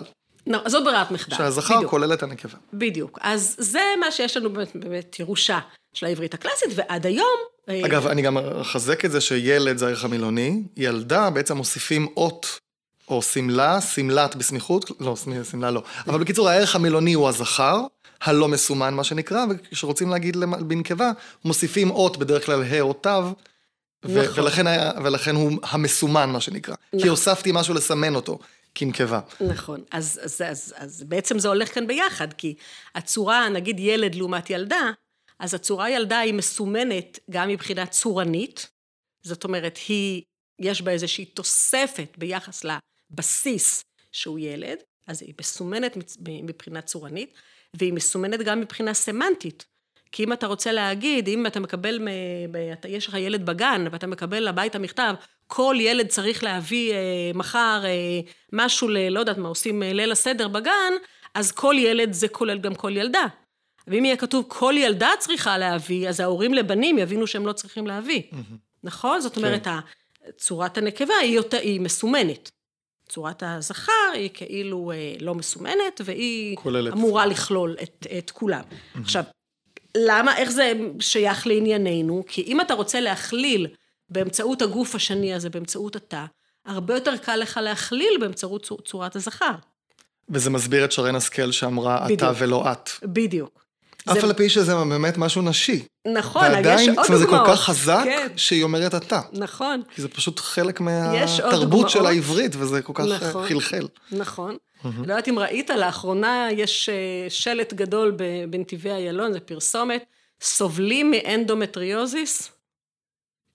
לא, 0.49 0.59
זאת 0.67 0.83
ברירת 0.83 1.11
מחדל. 1.11 1.37
שהזכר 1.37 1.75
בדיוק. 1.75 1.91
כולל 1.91 2.13
את 2.13 2.23
הנקבה. 2.23 2.57
בדיוק. 2.73 3.19
אז 3.21 3.55
זה 3.59 3.79
מה 3.99 4.11
שיש 4.11 4.37
לנו 4.37 4.53
באמת, 4.53 4.75
באמת 4.75 5.19
ירושה 5.19 5.59
של 5.93 6.05
העברית 6.05 6.33
הקלאסית, 6.33 6.69
ועד 6.75 7.05
היום... 7.05 7.37
אה, 7.69 7.85
אגב, 7.85 8.07
אני 8.07 8.21
גם 8.21 8.37
אחזק 8.37 9.05
את 9.05 9.11
זה 9.11 9.21
שילד 9.21 9.77
זה 9.77 9.85
הערך 9.85 10.05
המילוני, 10.05 10.63
ילדה 10.77 11.29
בעצם 11.29 11.57
מוסיפים 11.57 12.07
אות 12.17 12.59
או 13.07 13.21
שמלה, 13.21 13.81
שמלת 13.81 14.35
בסמיכות, 14.35 14.91
לא, 14.99 15.15
שמלה 15.51 15.71
לא. 15.71 15.83
אבל 16.07 16.19
בקיצור, 16.19 16.49
הערך 16.49 16.75
המילוני 16.75 17.13
הוא 17.13 17.29
הזכר, 17.29 17.81
הלא 18.21 18.47
מסומן 18.47 18.93
מה 18.93 19.03
שנקרא, 19.03 19.45
וכשרוצים 19.49 20.09
להגיד 20.09 20.37
בנקבה, 20.59 21.11
מוסיפים 21.45 21.91
אות, 21.91 22.17
בדרך 22.17 22.45
כלל 22.45 22.63
ה' 22.63 22.81
או 22.81 22.93
תו, 22.93 23.09
ו- 24.05 24.23
נכון. 24.23 24.43
ולכן, 24.43 24.65
ולכן 25.03 25.35
הוא 25.35 25.51
המסומן 25.63 26.29
מה 26.29 26.41
שנקרא. 26.41 26.75
כי 26.91 26.97
נכון. 26.97 27.09
הוספתי 27.09 27.51
משהו 27.53 27.73
לסמן 27.73 28.15
אותו, 28.15 28.39
כנקבה. 28.75 29.19
נכון, 29.41 29.83
אז, 29.91 30.19
אז, 30.23 30.41
אז, 30.47 30.73
אז 30.77 31.03
בעצם 31.03 31.39
זה 31.39 31.47
הולך 31.47 31.73
כאן 31.73 31.87
ביחד, 31.87 32.33
כי 32.33 32.55
הצורה, 32.95 33.49
נגיד 33.49 33.79
ילד 33.79 34.15
לעומת 34.15 34.49
ילדה, 34.49 34.91
אז 35.39 35.53
הצורה 35.53 35.89
ילדה 35.89 36.19
היא 36.19 36.33
מסומנת 36.33 37.19
גם 37.29 37.47
מבחינה 37.47 37.85
צורנית, 37.85 38.69
זאת 39.21 39.43
אומרת, 39.43 39.79
היא, 39.87 40.23
יש 40.59 40.81
בה 40.81 40.91
איזושהי 40.91 41.25
תוספת 41.25 42.17
ביחס 42.17 42.63
לבסיס 43.11 43.83
שהוא 44.11 44.39
ילד, 44.39 44.77
אז 45.07 45.21
היא 45.21 45.33
מסומנת 45.39 45.97
מבחינה 46.19 46.81
צורנית, 46.81 47.33
והיא 47.73 47.93
מסומנת 47.93 48.39
גם 48.39 48.61
מבחינה 48.61 48.93
סמנטית. 48.93 49.65
כי 50.11 50.23
אם 50.23 50.33
אתה 50.33 50.47
רוצה 50.47 50.71
להגיד, 50.71 51.27
אם 51.27 51.47
אתה 51.47 51.59
מקבל, 51.59 52.07
יש 52.87 53.07
לך 53.07 53.13
ילד 53.13 53.45
בגן, 53.45 53.85
ואתה 53.91 54.07
מקבל 54.07 54.47
הביתה 54.47 54.79
מכתב, 54.79 55.13
כל 55.51 55.75
ילד 55.79 56.07
צריך 56.07 56.43
להביא 56.43 56.93
אה, 56.93 56.97
מחר 57.33 57.81
אה, 57.85 58.19
משהו, 58.53 58.87
ל, 58.87 59.09
לא 59.09 59.19
יודעת 59.19 59.37
מה, 59.37 59.49
עושים 59.49 59.83
אה, 59.83 59.93
ליל 59.93 60.11
הסדר 60.11 60.47
בגן, 60.47 60.93
אז 61.33 61.51
כל 61.51 61.75
ילד 61.77 62.13
זה 62.13 62.27
כולל 62.27 62.57
גם 62.59 62.75
כל 62.75 62.97
ילדה. 62.97 63.25
ואם 63.87 64.05
יהיה 64.05 64.17
כתוב 64.17 64.45
כל 64.47 64.73
ילדה 64.77 65.09
צריכה 65.19 65.57
להביא, 65.57 66.09
אז 66.09 66.19
ההורים 66.19 66.53
לבנים 66.53 66.97
יבינו 66.97 67.27
שהם 67.27 67.47
לא 67.47 67.53
צריכים 67.53 67.87
להביא. 67.87 68.21
נכון? 68.83 69.21
זאת 69.21 69.37
אומרת, 69.37 69.67
ה- 69.67 69.79
צורת 70.37 70.77
הנקבה 70.77 71.13
היא, 71.13 71.35
יותר, 71.35 71.57
היא 71.57 71.81
מסומנת. 71.81 72.51
צורת 73.07 73.43
הזכר 73.45 74.11
היא 74.13 74.29
כאילו 74.33 74.91
אה, 74.91 75.13
לא 75.19 75.35
מסומנת, 75.35 76.01
והיא 76.05 76.57
כוללת. 76.57 76.93
אמורה 76.93 77.25
לכלול 77.25 77.75
את, 77.83 78.07
את 78.17 78.31
כולם. 78.31 78.63
עכשיו, 79.01 79.23
למה, 79.97 80.37
איך 80.37 80.49
זה 80.49 80.73
שייך 80.99 81.47
לענייננו? 81.47 82.23
כי 82.27 82.41
אם 82.41 82.61
אתה 82.61 82.73
רוצה 82.73 82.99
להכליל 82.99 83.67
באמצעות 84.09 84.61
הגוף 84.61 84.95
השני 84.95 85.33
הזה, 85.33 85.49
באמצעות 85.49 85.95
התא, 85.95 86.25
הרבה 86.65 86.93
יותר 86.93 87.17
קל 87.17 87.35
לך 87.35 87.59
להכליל 87.63 88.17
באמצעות 88.19 88.63
צור- 88.65 88.81
צורת 88.85 89.15
הזכר. 89.15 89.51
וזה 90.29 90.49
מסביר 90.49 90.85
את 90.85 90.91
שרן 90.91 91.15
השכל 91.15 91.51
שאמרה 91.51 91.97
אתה 91.97 92.05
בדיוק. 92.13 92.31
ולא 92.37 92.71
את. 92.71 92.89
בדיוק. 93.03 93.65
אף 94.11 94.23
על 94.23 94.33
פי 94.33 94.49
שזה 94.49 94.75
באמת 94.75 95.17
משהו 95.17 95.41
נשי. 95.41 95.85
נכון, 96.07 96.45
יש 96.45 96.51
ועדיין, 96.53 96.89
עוד 96.89 96.97
זאת 96.99 97.07
אומרת, 97.09 97.19
זה 97.21 97.25
דוגמאות. 97.25 97.45
כל 97.47 97.53
כך 97.55 97.61
חזק, 97.61 98.01
כן, 98.03 98.27
שהיא 98.35 98.63
אומרת 98.63 98.95
אתה. 98.95 99.21
נכון, 99.33 99.81
כי 99.95 100.01
זה 100.01 100.07
פשוט 100.07 100.39
חלק 100.39 100.79
יש 101.13 101.39
מהתרבות 101.39 101.89
של 101.89 101.99
דוגמאות. 101.99 102.13
העברית, 102.15 102.51
וזה 102.55 102.81
כל 102.81 102.93
כך 102.95 103.05
אה, 103.05 103.29
נכון. 103.29 103.47
חלחל. 103.47 103.87
נכון. 104.11 104.57
לא 104.83 104.89
יודעת 105.01 105.27
אם 105.27 105.39
ראית, 105.39 105.69
לאחרונה 105.69 106.47
יש 106.51 106.89
אה, 106.89 106.95
שלט 107.29 107.73
גדול 107.73 108.17
בנתיבי 108.49 108.91
איילון, 108.91 109.33
זה 109.33 109.39
פרסומת, 109.39 110.03
סובלים 110.41 111.11
מאנדומטריוזיס. 111.11 112.51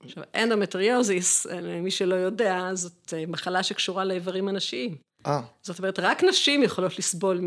עכשיו, 0.05 0.23
אנדומטריוזיס, 0.35 1.47
אה, 1.47 1.61
למי 1.61 1.91
שלא 1.91 2.15
יודע, 2.15 2.71
זאת 2.75 3.15
אה, 3.17 3.25
מחלה 3.29 3.63
שקשורה 3.63 4.05
לאיברים 4.05 4.49
הנשיים. 4.49 4.97
אה, 5.27 5.41
זאת 5.63 5.79
אומרת, 5.79 5.99
רק 5.99 6.25
נשים 6.25 6.63
יכולות 6.63 6.99
לסבול 6.99 7.41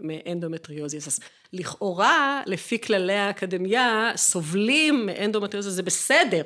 מאנדומטריוזיס. 0.00 1.06
אז 1.06 1.20
לכאורה, 1.52 2.42
לפי 2.46 2.80
כללי 2.80 3.14
האקדמיה, 3.14 4.12
סובלים 4.16 5.06
מאנדומטריוזיס, 5.06 5.72
זה 5.72 5.82
בסדר, 5.82 6.42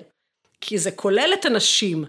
כי 0.61 0.79
זה 0.79 0.91
כולל 0.91 1.31
את 1.41 1.45
הנשים, 1.45 2.05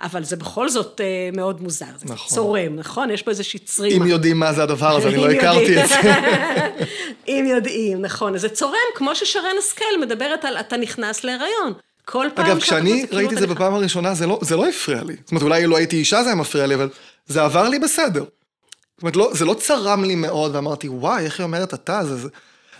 אבל 0.00 0.24
זה 0.24 0.36
בכל 0.36 0.68
זאת 0.68 1.00
אה, 1.00 1.30
מאוד 1.32 1.62
מוזר. 1.62 1.86
זה 1.96 2.06
נכון. 2.14 2.36
צורם, 2.36 2.76
נכון? 2.76 3.10
יש 3.10 3.22
פה 3.22 3.30
איזושהי 3.30 3.58
צרימה. 3.58 4.04
אם 4.04 4.10
יודעים 4.10 4.38
מה 4.38 4.52
זה 4.52 4.62
הדבר 4.62 4.96
הזה, 4.96 5.08
אני 5.08 5.16
לא 5.16 5.30
הכרתי. 5.36 5.82
את 5.82 5.88
זה. 5.88 5.94
אם 7.28 7.44
יודעים, 7.50 8.02
נכון. 8.02 8.34
אז 8.34 8.40
זה 8.40 8.48
צורם, 8.48 8.76
כמו 8.94 9.14
ששרן 9.14 9.54
השכל 9.58 10.00
מדברת 10.00 10.44
על 10.44 10.56
אתה 10.56 10.76
נכנס 10.76 11.24
להיריון. 11.24 11.72
כל 12.08 12.26
פעם 12.34 12.46
אגב, 12.46 12.60
כשאני 12.60 13.04
ראיתי 13.12 13.34
את 13.34 13.40
זה 13.40 13.46
בפעם 13.46 13.74
הראשונה, 13.74 14.14
זה 14.14 14.26
לא- 14.26 14.38
זה 14.42 14.56
לא 14.56 14.68
הפריע 14.68 15.02
לי. 15.04 15.16
זאת 15.20 15.30
אומרת, 15.30 15.42
אולי 15.42 15.66
לא 15.66 15.76
הייתי 15.76 15.96
אישה 15.96 16.22
זה 16.22 16.28
היה 16.28 16.36
מפריע 16.36 16.66
לי, 16.66 16.74
אבל 16.74 16.88
זה 17.26 17.42
עבר 17.42 17.68
לי 17.68 17.78
בסדר. 17.78 18.24
זאת 18.24 19.02
אומרת, 19.02 19.16
לא- 19.16 19.30
זה 19.34 19.44
לא 19.44 19.54
צרם 19.54 20.04
לי 20.04 20.14
מאוד, 20.14 20.54
ואמרתי, 20.54 20.88
וואי, 20.88 21.24
איך 21.24 21.40
היא 21.40 21.44
אומרת 21.44 21.74
אתה? 21.74 22.04
זה... 22.04 22.16
זה-" 22.16 22.28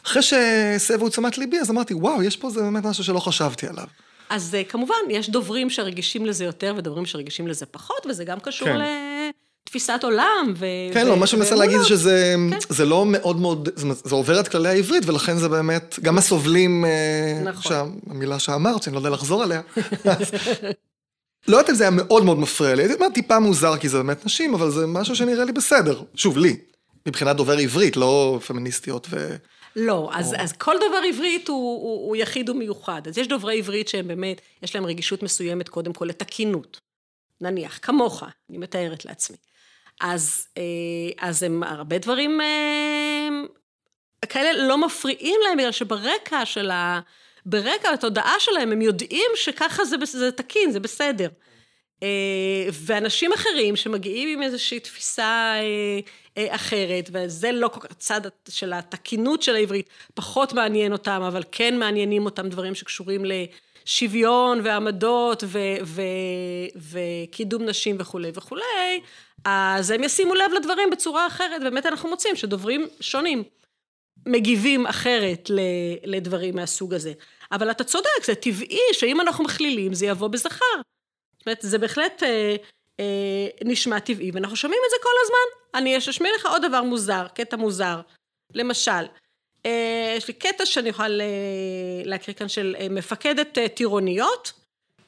אחרי 0.06 0.22
שהסבו 0.22 1.06
את 1.06 1.12
תשומת 1.12 1.38
ליבי, 1.38 1.58
אז 1.60 1.70
אמרתי, 1.70 1.94
וואו, 1.94 2.22
יש 2.22 2.36
פה 2.36 2.50
זה 2.50 2.60
באמת 2.60 2.84
משהו 2.84 3.04
שלא 3.04 3.18
חשבתי 3.20 3.66
עליו. 3.66 3.84
אז 4.30 4.54
אה, 4.54 4.64
כמובן, 4.64 4.94
יש 5.10 5.30
דוברים 5.30 5.70
שרגישים 5.70 6.26
לזה 6.26 6.44
יותר 6.44 6.74
ודוברים 6.76 7.06
שרגישים 7.06 7.48
לזה 7.48 7.66
פחות, 7.66 8.06
וזה 8.08 8.24
גם 8.24 8.40
קשור 8.40 8.68
כן. 8.68 8.76
לתפיסת 9.66 10.00
עולם. 10.02 10.54
ו... 10.56 10.66
כן, 10.94 11.06
ו- 11.06 11.08
לא, 11.08 11.16
מה 11.16 11.26
שאני 11.26 11.40
מנסה 11.40 11.54
להגיד 11.54 11.78
זה. 11.78 11.84
שזה 11.84 12.34
כן. 12.50 12.58
זה 12.68 12.84
לא 12.84 13.06
מאוד 13.06 13.40
מאוד, 13.40 13.68
זה 13.76 14.14
עובר 14.14 14.40
את 14.40 14.48
כללי 14.48 14.68
העברית, 14.68 15.06
ולכן 15.06 15.36
זה 15.36 15.48
באמת, 15.48 15.98
גם 16.02 16.18
הסובלים, 16.18 16.84
אה, 16.84 17.40
נכון. 17.44 17.98
המילה 18.10 18.38
שאמרת, 18.38 18.82
שאני 18.82 18.94
לא 18.94 19.00
יודע 19.00 19.10
לחזור 19.10 19.42
עליה, 19.42 19.60
לא 21.48 21.56
יודעת 21.56 21.70
אם 21.70 21.74
זה 21.74 21.84
היה 21.84 21.90
מאוד 21.90 22.24
מאוד 22.24 22.38
מפריע 22.38 22.74
לי, 22.74 22.82
הייתי 22.82 22.94
אומר 22.94 23.08
טיפה 23.08 23.38
מוזר 23.38 23.76
כי 23.76 23.88
זה 23.88 23.96
באמת 23.96 24.26
נשים, 24.26 24.54
אבל 24.54 24.70
זה 24.70 24.86
משהו 24.86 25.16
שנראה 25.16 25.44
לי 25.44 25.52
בסדר. 25.52 26.02
שוב, 26.14 26.38
לי, 26.38 26.56
מבחינת 27.06 27.36
דובר 27.36 27.58
עברית, 27.58 27.96
לא 27.96 28.38
פמיניסטיות 28.46 29.06
ו... 29.10 29.36
לא, 29.76 30.10
אז, 30.12 30.34
או... 30.34 30.38
אז 30.38 30.52
כל 30.52 30.74
דובר 30.80 31.00
עברית 31.08 31.48
הוא, 31.48 31.56
הוא, 31.56 32.08
הוא 32.08 32.16
יחיד 32.16 32.48
ומיוחד. 32.48 33.02
אז 33.08 33.18
יש 33.18 33.28
דוברי 33.28 33.58
עברית 33.58 33.88
שהם 33.88 34.08
באמת, 34.08 34.40
יש 34.62 34.74
להם 34.74 34.86
רגישות 34.86 35.22
מסוימת 35.22 35.68
קודם 35.68 35.92
כל 35.92 36.04
לתקינות. 36.04 36.80
נניח, 37.40 37.78
כמוך, 37.82 38.22
אני 38.50 38.58
מתארת 38.58 39.04
לעצמי. 39.04 39.36
אז, 40.00 40.48
אה, 40.58 40.62
אז 41.28 41.42
הם 41.42 41.62
הרבה 41.62 41.98
דברים 41.98 42.40
אה, 42.40 43.28
כאלה 44.28 44.52
לא 44.52 44.78
מפריעים 44.78 45.40
להם, 45.44 45.58
בגלל 45.58 45.72
שברקע 45.72 46.44
של 46.44 46.70
ה... 46.70 47.00
ברקע 47.46 47.90
התודעה 47.90 48.34
שלהם, 48.38 48.72
הם 48.72 48.82
יודעים 48.82 49.30
שככה 49.34 49.84
זה, 49.84 49.96
זה 50.04 50.32
תקין, 50.32 50.70
זה 50.70 50.80
בסדר. 50.80 51.28
אה, 52.02 52.68
ואנשים 52.72 53.32
אחרים 53.32 53.76
שמגיעים 53.76 54.28
עם 54.28 54.42
איזושהי 54.42 54.80
תפיסה 54.80 55.54
אחרת, 56.38 57.10
וזה 57.12 57.52
לא 57.52 57.68
כל 57.68 57.80
כך, 57.80 57.92
צד 57.92 58.20
של 58.48 58.72
התקינות 58.72 59.42
של 59.42 59.54
העברית, 59.54 59.88
פחות 60.14 60.52
מעניין 60.52 60.92
אותם, 60.92 61.22
אבל 61.22 61.42
כן 61.52 61.78
מעניינים 61.78 62.24
אותם 62.24 62.48
דברים 62.48 62.74
שקשורים 62.74 63.24
לשוויון 63.24 64.60
ועמדות 64.64 65.44
וקידום 66.76 67.64
נשים 67.64 67.96
וכולי 67.98 68.30
וכולי, 68.34 69.00
אז 69.48 69.90
הם 69.90 70.04
ישימו 70.04 70.34
לב 70.34 70.52
לדברים 70.56 70.90
בצורה 70.90 71.26
אחרת, 71.26 71.62
באמת 71.62 71.86
אנחנו 71.86 72.08
מוצאים 72.08 72.36
שדוברים 72.36 72.88
שונים 73.00 73.42
מגיבים 74.26 74.86
אחרת 74.86 75.50
לדברים 76.04 76.56
מהסוג 76.56 76.94
הזה. 76.94 77.12
אבל 77.52 77.70
אתה 77.70 77.84
צודק, 77.84 78.24
זה 78.24 78.34
טבעי 78.34 78.80
שאם 78.92 79.20
אנחנו 79.20 79.44
מכלילים 79.44 79.94
זה 79.94 80.06
יבוא 80.06 80.28
בזכר. 80.28 80.64
זאת 81.38 81.46
אומרת, 81.46 81.58
זה 81.60 81.78
בהחלט 81.78 82.22
אה, 82.22 82.56
אה, 83.00 83.46
נשמע 83.64 83.98
טבעי, 83.98 84.30
ואנחנו 84.30 84.56
שומעים 84.56 84.80
את 84.86 84.90
זה 84.90 84.96
כל 85.02 85.10
הזמן. 85.24 85.78
אני 85.80 85.98
אשמיע 85.98 86.30
לך 86.34 86.46
עוד 86.46 86.64
דבר 86.64 86.82
מוזר, 86.82 87.26
קטע 87.34 87.56
מוזר. 87.56 88.00
למשל, 88.54 89.06
אה, 89.66 90.14
יש 90.16 90.28
לי 90.28 90.34
קטע 90.34 90.66
שאני 90.66 90.88
יכולה 90.88 91.08
אה, 91.08 92.02
להקריא 92.04 92.34
כאן 92.34 92.48
של 92.48 92.76
אה, 92.78 92.88
מפקדת 92.90 93.58
אה, 93.58 93.68
טירוניות, 93.68 94.52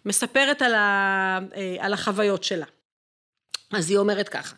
מספרת 0.04 0.62
על, 0.62 0.74
ה, 0.74 1.38
אה, 1.56 1.76
על 1.80 1.92
החוויות 1.92 2.44
שלה. 2.44 2.66
אז 3.72 3.90
היא 3.90 3.98
אומרת 3.98 4.28
ככה, 4.28 4.56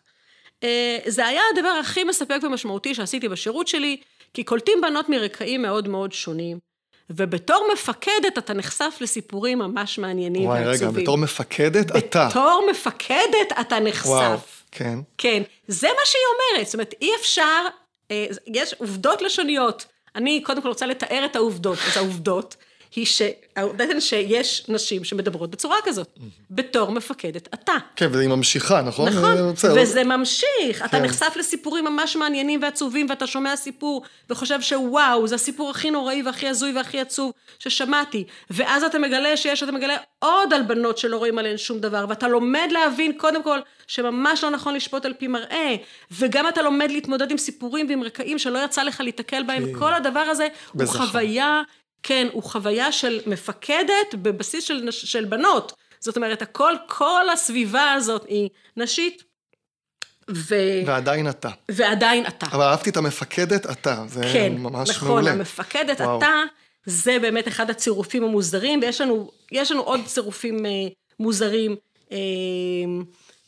אה, 0.62 0.98
זה 1.06 1.26
היה 1.26 1.42
הדבר 1.54 1.68
הכי 1.68 2.04
מספק 2.04 2.38
ומשמעותי 2.42 2.94
שעשיתי 2.94 3.28
בשירות 3.28 3.68
שלי, 3.68 3.96
כי 4.34 4.44
קולטים 4.44 4.80
בנות 4.80 5.08
מרקעים 5.08 5.62
מאוד 5.62 5.88
מאוד 5.88 6.12
שונים, 6.12 6.58
ובתור 7.10 7.66
מפקדת 7.72 8.38
אתה 8.38 8.54
נחשף 8.54 8.98
לסיפורים 9.00 9.58
ממש 9.58 9.98
מעניינים 9.98 10.48
ועצובים. 10.48 10.66
וואי, 10.66 10.90
רגע, 10.90 11.02
בתור 11.02 11.18
מפקדת 11.18 11.86
בתור 11.86 11.98
אתה. 11.98 12.28
בתור 12.30 12.66
מפקדת 12.70 13.52
אתה 13.60 13.80
נחשף. 13.80 14.06
וואו, 14.06 14.38
כן. 14.70 14.98
כן, 15.18 15.42
זה 15.68 15.88
מה 15.88 16.04
שהיא 16.04 16.22
אומרת, 16.34 16.66
זאת 16.66 16.74
אומרת, 16.74 16.94
אי 17.00 17.10
אפשר, 17.20 17.62
אה, 18.10 18.26
יש 18.46 18.74
עובדות 18.78 19.22
לשוניות. 19.22 19.86
אני 20.16 20.42
קודם 20.42 20.62
כל 20.62 20.68
רוצה 20.68 20.86
לתאר 20.86 21.24
את 21.24 21.36
העובדות, 21.36 21.78
אז 21.86 21.96
העובדות 21.96 22.56
היא 22.96 23.06
שהעובדה 23.06 24.00
שיש 24.00 24.64
נשים 24.68 25.04
שמדברות 25.04 25.50
בצורה 25.50 25.76
כזאת, 25.84 26.18
בתור 26.50 26.90
מפקדת 26.90 27.48
אתה. 27.54 27.72
כן, 27.96 28.08
והיא 28.12 28.28
ממשיכה, 28.28 28.82
נכון? 28.82 29.08
נכון, 29.08 29.34
וזה 29.74 30.04
ממשיך. 30.04 30.84
אתה 30.84 30.88
כן. 30.88 31.02
נחשף 31.02 31.32
לסיפורים 31.36 31.84
ממש 31.84 32.16
מעניינים 32.16 32.62
ועצובים, 32.62 33.06
ואתה 33.10 33.26
שומע 33.26 33.56
סיפור 33.56 34.02
וחושב 34.30 34.60
שוואו, 34.60 35.26
זה 35.26 35.34
הסיפור 35.34 35.70
הכי 35.70 35.90
נוראי 35.90 36.22
והכי 36.22 36.48
הזוי 36.48 36.72
והכי 36.72 37.00
עצוב 37.00 37.32
ששמעתי. 37.58 38.24
ואז 38.50 38.84
אתה 38.84 38.98
מגלה 38.98 39.36
שיש, 39.36 39.62
אתה 39.62 39.72
מגלה 39.72 39.96
עוד 40.18 40.52
על 40.52 40.62
בנות 40.62 40.98
שלא 40.98 41.16
רואים 41.16 41.38
עליהן 41.38 41.56
שום 41.56 41.80
דבר, 41.80 42.04
ואתה 42.08 42.28
לומד 42.28 42.68
להבין 42.70 43.12
קודם 43.16 43.42
כל 43.42 43.58
שממש 43.86 44.44
לא 44.44 44.50
נכון 44.50 44.74
לשפוט 44.74 45.04
על 45.04 45.12
פי 45.12 45.26
מראה, 45.26 45.76
וגם 46.10 46.48
אתה 46.48 46.62
לומד 46.62 46.90
להתמודד 46.90 47.30
עם 47.30 47.38
סיפורים 47.38 47.86
ועם 47.88 48.02
רקעים 48.02 48.38
שלא 48.38 48.64
יצא 48.64 48.82
לך 48.82 49.00
להתקל 49.00 49.42
בהם. 49.42 49.66
כן. 49.66 49.78
כל 49.78 49.94
הדבר 49.94 50.20
הזה 50.20 50.48
הוא 50.72 50.86
חוויה 50.86 51.62
כן, 52.02 52.26
הוא 52.32 52.42
חוויה 52.42 52.92
של 52.92 53.20
מפקדת 53.26 54.14
בבסיס 54.14 54.64
של, 54.64 54.90
של 54.90 55.24
בנות. 55.24 55.72
זאת 56.00 56.16
אומרת, 56.16 56.42
הכל, 56.42 56.74
כל 56.88 57.28
הסביבה 57.32 57.92
הזאת 57.92 58.24
היא 58.28 58.48
נשית. 58.76 59.22
ו... 60.30 60.54
ועדיין 60.86 61.28
אתה. 61.28 61.50
ועדיין 61.68 62.26
אתה. 62.26 62.46
אבל 62.46 62.64
אהבתי 62.64 62.90
את 62.90 62.96
המפקדת 62.96 63.70
אתה, 63.70 64.04
זה 64.08 64.20
כן, 64.32 64.52
ממש 64.58 64.90
נכון, 64.90 65.08
מעולה. 65.08 65.22
כן, 65.22 65.28
נכון, 65.28 65.40
המפקדת 65.40 66.00
וואו. 66.00 66.18
אתה, 66.18 66.42
זה 66.86 67.18
באמת 67.18 67.48
אחד 67.48 67.70
הצירופים 67.70 68.24
המוזרים, 68.24 68.80
ויש 68.82 69.00
לנו, 69.00 69.30
לנו 69.70 69.82
עוד 69.82 70.00
צירופים 70.06 70.66
אה, 70.66 70.70
מוזרים 71.20 71.76
אה, 72.12 72.18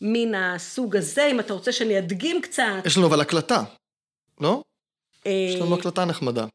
מן 0.00 0.34
הסוג 0.34 0.96
הזה, 0.96 1.28
אם 1.30 1.40
אתה 1.40 1.54
רוצה 1.54 1.72
שאני 1.72 1.98
אדגים 1.98 2.40
קצת. 2.40 2.82
יש 2.84 2.96
לנו 2.96 3.06
אבל 3.06 3.20
הקלטה, 3.20 3.62
לא? 4.40 4.62
אה... 5.26 5.30
יש 5.54 5.60
לנו 5.60 5.74
הקלטה 5.74 6.04
נחמדה. 6.04 6.46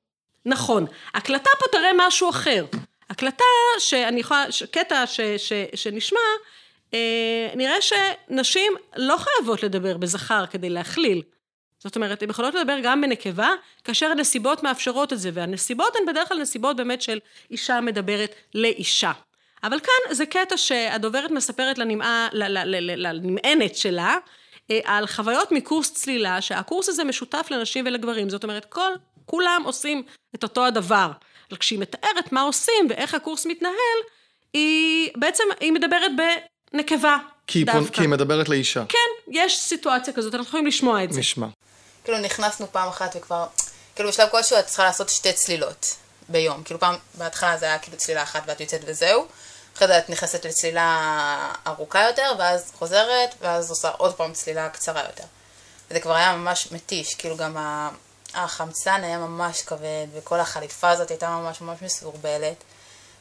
נכון. 0.48 0.86
הקלטה 1.14 1.50
פה 1.60 1.66
תראה 1.72 1.92
משהו 1.96 2.30
אחר. 2.30 2.66
הקלטה 3.10 3.44
שאני 3.80 4.20
יכולה, 4.20 4.46
קטע 4.72 5.08
ש, 5.08 5.20
ש, 5.38 5.54
שנשמע, 5.76 6.20
אה, 6.94 7.50
נראה 7.56 7.76
שנשים 7.82 8.74
לא 8.96 9.18
חייבות 9.18 9.64
לדבר 9.64 9.98
בזכר 9.98 10.46
כדי 10.46 10.70
להכליל. 10.70 11.22
זאת 11.80 11.96
אומרת, 11.96 12.24
הן 12.24 12.30
יכולות 12.30 12.56
לדבר 12.56 12.78
גם 12.84 13.02
בנקבה, 13.02 13.50
כאשר 13.84 14.06
הנסיבות 14.06 14.64
מאפשרות 14.64 15.14
את 15.14 15.20
זה, 15.20 15.30
והנסיבות 15.34 15.96
הן 15.96 16.06
בדרך 16.06 16.28
כלל 16.28 16.42
נסיבות 16.42 16.78
באמת 16.78 17.02
של 17.02 17.20
אישה 17.52 17.82
מדברת 17.82 18.36
לאישה. 18.56 19.12
אבל 19.64 19.80
כאן 19.80 20.16
זה 20.16 20.26
קטע 20.26 20.58
שהדוברת 20.58 21.32
מספרת 21.32 21.78
לנמעה, 21.78 22.28
לנמענת 22.34 23.76
שלה, 23.76 24.18
אה, 24.72 24.80
על 24.86 25.08
חוויות 25.08 25.52
מקורס 25.52 25.94
צלילה, 25.94 26.42
שהקורס 26.42 26.90
הזה 26.90 27.04
משותף 27.04 27.48
לנשים 27.52 27.86
ולגברים. 27.88 28.30
זאת 28.30 28.44
אומרת, 28.44 28.66
כל 28.66 28.92
כולם 29.28 29.62
עושים 29.66 30.04
את 30.36 30.44
אותו 30.44 30.66
הדבר. 30.66 31.12
אבל 31.50 31.58
כשהיא 31.58 31.80
מתארת 31.80 32.32
מה 32.32 32.42
עושים 32.42 32.88
ואיך 32.90 33.14
הקורס 33.14 33.46
מתנהל, 33.46 34.00
היא 34.54 35.12
בעצם, 35.16 35.44
היא 35.60 35.72
מדברת 35.72 36.12
בנקבה 36.74 37.18
כי 37.48 37.64
דווקא. 37.64 37.96
כי 37.96 38.02
היא 38.02 38.10
מדברת 38.10 38.50
לאישה. 38.50 38.84
כן, 38.90 39.32
יש 39.32 39.60
סיטואציה 39.60 40.14
כזאת, 40.14 40.34
אנחנו 40.34 40.48
יכולים 40.48 40.68
לשמוע 40.68 41.04
את 41.04 41.14
זה. 41.14 41.20
נשמע. 41.20 41.48
כאילו 42.04 42.20
נכנסנו 42.20 42.68
פעם 42.72 42.90
אחת 42.90 43.16
וכבר, 43.16 43.46
כאילו 43.96 44.10
בשלב 44.10 44.30
כלשהו 44.30 44.60
את 44.60 44.66
צריכה 44.66 44.84
לעשות 44.84 45.10
שתי 45.10 45.34
צלילות 45.34 45.96
ביום. 46.30 46.64
כאילו 46.64 46.80
פעם, 46.80 46.96
בהתחלה 47.14 47.58
זה 47.58 47.66
היה 47.66 47.80
כאילו 47.80 47.98
צלילה 47.98 48.24
אחת 48.24 48.44
ואת 48.48 48.62
יוצאת 48.62 48.82
וזהו. 48.86 49.26
אחרי 49.76 49.88
זה 49.88 49.98
את 49.98 50.10
נכנסת 50.10 50.46
לצלילה 50.46 51.54
ארוכה 51.68 52.04
יותר, 52.04 52.32
ואז 52.40 52.72
חוזרת, 52.76 53.36
ואז 53.42 53.70
עושה 53.70 53.90
עוד 53.90 54.16
פעם 54.16 54.34
צלילה 54.34 54.70
קצרה 54.70 55.02
יותר. 55.02 55.24
וזה 55.92 56.00
כבר 56.00 56.14
היה 56.14 56.36
ממש 56.36 56.72
מתיש, 56.72 57.16
כאילו 57.16 57.38
גם 57.38 57.58
ה... 57.58 57.90
החמצן 58.44 59.04
היה 59.04 59.18
ממש 59.18 59.62
כבד, 59.62 60.08
וכל 60.14 60.40
החליפה 60.40 60.90
הזאת 60.90 61.10
הייתה 61.10 61.30
ממש 61.30 61.62
ממש 61.62 61.82
מסורבלת. 61.82 62.64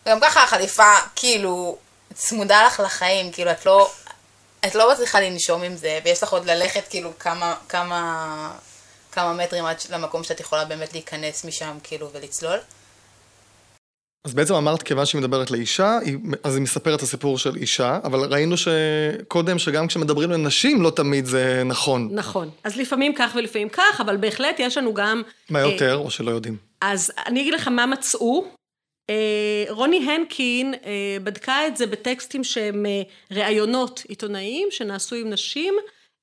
וגם 0.07 0.21
ככה 0.21 0.45
החליפה, 0.45 0.95
כאילו, 1.17 1.79
צמודה 2.14 2.67
לך 2.67 2.81
לחיים, 2.81 3.33
כאילו, 3.33 3.51
את 3.51 3.67
לא, 3.67 3.91
את 4.67 4.75
לא 4.75 4.93
מצליחה 4.93 5.21
לנשום 5.21 5.62
עם 5.62 5.77
זה, 5.77 5.99
ויש 6.05 6.23
לך 6.23 6.33
עוד 6.33 6.45
ללכת, 6.45 6.89
כאילו, 6.91 7.11
כמה, 7.19 7.55
כמה, 7.69 8.53
כמה 9.12 9.33
מטרים 9.33 9.64
עד 9.67 9.77
למקום 9.91 10.25
שאת 10.25 10.41
יכולה 10.41 10.64
באמת 10.64 10.93
להיכנס 10.93 11.45
משם, 11.45 11.79
כאילו, 11.83 12.11
ולצלול. 12.12 12.59
אז 14.27 14.35
בעצם 14.35 14.55
אמרת, 14.55 14.83
כיוון 14.83 15.07
שהיא 15.07 15.20
מדברת 15.20 15.51
לאישה, 15.51 15.99
אז 16.43 16.55
היא 16.55 16.62
מספרת 16.62 16.99
את 16.99 17.03
הסיפור 17.03 17.39
של 17.39 17.57
אישה, 17.57 17.99
אבל 18.05 18.33
ראינו 18.33 18.55
שקודם, 18.57 19.59
שגם 19.59 19.87
כשמדברים 19.87 20.31
לנשים, 20.31 20.83
לא 20.83 20.91
תמיד 20.91 21.24
זה 21.24 21.62
נכון. 21.64 22.09
נכון. 22.12 22.51
אז 22.64 22.77
לפעמים 22.77 23.12
כך 23.16 23.33
ולפעמים 23.37 23.68
כך, 23.68 24.01
אבל 24.01 24.16
בהחלט 24.16 24.57
יש 24.59 24.79
לנו 24.79 24.95
גם... 24.95 25.22
מה 25.51 25.61
יותר, 25.61 25.91
אה, 25.91 25.95
או 25.95 26.11
שלא 26.11 26.31
יודעים? 26.31 26.57
אז 26.81 27.12
אני 27.27 27.41
אגיד 27.41 27.55
לך 27.55 27.68
מה 27.68 27.87
מצאו. 27.87 28.45
אה, 29.11 29.64
רוני 29.68 30.11
הנקין 30.11 30.74
אה, 30.74 31.16
בדקה 31.24 31.66
את 31.66 31.77
זה 31.77 31.87
בטקסטים 31.87 32.45
שהם 32.45 32.87
אה, 32.87 33.03
ראיונות 33.31 34.03
עיתונאיים 34.09 34.68
שנעשו 34.70 35.16
עם 35.16 35.31
נשים, 35.31 35.74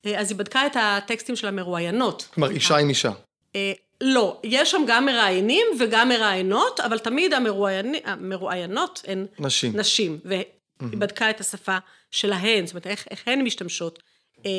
אה, 0.06 0.20
אז 0.20 0.32
היא 0.32 0.38
בדקה 0.38 0.66
את 0.66 0.78
הטקסטים 0.80 1.36
של 1.36 1.48
המרואיינות. 1.48 2.28
כלומר, 2.34 2.52
אישה 2.52 2.78
עם 2.78 2.90
אישה. 2.90 3.12
אה, 3.56 3.72
לא, 4.02 4.40
יש 4.44 4.72
שם 4.72 4.82
גם 4.88 5.06
מראיינים 5.06 5.68
וגם 5.80 6.10
מראיינות, 6.10 6.80
אבל 6.80 7.00
תמיד 7.00 7.34
המרואייני, 7.34 8.02
המרואיינות 8.04 9.02
הן 9.08 9.26
נשים. 9.40 9.78
נשים, 9.78 10.20
והיא 10.26 10.44
mm-hmm. 10.44 10.86
בדקה 10.96 11.30
את 11.30 11.40
השפה 11.40 11.78
שלהן, 12.12 12.66
זאת 12.66 12.74
אומרת, 12.74 12.88
איך, 12.88 13.08
איך 13.12 13.28
הן 13.28 13.42
משתמשות 13.42 14.00
אה, 14.46 14.52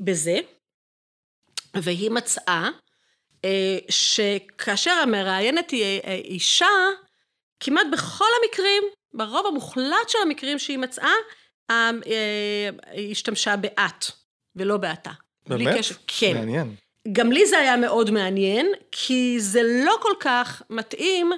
בזה, 0.00 0.38
והיא 1.74 2.10
מצאה 2.10 2.68
אה, 3.44 3.78
שכאשר 3.88 4.90
המראיינת 4.90 5.70
היא 5.70 6.00
אה, 6.04 6.14
אישה, 6.14 6.66
כמעט 7.60 7.86
בכל 7.92 8.24
המקרים, 8.42 8.82
ברוב 9.14 9.46
המוחלט 9.46 10.08
של 10.08 10.18
המקרים 10.22 10.58
שהיא 10.58 10.78
מצאה, 10.78 11.12
אה, 11.70 11.90
היא 12.90 13.12
השתמשה 13.12 13.56
באת 13.56 14.04
ולא 14.56 14.76
באתה. 14.76 15.10
באמת? 15.46 15.84
כן. 16.06 16.34
מעניין. 16.34 16.74
גם 17.12 17.32
לי 17.32 17.46
זה 17.46 17.58
היה 17.58 17.76
מאוד 17.76 18.10
מעניין, 18.10 18.66
כי 18.92 19.36
זה 19.40 19.62
לא 19.84 19.96
כל 20.02 20.12
כך 20.20 20.62
מתאים 20.70 21.32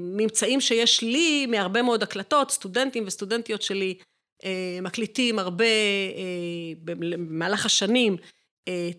ממצאים 0.00 0.60
שיש 0.60 1.02
לי 1.02 1.46
מהרבה 1.46 1.82
מאוד 1.82 2.02
הקלטות, 2.02 2.50
סטודנטים 2.50 3.04
וסטודנטיות 3.06 3.62
שלי 3.62 3.94
מקליטים 4.82 5.38
הרבה 5.38 5.64
במהלך 6.84 7.66
השנים 7.66 8.16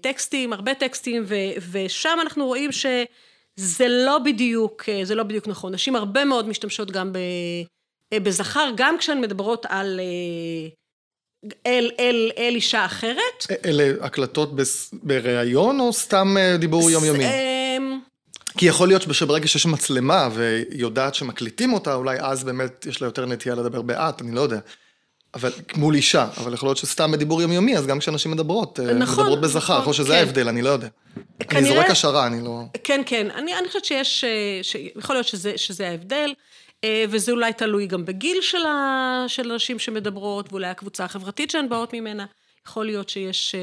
טקסטים, 0.01 0.53
הרבה 0.53 0.73
טקסטים, 0.73 1.25
ושם 1.71 2.17
אנחנו 2.21 2.45
רואים 2.45 2.71
שזה 2.71 3.87
לא 3.87 4.19
בדיוק, 4.19 4.83
זה 5.03 5.15
לא 5.15 5.23
בדיוק 5.23 5.47
נכון. 5.47 5.73
נשים 5.73 5.95
הרבה 5.95 6.25
מאוד 6.25 6.47
משתמשות 6.47 6.91
גם 6.91 7.11
בזכר, 8.13 8.69
גם 8.75 8.97
כשהן 8.97 9.21
מדברות 9.21 9.65
על... 9.69 9.99
אל, 11.65 11.91
אל, 11.99 12.31
אל 12.37 12.53
אישה 12.55 12.85
אחרת. 12.85 13.47
אלה 13.65 13.91
הקלטות 14.01 14.49
בריאיון 14.93 15.79
או 15.79 15.93
סתם 15.93 16.35
דיבור 16.59 16.91
יומיומי? 16.91 17.25
כי 18.57 18.65
יכול 18.65 18.87
להיות 18.87 19.01
שברגע 19.11 19.47
שיש 19.47 19.65
מצלמה 19.65 20.29
ויודעת 20.33 21.15
שמקליטים 21.15 21.73
אותה, 21.73 21.93
אולי 21.93 22.17
אז 22.19 22.43
באמת 22.43 22.85
יש 22.89 23.01
לה 23.01 23.07
יותר 23.07 23.25
נטייה 23.25 23.55
לדבר 23.55 23.81
באט, 23.81 24.21
אני 24.21 24.31
לא 24.35 24.41
יודע. 24.41 24.59
אבל 25.33 25.51
מול 25.75 25.95
אישה, 25.95 26.27
אבל 26.37 26.53
יכול 26.53 26.67
להיות 26.67 26.77
שסתם 26.77 27.11
בדיבור 27.11 27.41
יומיומי, 27.41 27.77
אז 27.77 27.87
גם 27.87 27.99
כשאנשים 27.99 28.31
מדברות, 28.31 28.79
נכון, 28.79 29.23
מדברות 29.23 29.41
בזכר, 29.41 29.59
נכון, 29.59 29.75
יכול 29.75 29.85
להיות 29.85 29.95
שזה 29.95 30.13
כן. 30.13 30.19
ההבדל, 30.19 30.47
אני 30.47 30.61
לא 30.61 30.69
יודע. 30.69 30.87
כנראה, 31.39 31.59
אני 31.59 31.67
זורק 31.67 31.89
השערה, 31.89 32.27
אני 32.27 32.43
לא... 32.43 32.61
כן, 32.83 33.01
כן, 33.05 33.31
אני, 33.31 33.57
אני 33.57 33.67
חושבת 33.67 33.85
שיש, 33.85 34.25
ש, 34.61 34.75
יכול 34.95 35.15
להיות 35.15 35.27
שזה, 35.27 35.53
שזה 35.55 35.89
ההבדל. 35.89 36.33
וזה 37.09 37.31
אולי 37.31 37.53
תלוי 37.53 37.87
גם 37.87 38.05
בגיל 38.05 38.41
של, 39.27 39.51
הנשים 39.51 39.79
שמדברות, 39.79 40.51
ואולי 40.51 40.67
הקבוצה 40.67 41.05
החברתית 41.05 41.51
שהן 41.51 41.69
באות 41.69 41.93
ממנה. 41.93 42.25
יכול 42.67 42.85
להיות 42.85 43.09
שיש 43.09 43.55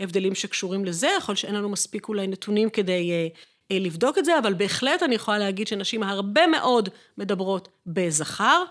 הבדלים 0.00 0.34
שקשורים 0.34 0.84
לזה, 0.84 1.08
יכול 1.18 1.32
להיות 1.32 1.38
שאין 1.38 1.54
לנו 1.54 1.68
מספיק 1.68 2.08
אולי 2.08 2.26
נתונים 2.26 2.70
כדי 2.70 3.30
לבדוק 3.70 4.18
את 4.18 4.24
זה, 4.24 4.38
אבל 4.38 4.54
בהחלט 4.54 5.02
אני 5.02 5.14
יכולה 5.14 5.38
להגיד 5.38 5.66
שנשים 5.66 6.02
הרבה 6.02 6.46
מאוד 6.46 6.88
מדברות 7.18 7.68
בזכר, 7.86 8.64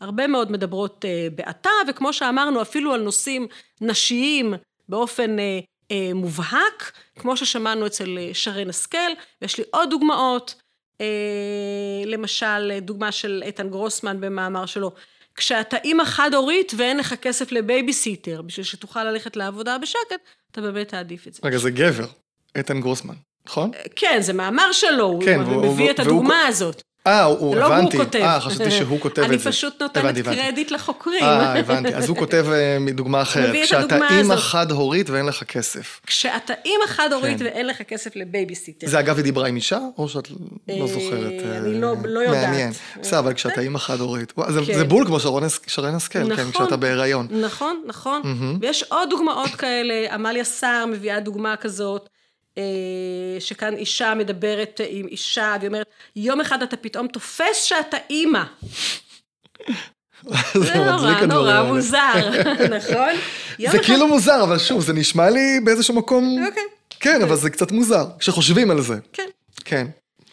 הרבה 0.00 0.26
מאוד 0.26 0.52
מדברות 0.52 1.04
בעתה, 1.34 1.70
וכמו 1.88 2.12
שאמרנו, 2.12 2.62
אפילו 2.62 2.94
על 2.94 3.00
נושאים 3.00 3.46
נשיים 3.80 4.54
באופן 4.88 5.36
מובהק, 6.14 6.92
כמו 7.18 7.36
ששמענו 7.36 7.86
אצל 7.86 8.18
שרן 8.32 8.68
השכל, 8.68 9.12
ויש 9.42 9.58
לי 9.58 9.64
עוד 9.70 9.90
דוגמאות. 9.90 10.63
למשל, 12.06 12.78
דוגמה 12.80 13.12
של 13.12 13.42
איתן 13.46 13.68
גרוסמן 13.68 14.20
במאמר 14.20 14.66
שלו, 14.66 14.92
כשאתה 15.34 15.76
אימא 15.84 16.04
חד-הורית 16.04 16.72
ואין 16.76 16.96
לך 16.96 17.14
כסף 17.14 17.52
לבייביסיטר, 17.52 18.42
בשביל 18.42 18.64
שתוכל 18.64 19.04
ללכת 19.04 19.36
לעבודה 19.36 19.78
בשקט, 19.78 20.20
אתה 20.50 20.60
באמת 20.60 20.88
תעדיף 20.88 21.28
את 21.28 21.34
זה. 21.34 21.40
רגע, 21.44 21.58
זה 21.58 21.70
גבר, 21.70 22.06
איתן 22.56 22.80
גרוסמן, 22.80 23.14
נכון? 23.46 23.70
כן, 23.96 24.18
זה 24.20 24.32
מאמר 24.32 24.72
שלו, 24.72 25.18
כן, 25.24 25.40
הוא 25.40 25.72
מביא 25.72 25.90
את 25.90 26.00
הדוגמה 26.00 26.46
הזאת. 26.46 26.82
אה, 27.06 27.22
הוא, 27.24 27.56
לא 27.56 27.66
הבנתי. 27.66 27.96
הוא 27.96 28.04
כותב. 28.04 28.18
אה, 28.18 28.40
חשבתי 28.40 28.70
שהוא 28.70 29.00
כותב 29.00 29.22
את 29.22 29.28
זה. 29.28 29.34
אני 29.34 29.38
פשוט 29.38 29.82
נותנת 29.82 29.96
הבנתי, 29.96 30.22
קרדיט 30.22 30.70
לחוקרים. 30.70 31.22
אה, 31.22 31.58
הבנתי. 31.58 31.94
אז 31.94 32.08
הוא 32.08 32.16
כותב 32.16 32.46
מדוגמה 32.80 33.22
אחרת. 33.22 33.56
כשאתה 33.64 33.98
אימא 34.10 34.36
חד-הורית 34.36 35.10
ואין 35.10 35.26
לך 35.26 35.44
כסף. 35.44 36.00
כשאתה 36.06 36.52
אימא 36.64 36.86
חד-הורית 36.86 37.38
כן. 37.38 37.44
ואין 37.44 37.66
לך 37.66 37.82
כסף 37.82 38.16
לבייביסיטר. 38.16 38.86
זה 38.86 39.00
אגב, 39.00 39.16
היא 39.16 39.24
דיברה 39.24 39.48
עם 39.48 39.56
אישה, 39.56 39.78
או 39.98 40.08
שאת 40.08 40.28
לא 40.68 40.86
זוכרת? 40.86 41.32
אני 41.42 41.80
לא, 41.80 41.94
לא 42.04 42.20
יודעת. 42.20 42.48
מעניין. 42.48 42.72
בסדר, 43.00 43.18
אבל 43.18 43.34
כשאתה 43.34 43.60
אימא 43.60 43.78
חד-הורית. 43.78 44.32
זה, 44.48 44.60
כן. 44.66 44.74
זה 44.78 44.84
בול 44.84 45.06
כמו 45.06 45.20
שרן 45.20 45.44
השכל, 45.94 46.18
נכון, 46.18 46.36
כן, 46.36 46.50
כשאתה 46.50 46.76
בהיריון. 46.76 47.26
נכון, 47.30 47.82
נכון. 47.86 48.22
ויש 48.60 48.82
עוד 48.82 49.10
דוגמאות 49.10 49.50
כאלה, 49.50 50.14
עמליה 50.14 50.44
סער 50.44 50.86
מביאה 50.86 51.20
דוגמה 51.20 51.56
כזאת. 51.56 52.08
שכאן 53.40 53.76
אישה 53.76 54.14
מדברת 54.14 54.80
עם 54.88 55.06
אישה, 55.06 55.56
והיא 55.60 55.68
אומרת, 55.68 55.86
יום 56.16 56.40
אחד 56.40 56.62
אתה 56.62 56.76
פתאום 56.76 57.06
תופס 57.06 57.62
שאתה 57.62 57.96
אימא. 58.10 58.42
זה 60.64 60.74
נורא, 60.74 61.20
נורא 61.20 61.62
מוזר, 61.62 62.30
נכון? 62.76 63.14
זה 63.70 63.78
כאילו 63.78 64.08
מוזר, 64.08 64.42
אבל 64.42 64.58
שוב, 64.58 64.82
זה 64.82 64.92
נשמע 64.92 65.30
לי 65.30 65.60
באיזשהו 65.64 65.94
מקום... 65.94 66.44
אוקיי. 66.46 66.62
כן, 67.00 67.22
אבל 67.22 67.36
זה 67.36 67.50
קצת 67.50 67.72
מוזר, 67.72 68.06
כשחושבים 68.18 68.70
על 68.70 68.80
זה. 68.80 68.94
כן. 69.12 69.28
כן. 69.64 69.86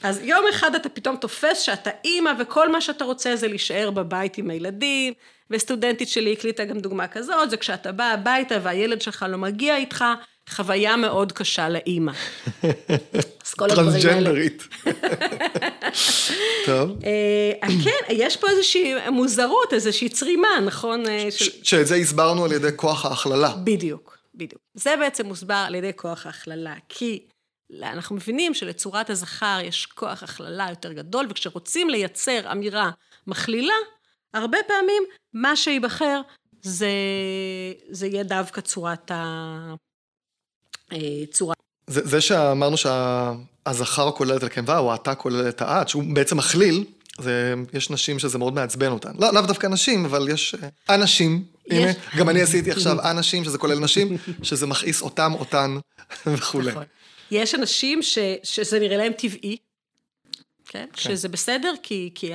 אז 0.04 0.20
יום 0.24 0.46
אחד 0.50 0.76
אתה 0.76 0.90
פתאום 0.90 1.16
תופס 1.16 1.60
שאתה 1.60 1.90
אימא, 2.06 2.32
וכל 2.40 2.72
מה 2.72 2.82
שאתה 2.82 3.04
רוצה 3.04 3.36
זה 3.36 3.48
להישאר 3.48 3.92
בבית 3.92 4.38
עם 4.38 4.50
הילדים, 4.50 5.14
וסטודנטית 5.50 6.10
שלי 6.10 6.34
הקליטה 6.34 6.66
גם 6.66 6.80
דוגמה 6.80 7.08
כזאת, 7.08 7.50
זה 7.50 7.58
כשאתה 7.58 7.92
בא 7.92 8.04
הביתה 8.04 8.56
והילד 8.64 9.02
שלך 9.02 9.26
לא 9.30 9.38
מגיע 9.38 9.78
איתך, 9.78 10.06
חוויה 10.52 10.96
מאוד 10.96 11.32
קשה 11.32 11.70
לאימא. 11.70 12.12
אז 13.46 13.54
כל 13.54 13.72
הדברים 13.72 13.88
האלה. 13.88 14.02
טרנסג'נדרית. 14.02 14.68
טוב. 16.66 16.92
כן, 17.84 18.14
יש 18.14 18.38
פה 18.38 18.50
איזושהי 18.50 19.10
מוזרות, 19.10 19.74
איזושהי 19.74 20.10
צרימה, 20.10 20.60
נכון? 20.66 21.04
שאת 21.64 21.88
זה 21.88 21.96
הסברנו 21.96 22.46
על 22.46 22.52
ידי 22.52 22.68
כוח 22.76 23.06
ההכללה. 23.06 23.54
בדיוק, 23.64 24.18
בדיוק. 24.36 24.62
זה 24.74 24.96
בעצם 25.00 25.26
מוסבר 25.26 25.64
על 25.68 25.76
ידי 25.76 25.92
כוח 25.96 26.26
ההכללה, 26.26 26.76
כי 26.90 27.26
אנחנו 27.84 28.16
מבינים 28.16 28.54
שלצורת 28.54 29.10
הזכר 29.10 29.60
יש 29.64 29.86
כוח 29.86 30.24
הכללה 30.24 30.68
יותר 30.70 30.94
גדול, 30.94 31.28
וכשרוצים 31.30 31.90
לייצר 31.90 32.52
אמירה 32.52 32.92
מכלילה, 33.28 33.74
הרבה 34.34 34.58
פעמים 34.68 35.04
מה 35.34 35.56
שייבחר 35.56 36.22
זה, 36.62 36.90
זה 37.90 38.08
יהיה 38.08 38.24
דווקא 38.24 38.62
צורת 38.62 39.12
ה... 39.12 39.74
צורה. 41.32 41.56
זה, 41.88 42.02
זה 42.08 42.22
שאמרנו 42.22 42.76
שהזכר 42.78 44.12
כולל 44.12 44.38
את 44.38 44.44
הנקבה, 44.44 44.78
או 44.78 44.92
האתה 44.92 45.16
כולל 45.16 45.50
את 45.50 45.62
האט, 45.62 45.88
שהוא 45.88 46.04
בעצם 46.14 46.38
מכליל, 46.38 46.84
זה, 47.20 47.54
יש 47.74 47.90
נשים 47.90 48.20
שזה 48.20 48.38
מאוד 48.38 48.54
מעצבן 48.54 48.92
אותן. 48.92 49.12
לא, 49.20 49.34
לאו 49.34 49.42
דווקא 49.42 49.68
נשים, 49.68 50.06
אבל 50.06 50.30
יש 50.30 50.56
אנשים, 50.90 51.44
יש... 51.68 51.78
הנה, 51.78 51.92
גם 52.18 52.30
אני 52.30 52.42
עשיתי 52.42 52.72
עכשיו 52.72 53.12
אנשים, 53.12 53.44
שזה 53.44 53.58
כולל 53.58 53.80
נשים, 53.80 54.18
שזה 54.44 54.68
מכעיס 54.68 55.02
אותם, 55.02 55.34
אותן 55.40 55.78
וכולי. 56.26 56.72
נכון. 56.72 56.84
יש 57.32 57.56
אנשים 57.56 58.02
ש, 58.02 58.18
שזה 58.44 58.80
נראה 58.80 58.98
להם 58.98 59.14
טבעי, 59.14 59.58
כן? 60.66 60.86
כן. 60.94 61.02
שזה 61.02 61.30
בסדר, 61.30 61.74
כי, 61.84 62.12
כי 62.16 62.32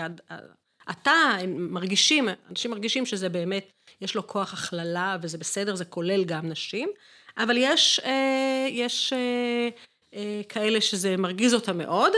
אתה, 0.91 1.11
הם 1.41 1.73
מרגישים, 1.73 2.29
אנשים 2.51 2.71
מרגישים 2.71 3.07
שזה 3.07 3.29
באמת, 3.29 3.71
יש 4.01 4.15
לו 4.15 4.27
כוח 4.27 4.53
הכללה, 4.53 5.17
וזה 5.23 5.39
בסדר, 5.39 5.75
זה 5.75 5.85
כולל 5.85 6.25
גם 6.25 6.49
נשים. 6.49 6.89
אבל 7.39 7.57
יש, 7.59 8.01
אה, 8.05 8.67
יש 8.71 9.13
אה, 9.13 9.69
אה, 10.15 10.41
כאלה 10.49 10.81
שזה 10.81 11.17
מרגיז 11.17 11.55
אותם 11.55 11.79
מאוד. 11.79 12.13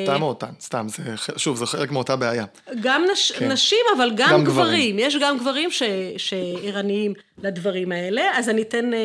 אותם 0.00 0.22
או 0.22 0.28
אותן, 0.28 0.50
סתם, 0.60 0.86
זה, 0.88 1.02
שוב, 1.36 1.56
זה 1.56 1.66
חלק 1.66 1.90
מאותה 1.90 2.16
בעיה. 2.16 2.44
גם 2.80 3.04
נש, 3.12 3.32
כן. 3.32 3.52
נשים, 3.52 3.78
אבל 3.96 4.10
גם, 4.16 4.30
גם 4.30 4.44
גברים. 4.44 4.66
גברים. 4.66 4.98
יש 4.98 5.16
גם 5.16 5.38
גברים 5.38 5.70
ש, 5.70 5.82
שערניים 6.16 7.12
לדברים 7.38 7.92
האלה, 7.92 8.38
אז 8.38 8.48
אני 8.48 8.62
אתן 8.62 8.94
אה, 8.94 8.98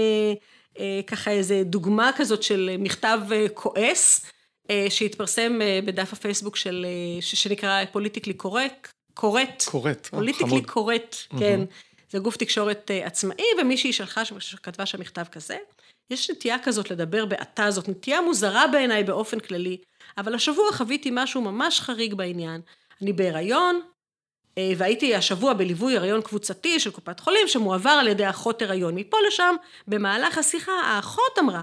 אה, 0.79 0.99
ככה 1.07 1.31
איזה 1.31 1.63
דוגמה 1.65 2.11
כזאת 2.15 2.43
של 2.43 2.75
מכתב 2.79 3.19
אה, 3.31 3.45
כועס, 3.53 4.25
אה, 4.69 4.85
שהתפרסם 4.89 5.59
אה, 5.61 5.79
בדף 5.85 6.13
הפייסבוק 6.13 6.55
של, 6.55 6.85
אה, 6.89 7.21
שנקרא 7.21 7.85
פוליטיקלי 7.91 8.33
קורט. 8.33 8.87
קורט. 9.13 9.63
קורט, 9.67 10.05
חמוד. 10.05 10.19
פוליטיקלי 10.19 10.61
קורט, 10.61 11.15
כן. 11.39 11.59
Mm-hmm. 11.63 11.88
זה 12.09 12.19
גוף 12.19 12.37
תקשורת 12.37 12.91
אה, 12.91 13.05
עצמאי, 13.05 13.45
ומישהי 13.61 13.93
שלחה, 13.93 14.25
שכתבה 14.25 14.85
שם 14.85 14.99
מכתב 14.99 15.25
כזה. 15.31 15.57
יש 16.09 16.29
נטייה 16.29 16.59
כזאת 16.63 16.91
לדבר 16.91 17.25
בעתה, 17.25 17.71
זאת 17.71 17.89
נטייה 17.89 18.21
מוזרה 18.21 18.67
בעיניי 18.67 19.03
באופן 19.03 19.39
כללי, 19.39 19.77
אבל 20.17 20.35
השבוע 20.35 20.71
חוויתי 20.71 21.09
משהו 21.13 21.41
ממש 21.41 21.79
חריג 21.79 22.13
בעניין. 22.13 22.61
אני 23.01 23.13
בהיריון, 23.13 23.81
אה, 24.57 24.71
והייתי 24.77 25.15
השבוע 25.15 25.53
בליווי 25.53 25.97
הריון 25.97 26.21
קבוצתי 26.21 26.79
של 26.79 26.91
קופת 26.91 27.19
חולים, 27.19 27.47
שמועבר 27.47 27.89
על 27.89 28.07
ידי 28.07 28.29
אחות 28.29 28.61
הריון. 28.61 28.95
מפה 28.95 29.17
לשם, 29.27 29.55
במהלך 29.87 30.37
השיחה, 30.37 30.71
האחות 30.71 31.39
אמרה, 31.39 31.61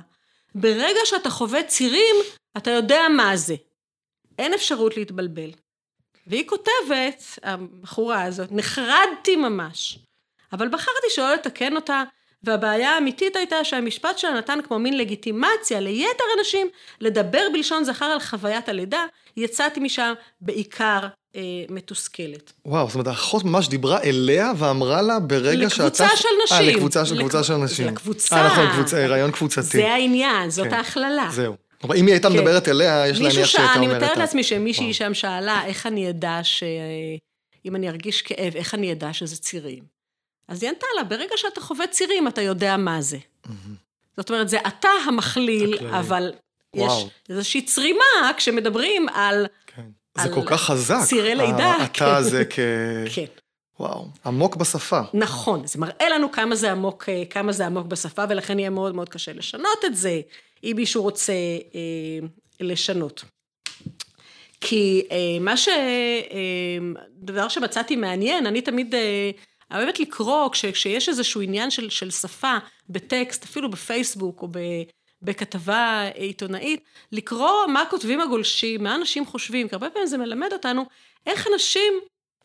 ברגע 0.55 1.01
שאתה 1.05 1.31
חווה 1.31 1.63
צירים, 1.63 2.17
אתה 2.57 2.71
יודע 2.71 3.01
מה 3.17 3.37
זה. 3.37 3.55
אין 4.39 4.55
אפשרות 4.55 4.97
להתבלבל. 4.97 5.51
והיא 6.27 6.49
כותבת, 6.49 7.39
הבחורה 7.43 8.23
הזאת, 8.23 8.53
נחרדתי 8.53 9.37
ממש. 9.37 9.99
אבל 10.57 10.69
בחרתי 10.69 11.07
שלא 11.11 11.35
לתקן 11.35 11.77
אותה, 11.77 12.03
והבעיה 12.43 12.91
האמיתית 12.91 13.37
הייתה 13.37 13.65
שהמשפט 13.65 14.19
שלה 14.19 14.35
נתן 14.35 14.59
כמו 14.69 14.79
מין 14.79 14.99
לגיטימציה 14.99 15.81
ליתר 15.81 16.25
אנשים 16.39 16.69
לדבר 17.01 17.43
בלשון 17.53 17.85
זכר 17.85 18.05
על 18.05 18.21
חוויית 18.21 18.69
הלידה, 18.69 19.05
יצאתי 19.37 19.81
משם 19.81 20.13
בעיקר 20.41 20.99
אה, 21.37 21.41
מתוסכלת. 21.69 22.53
וואו, 22.67 22.87
זאת 22.87 22.95
אומרת, 22.95 23.07
האחות 23.07 23.45
ממש 23.45 23.69
דיברה 23.69 24.03
אליה 24.03 24.53
ואמרה 24.57 25.03
לה 25.03 25.21
ברגע 25.21 25.71
שאתה... 25.71 25.85
לקבוצה 25.85 26.17
של 26.17 26.29
נשים. 26.45 26.57
אה, 26.57 26.73
לקבוצה 26.73 27.07
של, 27.07 27.15
לקב... 27.15 27.23
קבוצה 27.23 27.45
של 27.45 27.57
נשים. 27.57 27.87
לקבוצה. 27.87 28.37
אה, 28.37 28.47
נכון, 28.47 28.67
קבוצ... 28.73 28.95
רעיון 28.95 29.31
קבוצתי. 29.31 29.63
זה 29.63 29.93
העניין, 29.93 30.51
זאת 30.51 30.67
כן. 30.67 30.75
ההכללה. 30.75 31.29
זהו. 31.33 31.55
אבל 31.83 31.97
אם 31.97 32.07
היא 32.07 32.15
הייתה 32.15 32.29
כן. 32.29 32.35
מדברת 32.35 32.69
אליה, 32.69 33.09
יש 33.09 33.21
להניח 33.21 33.47
שהיא 33.47 33.65
הייתה 33.65 33.79
אומרת... 33.79 33.91
אני 33.91 34.05
מתארת 34.05 34.17
לעצמי 34.17 34.43
שמישהי 34.43 34.95
שם 34.95 35.15
שאלה, 35.15 35.65
איך 35.67 35.87
אני 35.87 36.11
אדע 36.11 36.39
ש... 36.43 36.63
אם 37.67 37.77
אני 37.77 37.89
ארגיש 37.89 38.23
כאב, 38.23 38.57
איך 38.57 38.75
אני 38.75 38.93
אדע 38.93 39.13
שזה 39.13 39.37
צירים? 39.37 39.96
אז 40.49 40.63
היא 40.63 40.71
ענתה 40.71 40.87
לה, 40.97 41.05
ברגע 41.05 41.35
שאתה 41.37 41.61
חווה 41.61 41.87
צירים, 41.87 42.29
אתה 42.29 42.43
יודע 42.43 42.77
מה 42.77 43.03
זה. 43.03 43.19
זאת 44.17 44.31
אומרת, 44.31 44.49
זה 44.49 44.59
אתה 44.67 44.89
המכליל, 45.07 45.79
אבל 45.91 46.33
יש 46.75 46.93
איזושהי 47.29 47.63
צרימה 47.63 48.33
כשמדברים 48.37 49.09
על... 49.09 49.47
כן. 49.67 49.83
זה 50.23 50.29
כל 50.35 50.43
כך 50.47 50.63
חזק. 50.63 50.99
צירי 51.05 51.35
לידה. 51.35 51.77
אתה 51.85 52.23
זה 52.23 52.45
כ... 52.51 52.59
כן. 53.15 53.25
וואו, 53.81 54.09
עמוק 54.27 54.57
בשפה. 54.57 55.01
נכון, 55.15 55.67
זה 55.67 55.79
מראה 55.79 56.09
לנו 56.09 56.33
כמה 56.33 56.57
זה 56.57 56.73
עמוק, 56.73 57.09
כמה 57.31 57.53
זה 57.53 57.67
עמוק 57.67 57.87
בשפה, 57.87 58.25
ולכן 58.29 58.59
יהיה 58.59 58.71
מאוד 58.71 58.95
מאוד 58.95 59.09
קשה 59.09 59.33
לשנות 59.33 59.85
את 59.87 59.97
זה, 59.97 60.21
אם 60.65 60.73
מישהו 60.77 61.03
רוצה 61.03 61.33
אה, 61.75 62.27
לשנות. 62.61 63.25
כי 64.61 65.07
אה, 65.11 65.17
מה 65.41 65.57
ש... 65.57 65.69
אה, 65.69 66.79
דבר 67.13 67.49
שמצאתי 67.49 67.97
מעניין, 67.97 68.47
אני 68.47 68.61
תמיד 68.61 68.95
אה, 68.95 69.31
אוהבת 69.75 70.01
לקרוא, 70.01 70.49
כש, 70.49 70.65
כשיש 70.65 71.09
איזשהו 71.09 71.41
עניין 71.41 71.71
של, 71.71 71.91
של 71.91 72.11
שפה 72.11 72.57
בטקסט, 72.89 73.45
אפילו 73.45 73.71
בפייסבוק 73.71 74.43
או 74.43 74.49
ב, 74.49 74.59
בכתבה 75.23 76.03
עיתונאית, 76.15 76.85
לקרוא 77.13 77.67
מה 77.67 77.85
כותבים 77.91 78.21
הגולשים, 78.21 78.83
מה 78.83 78.95
אנשים 78.95 79.27
חושבים, 79.27 79.69
כי 79.69 79.75
הרבה 79.75 79.91
פעמים 79.91 80.07
זה 80.07 80.19
מלמד 80.19 80.53
אותנו 80.53 80.85
איך 81.27 81.49
אנשים, 81.53 81.93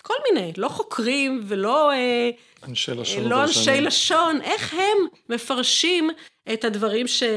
כל 0.01 0.13
מיני, 0.31 0.53
לא 0.57 0.67
חוקרים 0.67 1.41
ולא... 1.47 1.91
אה, 1.91 2.29
אנשי 2.67 2.91
לשון. 2.91 3.23
לא 3.23 3.43
אנשי 3.43 3.81
לשון, 3.81 4.41
איך 4.41 4.73
הם 4.73 5.07
מפרשים 5.29 6.09
את 6.53 6.63
הדברים 6.63 7.07
ש, 7.07 7.23
אה, 7.23 7.29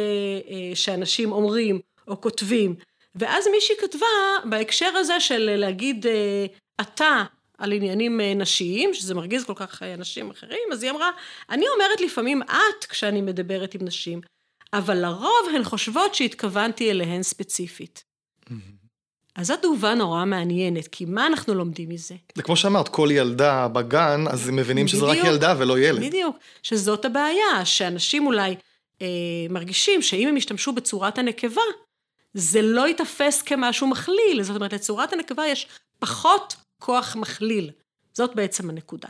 שאנשים 0.75 1.33
אומרים 1.33 1.81
או 2.09 2.21
כותבים. 2.21 2.75
ואז 3.15 3.49
מישהי 3.49 3.77
כתבה 3.81 4.07
בהקשר 4.45 4.91
הזה 4.97 5.21
של 5.21 5.57
להגיד 5.57 6.07
אה, 6.07 6.47
אתה 6.81 7.25
על 7.59 7.73
עניינים 7.73 8.21
אה, 8.21 8.35
נשיים, 8.35 8.95
שזה 8.95 9.15
מרגיז 9.15 9.45
כל 9.45 9.55
כך 9.57 9.83
אנשים 9.83 10.31
אחרים, 10.31 10.69
אז 10.73 10.83
היא 10.83 10.91
אמרה, 10.91 11.11
אני 11.51 11.65
אומרת 11.75 12.01
לפעמים 12.01 12.43
את 12.43 12.85
כשאני 12.85 13.21
מדברת 13.21 13.75
עם 13.75 13.81
נשים, 13.85 14.21
אבל 14.73 14.95
לרוב 14.95 15.49
הן 15.55 15.65
חושבות 15.65 16.15
שהתכוונתי 16.15 16.91
אליהן 16.91 17.23
ספציפית. 17.23 18.05
אז 19.37 19.47
זו 19.47 19.57
תגובה 19.57 19.95
נורא 19.95 20.25
מעניינת, 20.25 20.89
כי 20.89 21.05
מה 21.05 21.27
אנחנו 21.27 21.55
לומדים 21.55 21.89
מזה? 21.89 22.15
זה 22.35 22.43
כמו 22.43 22.57
שאמרת, 22.57 22.89
כל 22.89 23.09
ילדה 23.13 23.69
בגן, 23.69 24.25
אז 24.31 24.49
הם 24.49 24.57
מבינים 24.57 24.89
שזה 24.89 25.05
רק 25.05 25.19
ילדה 25.25 25.55
ולא 25.59 25.79
ילד. 25.79 26.03
בדיוק, 26.03 26.37
שזאת 26.63 27.05
הבעיה, 27.05 27.65
שאנשים 27.65 28.27
אולי 28.27 28.55
אה, 29.03 29.07
מרגישים 29.51 30.03
שאם 30.03 30.29
הם 30.29 30.37
ישתמשו 30.37 30.73
בצורת 30.73 31.19
הנקבה, 31.19 31.63
זה 32.35 32.63
לא 32.63 32.89
ייתפס 32.89 33.43
כמשהו 33.43 33.87
מכליל. 33.87 34.43
זאת 34.43 34.57
אומרת, 34.57 34.73
לצורת 34.73 35.13
הנקבה 35.13 35.47
יש 35.47 35.67
פחות 35.99 36.57
כוח 36.79 37.17
מכליל. 37.17 37.71
זאת 38.15 38.35
בעצם 38.35 38.71
הנקודה. 38.71 39.09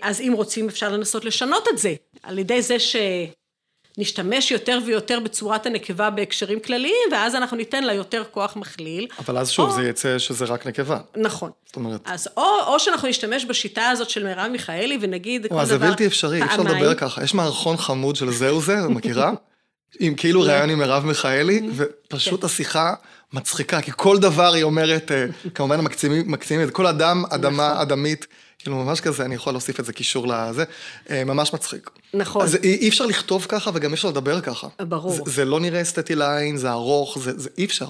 אז 0.00 0.20
אם 0.20 0.32
רוצים, 0.36 0.68
אפשר 0.68 0.92
לנסות 0.92 1.24
לשנות 1.24 1.68
את 1.72 1.78
זה, 1.78 1.94
על 2.22 2.38
ידי 2.38 2.62
זה 2.62 2.76
שנשתמש 2.78 4.50
יותר 4.50 4.78
ויותר 4.86 5.20
בצורת 5.20 5.66
הנקבה 5.66 6.10
בהקשרים 6.10 6.60
כלליים, 6.60 7.08
ואז 7.12 7.34
אנחנו 7.34 7.56
ניתן 7.56 7.84
לה 7.84 7.92
יותר 7.92 8.22
כוח 8.30 8.56
מכליל. 8.56 9.06
אבל 9.18 9.38
אז 9.38 9.50
שוב, 9.50 9.70
או... 9.70 9.74
זה 9.74 9.88
יצא 9.88 10.18
שזה 10.18 10.44
רק 10.44 10.66
נקבה. 10.66 10.98
נכון. 11.16 11.50
זאת 11.66 11.76
אומרת... 11.76 12.00
אז 12.04 12.28
או, 12.36 12.46
או 12.66 12.80
שאנחנו 12.80 13.08
נשתמש 13.08 13.44
בשיטה 13.44 13.88
הזאת 13.88 14.10
של 14.10 14.24
מרב 14.24 14.50
מיכאלי, 14.50 14.98
ונגיד 15.00 15.42
כל 15.46 15.54
דבר... 15.54 15.64
זה 15.64 15.78
בלתי 15.78 16.06
אפשרי, 16.06 16.42
אי 16.42 16.46
אפשר 16.46 16.62
לדבר 16.62 16.94
ככה. 16.94 17.24
יש 17.24 17.34
מערכון 17.34 17.76
חמוד 17.76 18.16
של 18.16 18.30
זהו 18.30 18.60
זה, 18.60 18.76
מכירה? 18.88 19.32
עם 20.00 20.14
כאילו 20.14 20.40
ראיון 20.40 20.70
עם 20.70 20.78
מרב 20.78 21.04
מיכאלי, 21.04 21.60
ופשוט 21.76 22.40
כן. 22.40 22.46
השיחה 22.46 22.94
מצחיקה, 23.32 23.80
כי 23.80 23.90
כל 23.96 24.18
דבר 24.18 24.54
היא 24.54 24.62
אומרת, 24.62 25.12
אה, 25.12 25.26
כמובן 25.54 25.80
מקצימים 25.80 26.62
את 26.62 26.66
זה, 26.66 26.72
כל 26.72 26.86
אדם, 26.86 27.24
אדמה, 27.30 27.68
נכון. 27.68 27.80
אדמית, 27.80 28.26
כאילו 28.58 28.76
ממש 28.76 29.00
כזה, 29.00 29.24
אני 29.24 29.34
יכול 29.34 29.52
להוסיף 29.52 29.80
את 29.80 29.84
זה 29.84 29.92
קישור 29.92 30.26
לזה, 30.26 30.64
אה, 31.10 31.24
ממש 31.24 31.52
מצחיק. 31.54 31.90
נכון. 32.14 32.42
אז 32.42 32.56
אי 32.62 32.88
אפשר 32.88 33.06
לכתוב 33.06 33.46
ככה 33.48 33.70
וגם 33.74 33.90
אי 33.90 33.94
אפשר 33.94 34.08
לדבר 34.08 34.40
ככה. 34.40 34.68
ברור. 34.80 35.28
זה 35.28 35.44
לא 35.44 35.60
נראה 35.60 35.82
אסתטי 35.82 36.14
לעין, 36.14 36.56
זה 36.56 36.70
ארוך, 36.70 37.18
זה 37.18 37.50
אי 37.58 37.64
אפשר. 37.64 37.88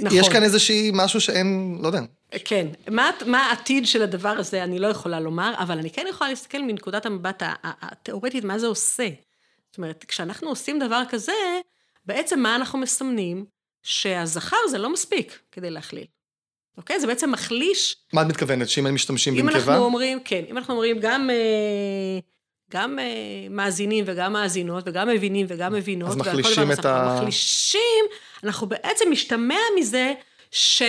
נכון. 0.00 0.18
יש 0.18 0.28
כאן 0.28 0.42
איזושהי 0.42 0.90
משהו 0.94 1.20
שאין, 1.20 1.78
לא 1.82 1.86
יודע. 1.86 2.00
כן. 2.44 2.66
מה, 2.88 3.10
מה 3.26 3.46
העתיד 3.46 3.86
של 3.86 4.02
הדבר 4.02 4.28
הזה, 4.28 4.64
אני 4.64 4.78
לא 4.78 4.86
יכולה 4.86 5.20
לומר, 5.20 5.54
אבל 5.58 5.78
אני 5.78 5.90
כן 5.90 6.06
יכולה 6.10 6.30
להסתכל 6.30 6.62
מנקודת 6.62 7.06
המבט 7.06 7.42
התיאורטית, 7.62 8.44
מה 8.44 8.58
זה 8.58 8.66
עושה. 8.66 9.08
זאת 9.72 9.78
אומרת, 9.78 10.04
כשאנחנו 10.08 10.48
עושים 10.48 10.78
דבר 10.78 11.02
כזה, 11.08 11.60
בעצם 12.06 12.40
מה 12.40 12.56
אנחנו 12.56 12.78
מסמנים? 12.78 13.44
שהזכר 13.82 14.56
זה 14.70 14.78
לא 14.78 14.92
מספיק 14.92 15.38
כדי 15.52 15.70
להכליל. 15.70 16.06
אוקיי? 16.76 17.00
זה 17.00 17.06
בעצם 17.06 17.32
מחליש... 17.32 17.96
מה 18.12 18.22
את 18.22 18.26
מתכוונת? 18.26 18.68
שאם 18.68 18.86
הם 18.86 18.94
משתמשים 18.94 19.34
בנקבה? 19.34 19.50
אם 19.50 19.56
אנחנו 19.56 19.84
אומרים, 19.84 20.20
כן, 20.24 20.42
אם 20.50 20.58
אנחנו 20.58 20.74
אומרים 20.74 20.98
גם, 21.00 21.30
אה, 21.30 22.18
גם 22.70 22.98
אה, 22.98 23.04
מאזינים 23.50 24.04
וגם 24.06 24.32
מאזינות 24.32 24.84
וגם 24.86 25.08
מבינים 25.08 25.46
וגם 25.48 25.72
מבינות, 25.72 26.10
אז 26.10 26.16
מחלישים 26.16 26.72
את 26.72 26.84
ה... 26.84 27.14
מחלישים, 27.16 28.04
אנחנו 28.44 28.66
בעצם 28.66 29.10
משתמע 29.10 29.58
מזה 29.78 30.12
ש... 30.50 30.82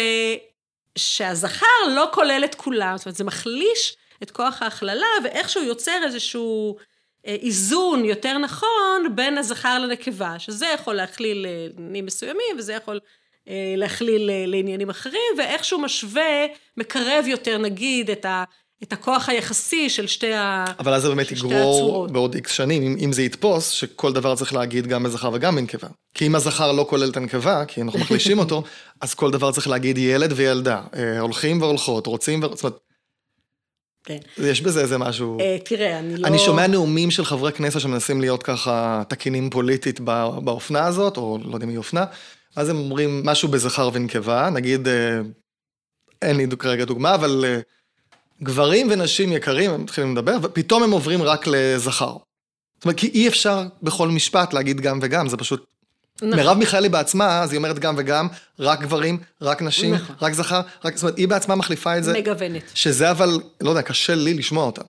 שהזכר 0.96 1.66
לא 1.96 2.10
כולל 2.14 2.42
את 2.46 2.56
כולם, 2.56 2.98
זאת 2.98 3.06
אומרת, 3.06 3.16
זה 3.16 3.24
מחליש 3.24 3.98
את 4.24 4.32
כוח 4.32 4.62
ההכללה, 4.62 5.08
ואיכשהו 5.24 5.64
יוצר 5.64 6.02
איזשהו 6.06 6.78
איזון 7.26 8.06
יותר 8.06 8.38
נכון 8.38 9.16
בין 9.16 9.38
הזכר 9.38 9.80
לנקבה, 9.80 10.40
שזה 10.40 10.66
יכול 10.74 10.94
להכליל 10.94 11.48
לעניינים 11.48 12.06
מסוימים, 12.06 12.56
וזה 12.58 12.74
יכול 12.74 13.00
להכליל 13.78 14.32
לעניינים 14.46 14.90
אחרים, 14.90 15.34
ואיכשהו 15.38 15.80
משווה, 15.80 16.46
מקרב 16.78 17.26
יותר, 17.28 17.58
נגיד, 17.58 18.10
את, 18.10 18.26
ה, 18.26 18.44
את 18.84 18.94
הכוח 18.94 19.30
היחסי 19.30 19.90
של 19.90 20.08
שתי 20.08 20.34
הצורות. 20.34 20.80
אבל 20.80 20.94
אז 20.94 21.02
זה 21.02 21.10
באמת 21.10 21.32
יגרור 21.32 22.08
בעוד 22.08 22.36
איקס 22.36 22.52
שנים, 22.52 22.84
אם, 22.84 22.96
אם 23.00 23.14
זה 23.14 23.24
יתפוס, 23.24 23.70
שכל 23.70 24.14
דבר 24.14 24.36
צריך 24.36 24.54
להגיד 24.54 24.88
גם 24.88 25.04
בזכר 25.04 25.30
וגם 25.34 25.56
בנקבה. 25.56 25.88
כי 26.14 26.28
אם 26.28 26.36
הזכר 26.36 26.72
לא 26.72 26.86
כולל 26.90 27.10
את 27.10 27.18
הנקבה, 27.18 27.66
כי 27.66 27.82
אנחנו 27.82 28.00
מחלישים 28.00 28.40
אותו, 28.44 28.64
אז 29.02 29.14
כל 29.14 29.32
דבר 29.32 29.52
צריך 29.52 29.68
להגיד 29.68 29.98
ילד 29.98 30.34
וילדה, 30.36 30.82
הולכים 31.20 31.62
והולכות, 31.62 32.08
רוצים 32.08 32.44
ורוצות. 32.44 32.93
כן. 34.04 34.18
יש 34.38 34.62
בזה 34.62 34.82
איזה 34.82 34.98
משהו... 34.98 35.38
תראה, 35.66 36.00
אני 36.00 36.18
לא... 36.18 36.28
אני 36.28 36.40
שומע 36.40 36.68
נאומים 36.68 37.12
של 37.12 37.26
חברי 37.26 37.52
כנסת 37.52 37.80
שמנסים 37.80 38.22
להיות 38.22 38.44
ככה 38.44 39.04
תקינים 39.08 39.50
פוליטית 39.50 40.00
באופנה 40.44 40.86
הזאת, 40.86 41.18
או 41.18 41.38
לא 41.44 41.54
יודע 41.54 41.66
אם 41.66 41.70
היא 41.70 41.78
אופנה, 41.78 42.06
אז 42.56 42.70
הם 42.70 42.78
אומרים 42.78 43.22
משהו 43.26 43.50
בזכר 43.50 43.90
ונקבה, 43.94 44.50
נגיד, 44.50 44.88
אין 46.22 46.38
לי 46.38 46.48
כרגע 46.60 46.86
דוגמה, 46.86 47.16
אבל 47.16 47.46
גברים 48.44 48.88
ונשים 48.92 49.32
יקרים, 49.32 49.72
הם 49.72 49.82
מתחילים 49.82 50.12
לדבר, 50.12 50.38
ופתאום 50.42 50.84
הם 50.84 50.92
עוברים 50.92 51.24
רק 51.24 51.48
לזכר. 51.48 52.18
זאת 52.76 52.86
אומרת, 52.86 52.98
כי 52.98 53.08
אי 53.08 53.28
אפשר 53.28 53.64
בכל 53.84 54.08
משפט 54.08 54.54
להגיד 54.54 54.82
גם 54.82 55.00
וגם, 55.02 55.30
זה 55.30 55.38
פשוט 55.38 55.66
נכון. 56.22 56.40
מרב 56.40 56.58
מיכאלי 56.58 56.90
בעצמה, 56.90 57.42
אז 57.42 57.52
היא 57.52 57.58
אומרת 57.58 57.80
גם 57.80 57.96
וגם, 57.98 58.28
רק 58.60 58.82
גברים, 58.82 59.18
רק 59.42 59.62
נשים, 59.62 59.94
נכון. 59.94 60.16
רק 60.22 60.34
זכר, 60.34 60.62
רק, 60.86 60.96
זאת 60.96 61.04
אומרת, 61.04 61.18
היא 61.18 61.28
בעצמה 61.28 61.56
מחליפה 61.56 61.98
את 61.98 62.04
זה. 62.04 62.14
מגוונת. 62.14 62.62
שזה 62.74 63.12
אבל, 63.12 63.40
לא 63.62 63.70
יודע, 63.70 63.82
קשה 63.82 64.16
לי 64.16 64.34
לשמוע 64.34 64.66
אותה. 64.66 64.82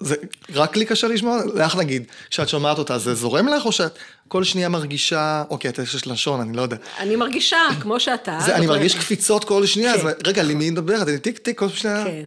זה 0.00 0.16
רק 0.54 0.76
לי 0.76 0.84
קשה 0.84 1.08
לשמוע? 1.08 1.40
לך 1.54 1.76
נגיד, 1.76 2.04
כשאת 2.30 2.48
שומעת 2.48 2.78
אותה, 2.78 2.98
זה 2.98 3.14
זורם 3.14 3.48
לך, 3.48 3.66
או 3.66 3.72
שאת 3.72 3.98
כל 4.28 4.44
שנייה 4.44 4.68
מרגישה, 4.68 5.42
אוקיי, 5.50 5.70
את 5.70 5.78
יש 5.78 6.06
לשון, 6.06 6.40
אני 6.40 6.56
לא 6.56 6.62
יודע. 6.62 6.76
אני 6.98 7.16
מרגישה, 7.16 7.58
כמו 7.80 8.00
שאתה. 8.00 8.38
זה, 8.46 8.56
אני 8.56 8.66
מרגיש 8.66 8.94
קפיצות 8.94 9.44
כל 9.44 9.66
שנייה, 9.66 9.92
כן. 9.92 10.06
אז 10.06 10.14
רגע, 10.26 10.42
למי 10.42 10.70
מדברת? 10.70 11.08
אני 11.08 11.18
טיק 11.18 11.38
טיק 11.38 11.58
כל 11.58 11.68
שנייה. 11.68 12.04
כן. 12.04 12.22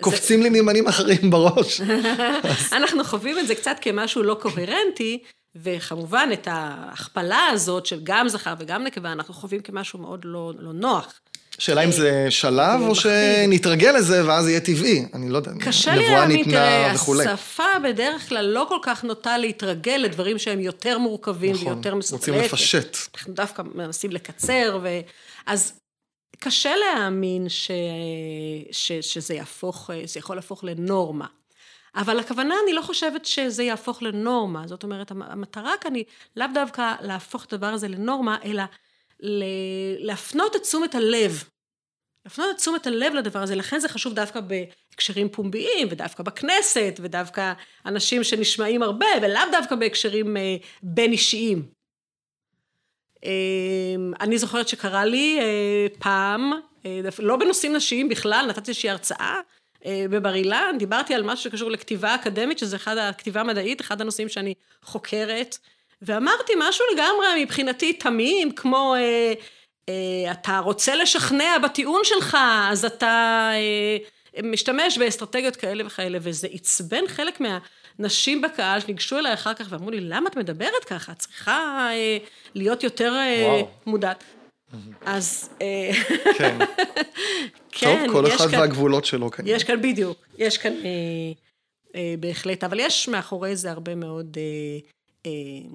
קופצים 0.00 0.42
לי 0.42 0.50
נאמנים 0.50 0.86
אחרים 0.86 1.30
בראש. 1.30 1.80
אנחנו 2.72 3.04
חווים 3.04 3.38
את 3.38 3.46
זה 3.46 3.54
קצת 3.54 3.76
כמשהו 3.80 4.22
לא 4.22 4.36
קוהרנטי, 4.40 5.22
וכמובן, 5.56 6.28
את 6.32 6.48
ההכפלה 6.50 7.46
הזאת 7.52 7.86
של 7.86 8.00
גם 8.02 8.28
זכר 8.28 8.54
וגם 8.58 8.84
נקבה, 8.84 9.12
אנחנו 9.12 9.34
חווים 9.34 9.60
כמשהו 9.60 9.98
מאוד 9.98 10.20
לא, 10.24 10.52
לא 10.58 10.72
נוח. 10.72 11.20
שאלה 11.58 11.84
אם 11.84 11.92
זה 11.92 12.26
שלב, 12.30 12.80
או 12.80 12.94
שנתרגל 12.94 13.92
לזה, 13.92 14.26
ואז 14.26 14.48
יהיה 14.48 14.60
טבעי. 14.60 15.04
אני 15.14 15.28
לא 15.28 15.36
יודע, 15.36 15.52
קשה 15.60 15.96
לי 15.96 16.10
להאמין, 16.10 16.44
תראה, 16.44 16.90
השפה 16.90 17.78
בדרך 17.84 18.28
כלל 18.28 18.46
לא 18.46 18.66
כל 18.68 18.78
כך 18.82 19.04
נוטה 19.04 19.38
להתרגל 19.38 19.96
לדברים 19.96 20.38
שהם 20.38 20.60
יותר 20.60 20.98
מורכבים 20.98 21.54
נכון, 21.54 21.66
ויותר 21.66 21.94
מסוכרפת. 21.94 22.28
רוצים 22.28 22.44
לפשט. 22.44 22.96
אנחנו 23.14 23.34
דווקא 23.34 23.62
מנסים 23.74 24.10
לקצר, 24.10 24.78
ו... 24.82 25.00
אז 25.46 25.72
קשה 26.38 26.72
להאמין 26.76 27.48
ש... 27.48 27.70
ש... 28.70 28.92
שזה 28.92 29.34
יהפוך, 29.34 29.90
זה 30.04 30.18
יכול 30.18 30.36
להפוך 30.36 30.64
לנורמה. 30.64 31.26
אבל 31.94 32.18
הכוונה, 32.18 32.54
אני 32.64 32.72
לא 32.72 32.82
חושבת 32.82 33.24
שזה 33.24 33.62
יהפוך 33.62 34.02
לנורמה. 34.02 34.66
זאת 34.66 34.82
אומרת, 34.82 35.10
המטרה 35.10 35.72
כאן 35.80 35.94
היא 35.94 36.04
לאו 36.36 36.46
דווקא 36.54 36.94
להפוך 37.00 37.44
את 37.44 37.52
הדבר 37.52 37.66
הזה 37.66 37.88
לנורמה, 37.88 38.36
אלא 38.44 38.62
להפנות 39.98 40.56
את 40.56 40.62
תשומת 40.62 40.94
הלב. 40.94 41.44
להפנות 42.24 42.50
את 42.50 42.56
תשומת 42.56 42.86
הלב 42.86 43.14
לדבר 43.14 43.42
הזה, 43.42 43.54
לכן 43.54 43.78
זה 43.78 43.88
חשוב 43.88 44.14
דווקא 44.14 44.40
בהקשרים 44.40 45.28
פומביים, 45.28 45.88
ודווקא 45.90 46.22
בכנסת, 46.22 47.00
ודווקא 47.02 47.52
אנשים 47.86 48.24
שנשמעים 48.24 48.82
הרבה, 48.82 49.06
ולאו 49.22 49.42
דווקא 49.52 49.74
בהקשרים 49.74 50.36
בין 50.82 51.12
אישיים. 51.12 51.68
אני 54.20 54.38
זוכרת 54.38 54.68
שקרה 54.68 55.04
לי 55.04 55.40
פעם, 55.98 56.52
לא 57.18 57.36
בנושאים 57.36 57.72
נשיים 57.76 58.08
בכלל, 58.08 58.46
נתתי 58.48 58.70
איזושהי 58.70 58.90
הרצאה, 58.90 59.40
בבר 59.86 60.34
אילן, 60.34 60.74
דיברתי 60.78 61.14
על 61.14 61.22
משהו 61.22 61.44
שקשור 61.44 61.70
לכתיבה 61.70 62.14
אקדמית, 62.14 62.58
שזה 62.58 62.76
אחד, 62.76 62.98
הכתיבה 62.98 63.40
המדעית, 63.40 63.80
אחד 63.80 64.00
הנושאים 64.00 64.28
שאני 64.28 64.54
חוקרת, 64.82 65.58
ואמרתי 66.02 66.52
משהו 66.58 66.84
לגמרי 66.94 67.44
מבחינתי 67.44 67.92
תמים, 67.92 68.52
כמו 68.52 68.94
אה, 69.88 70.32
אתה 70.32 70.58
רוצה 70.58 70.94
לשכנע 70.94 71.58
בטיעון 71.58 72.00
שלך, 72.04 72.36
אז 72.70 72.84
אתה 72.84 73.50
משתמש 74.42 74.98
באסטרטגיות 74.98 75.56
כאלה 75.56 75.86
וכאלה, 75.86 76.18
וזה 76.22 76.48
עצבן 76.52 77.08
חלק 77.08 77.40
מהנשים 77.40 78.40
בקהל 78.40 78.80
שניגשו 78.80 79.18
אליי 79.18 79.34
אחר 79.34 79.54
כך 79.54 79.66
ואמרו 79.70 79.90
לי, 79.90 80.00
למה 80.00 80.28
את 80.28 80.36
מדברת 80.36 80.84
ככה? 80.86 81.12
את 81.12 81.18
צריכה 81.18 81.88
להיות 82.54 82.84
יותר 82.84 83.14
מודעת. 83.86 84.24
אז... 85.06 85.48
כן. 86.38 86.58
כן, 87.72 88.06
טוב, 88.06 88.12
כל 88.12 88.26
אחד 88.26 88.50
כאן, 88.50 88.60
והגבולות 88.60 89.04
שלו 89.04 89.30
כנראה. 89.30 89.56
יש 89.56 89.64
כאן 89.64 89.82
בדיוק, 89.82 90.18
יש 90.38 90.58
כאן 90.58 90.72
אה, 90.72 91.32
אה, 91.94 92.14
בהחלט, 92.20 92.64
אבל 92.64 92.80
יש 92.80 93.08
מאחורי 93.08 93.56
זה 93.56 93.70
הרבה 93.70 93.94
מאוד 93.94 94.36
אה, 94.38 94.78
אה, 95.26 95.68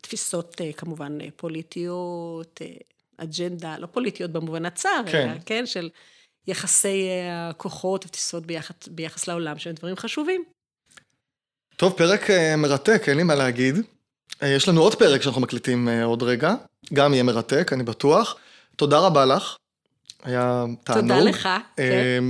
תפיסות 0.00 0.60
אה, 0.60 0.72
כמובן 0.72 1.20
אה, 1.20 1.28
פוליטיות, 1.36 2.60
אה, 2.62 2.76
אג'נדה, 3.16 3.78
לא 3.78 3.86
פוליטיות 3.86 4.30
במובן 4.30 4.66
הצר, 4.66 5.02
כן, 5.06 5.28
אלא, 5.28 5.38
כן 5.46 5.66
של 5.66 5.90
יחסי 6.46 7.08
אה, 7.08 7.48
הכוחות 7.48 8.06
ותפיסות 8.06 8.46
ביחס, 8.46 8.88
ביחס 8.88 9.28
לעולם, 9.28 9.58
שהם 9.58 9.74
דברים 9.74 9.96
חשובים. 9.96 10.44
טוב, 11.76 11.92
פרק 11.96 12.30
אה, 12.30 12.56
מרתק, 12.56 13.02
אין 13.08 13.16
לי 13.16 13.22
מה 13.22 13.34
להגיד. 13.34 13.74
אה, 14.42 14.48
יש 14.48 14.68
לנו 14.68 14.80
עוד 14.80 14.94
פרק 14.94 15.22
שאנחנו 15.22 15.40
מקליטים 15.40 15.88
אה, 15.88 16.04
עוד 16.04 16.22
רגע, 16.22 16.54
גם 16.94 17.12
יהיה 17.12 17.22
מרתק, 17.22 17.70
אני 17.72 17.82
בטוח. 17.82 18.36
תודה 18.76 18.98
רבה 18.98 19.24
לך. 19.24 19.56
היה 20.24 20.64
תענוג. 20.84 21.02
תודה 21.02 21.20
לך, 21.20 21.48
כן. 21.76 22.24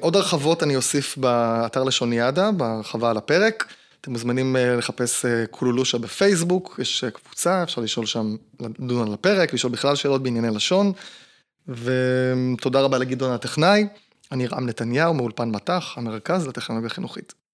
עוד 0.00 0.16
הרחבות 0.16 0.62
אני 0.62 0.76
אוסיף 0.76 1.18
באתר 1.18 1.84
לשוניאדה, 1.84 2.52
בהרחבה 2.52 3.10
על 3.10 3.16
הפרק. 3.16 3.72
אתם 4.00 4.12
מוזמנים 4.12 4.56
אה, 4.56 4.76
לחפש 4.76 5.24
קולולושה 5.50 5.98
בפייסבוק, 5.98 6.78
יש 6.82 7.04
קבוצה, 7.04 7.62
אפשר 7.62 7.80
לשאול 7.80 8.06
שם, 8.06 8.36
לדון 8.60 9.06
על 9.06 9.14
הפרק, 9.14 9.54
לשאול 9.54 9.72
בכלל 9.72 9.96
שאלות 9.96 10.22
בענייני 10.22 10.50
לשון. 10.50 10.92
ותודה 11.68 12.80
רבה 12.80 12.98
לגדעון 12.98 13.32
הטכנאי, 13.32 13.86
אני 14.32 14.46
רם 14.46 14.66
נתניהו 14.66 15.14
מאולפן 15.14 15.50
מט"ח, 15.50 15.94
המרכז 15.96 16.46
לטכנולוגיה 16.46 16.90
חינוכית. 16.90 17.45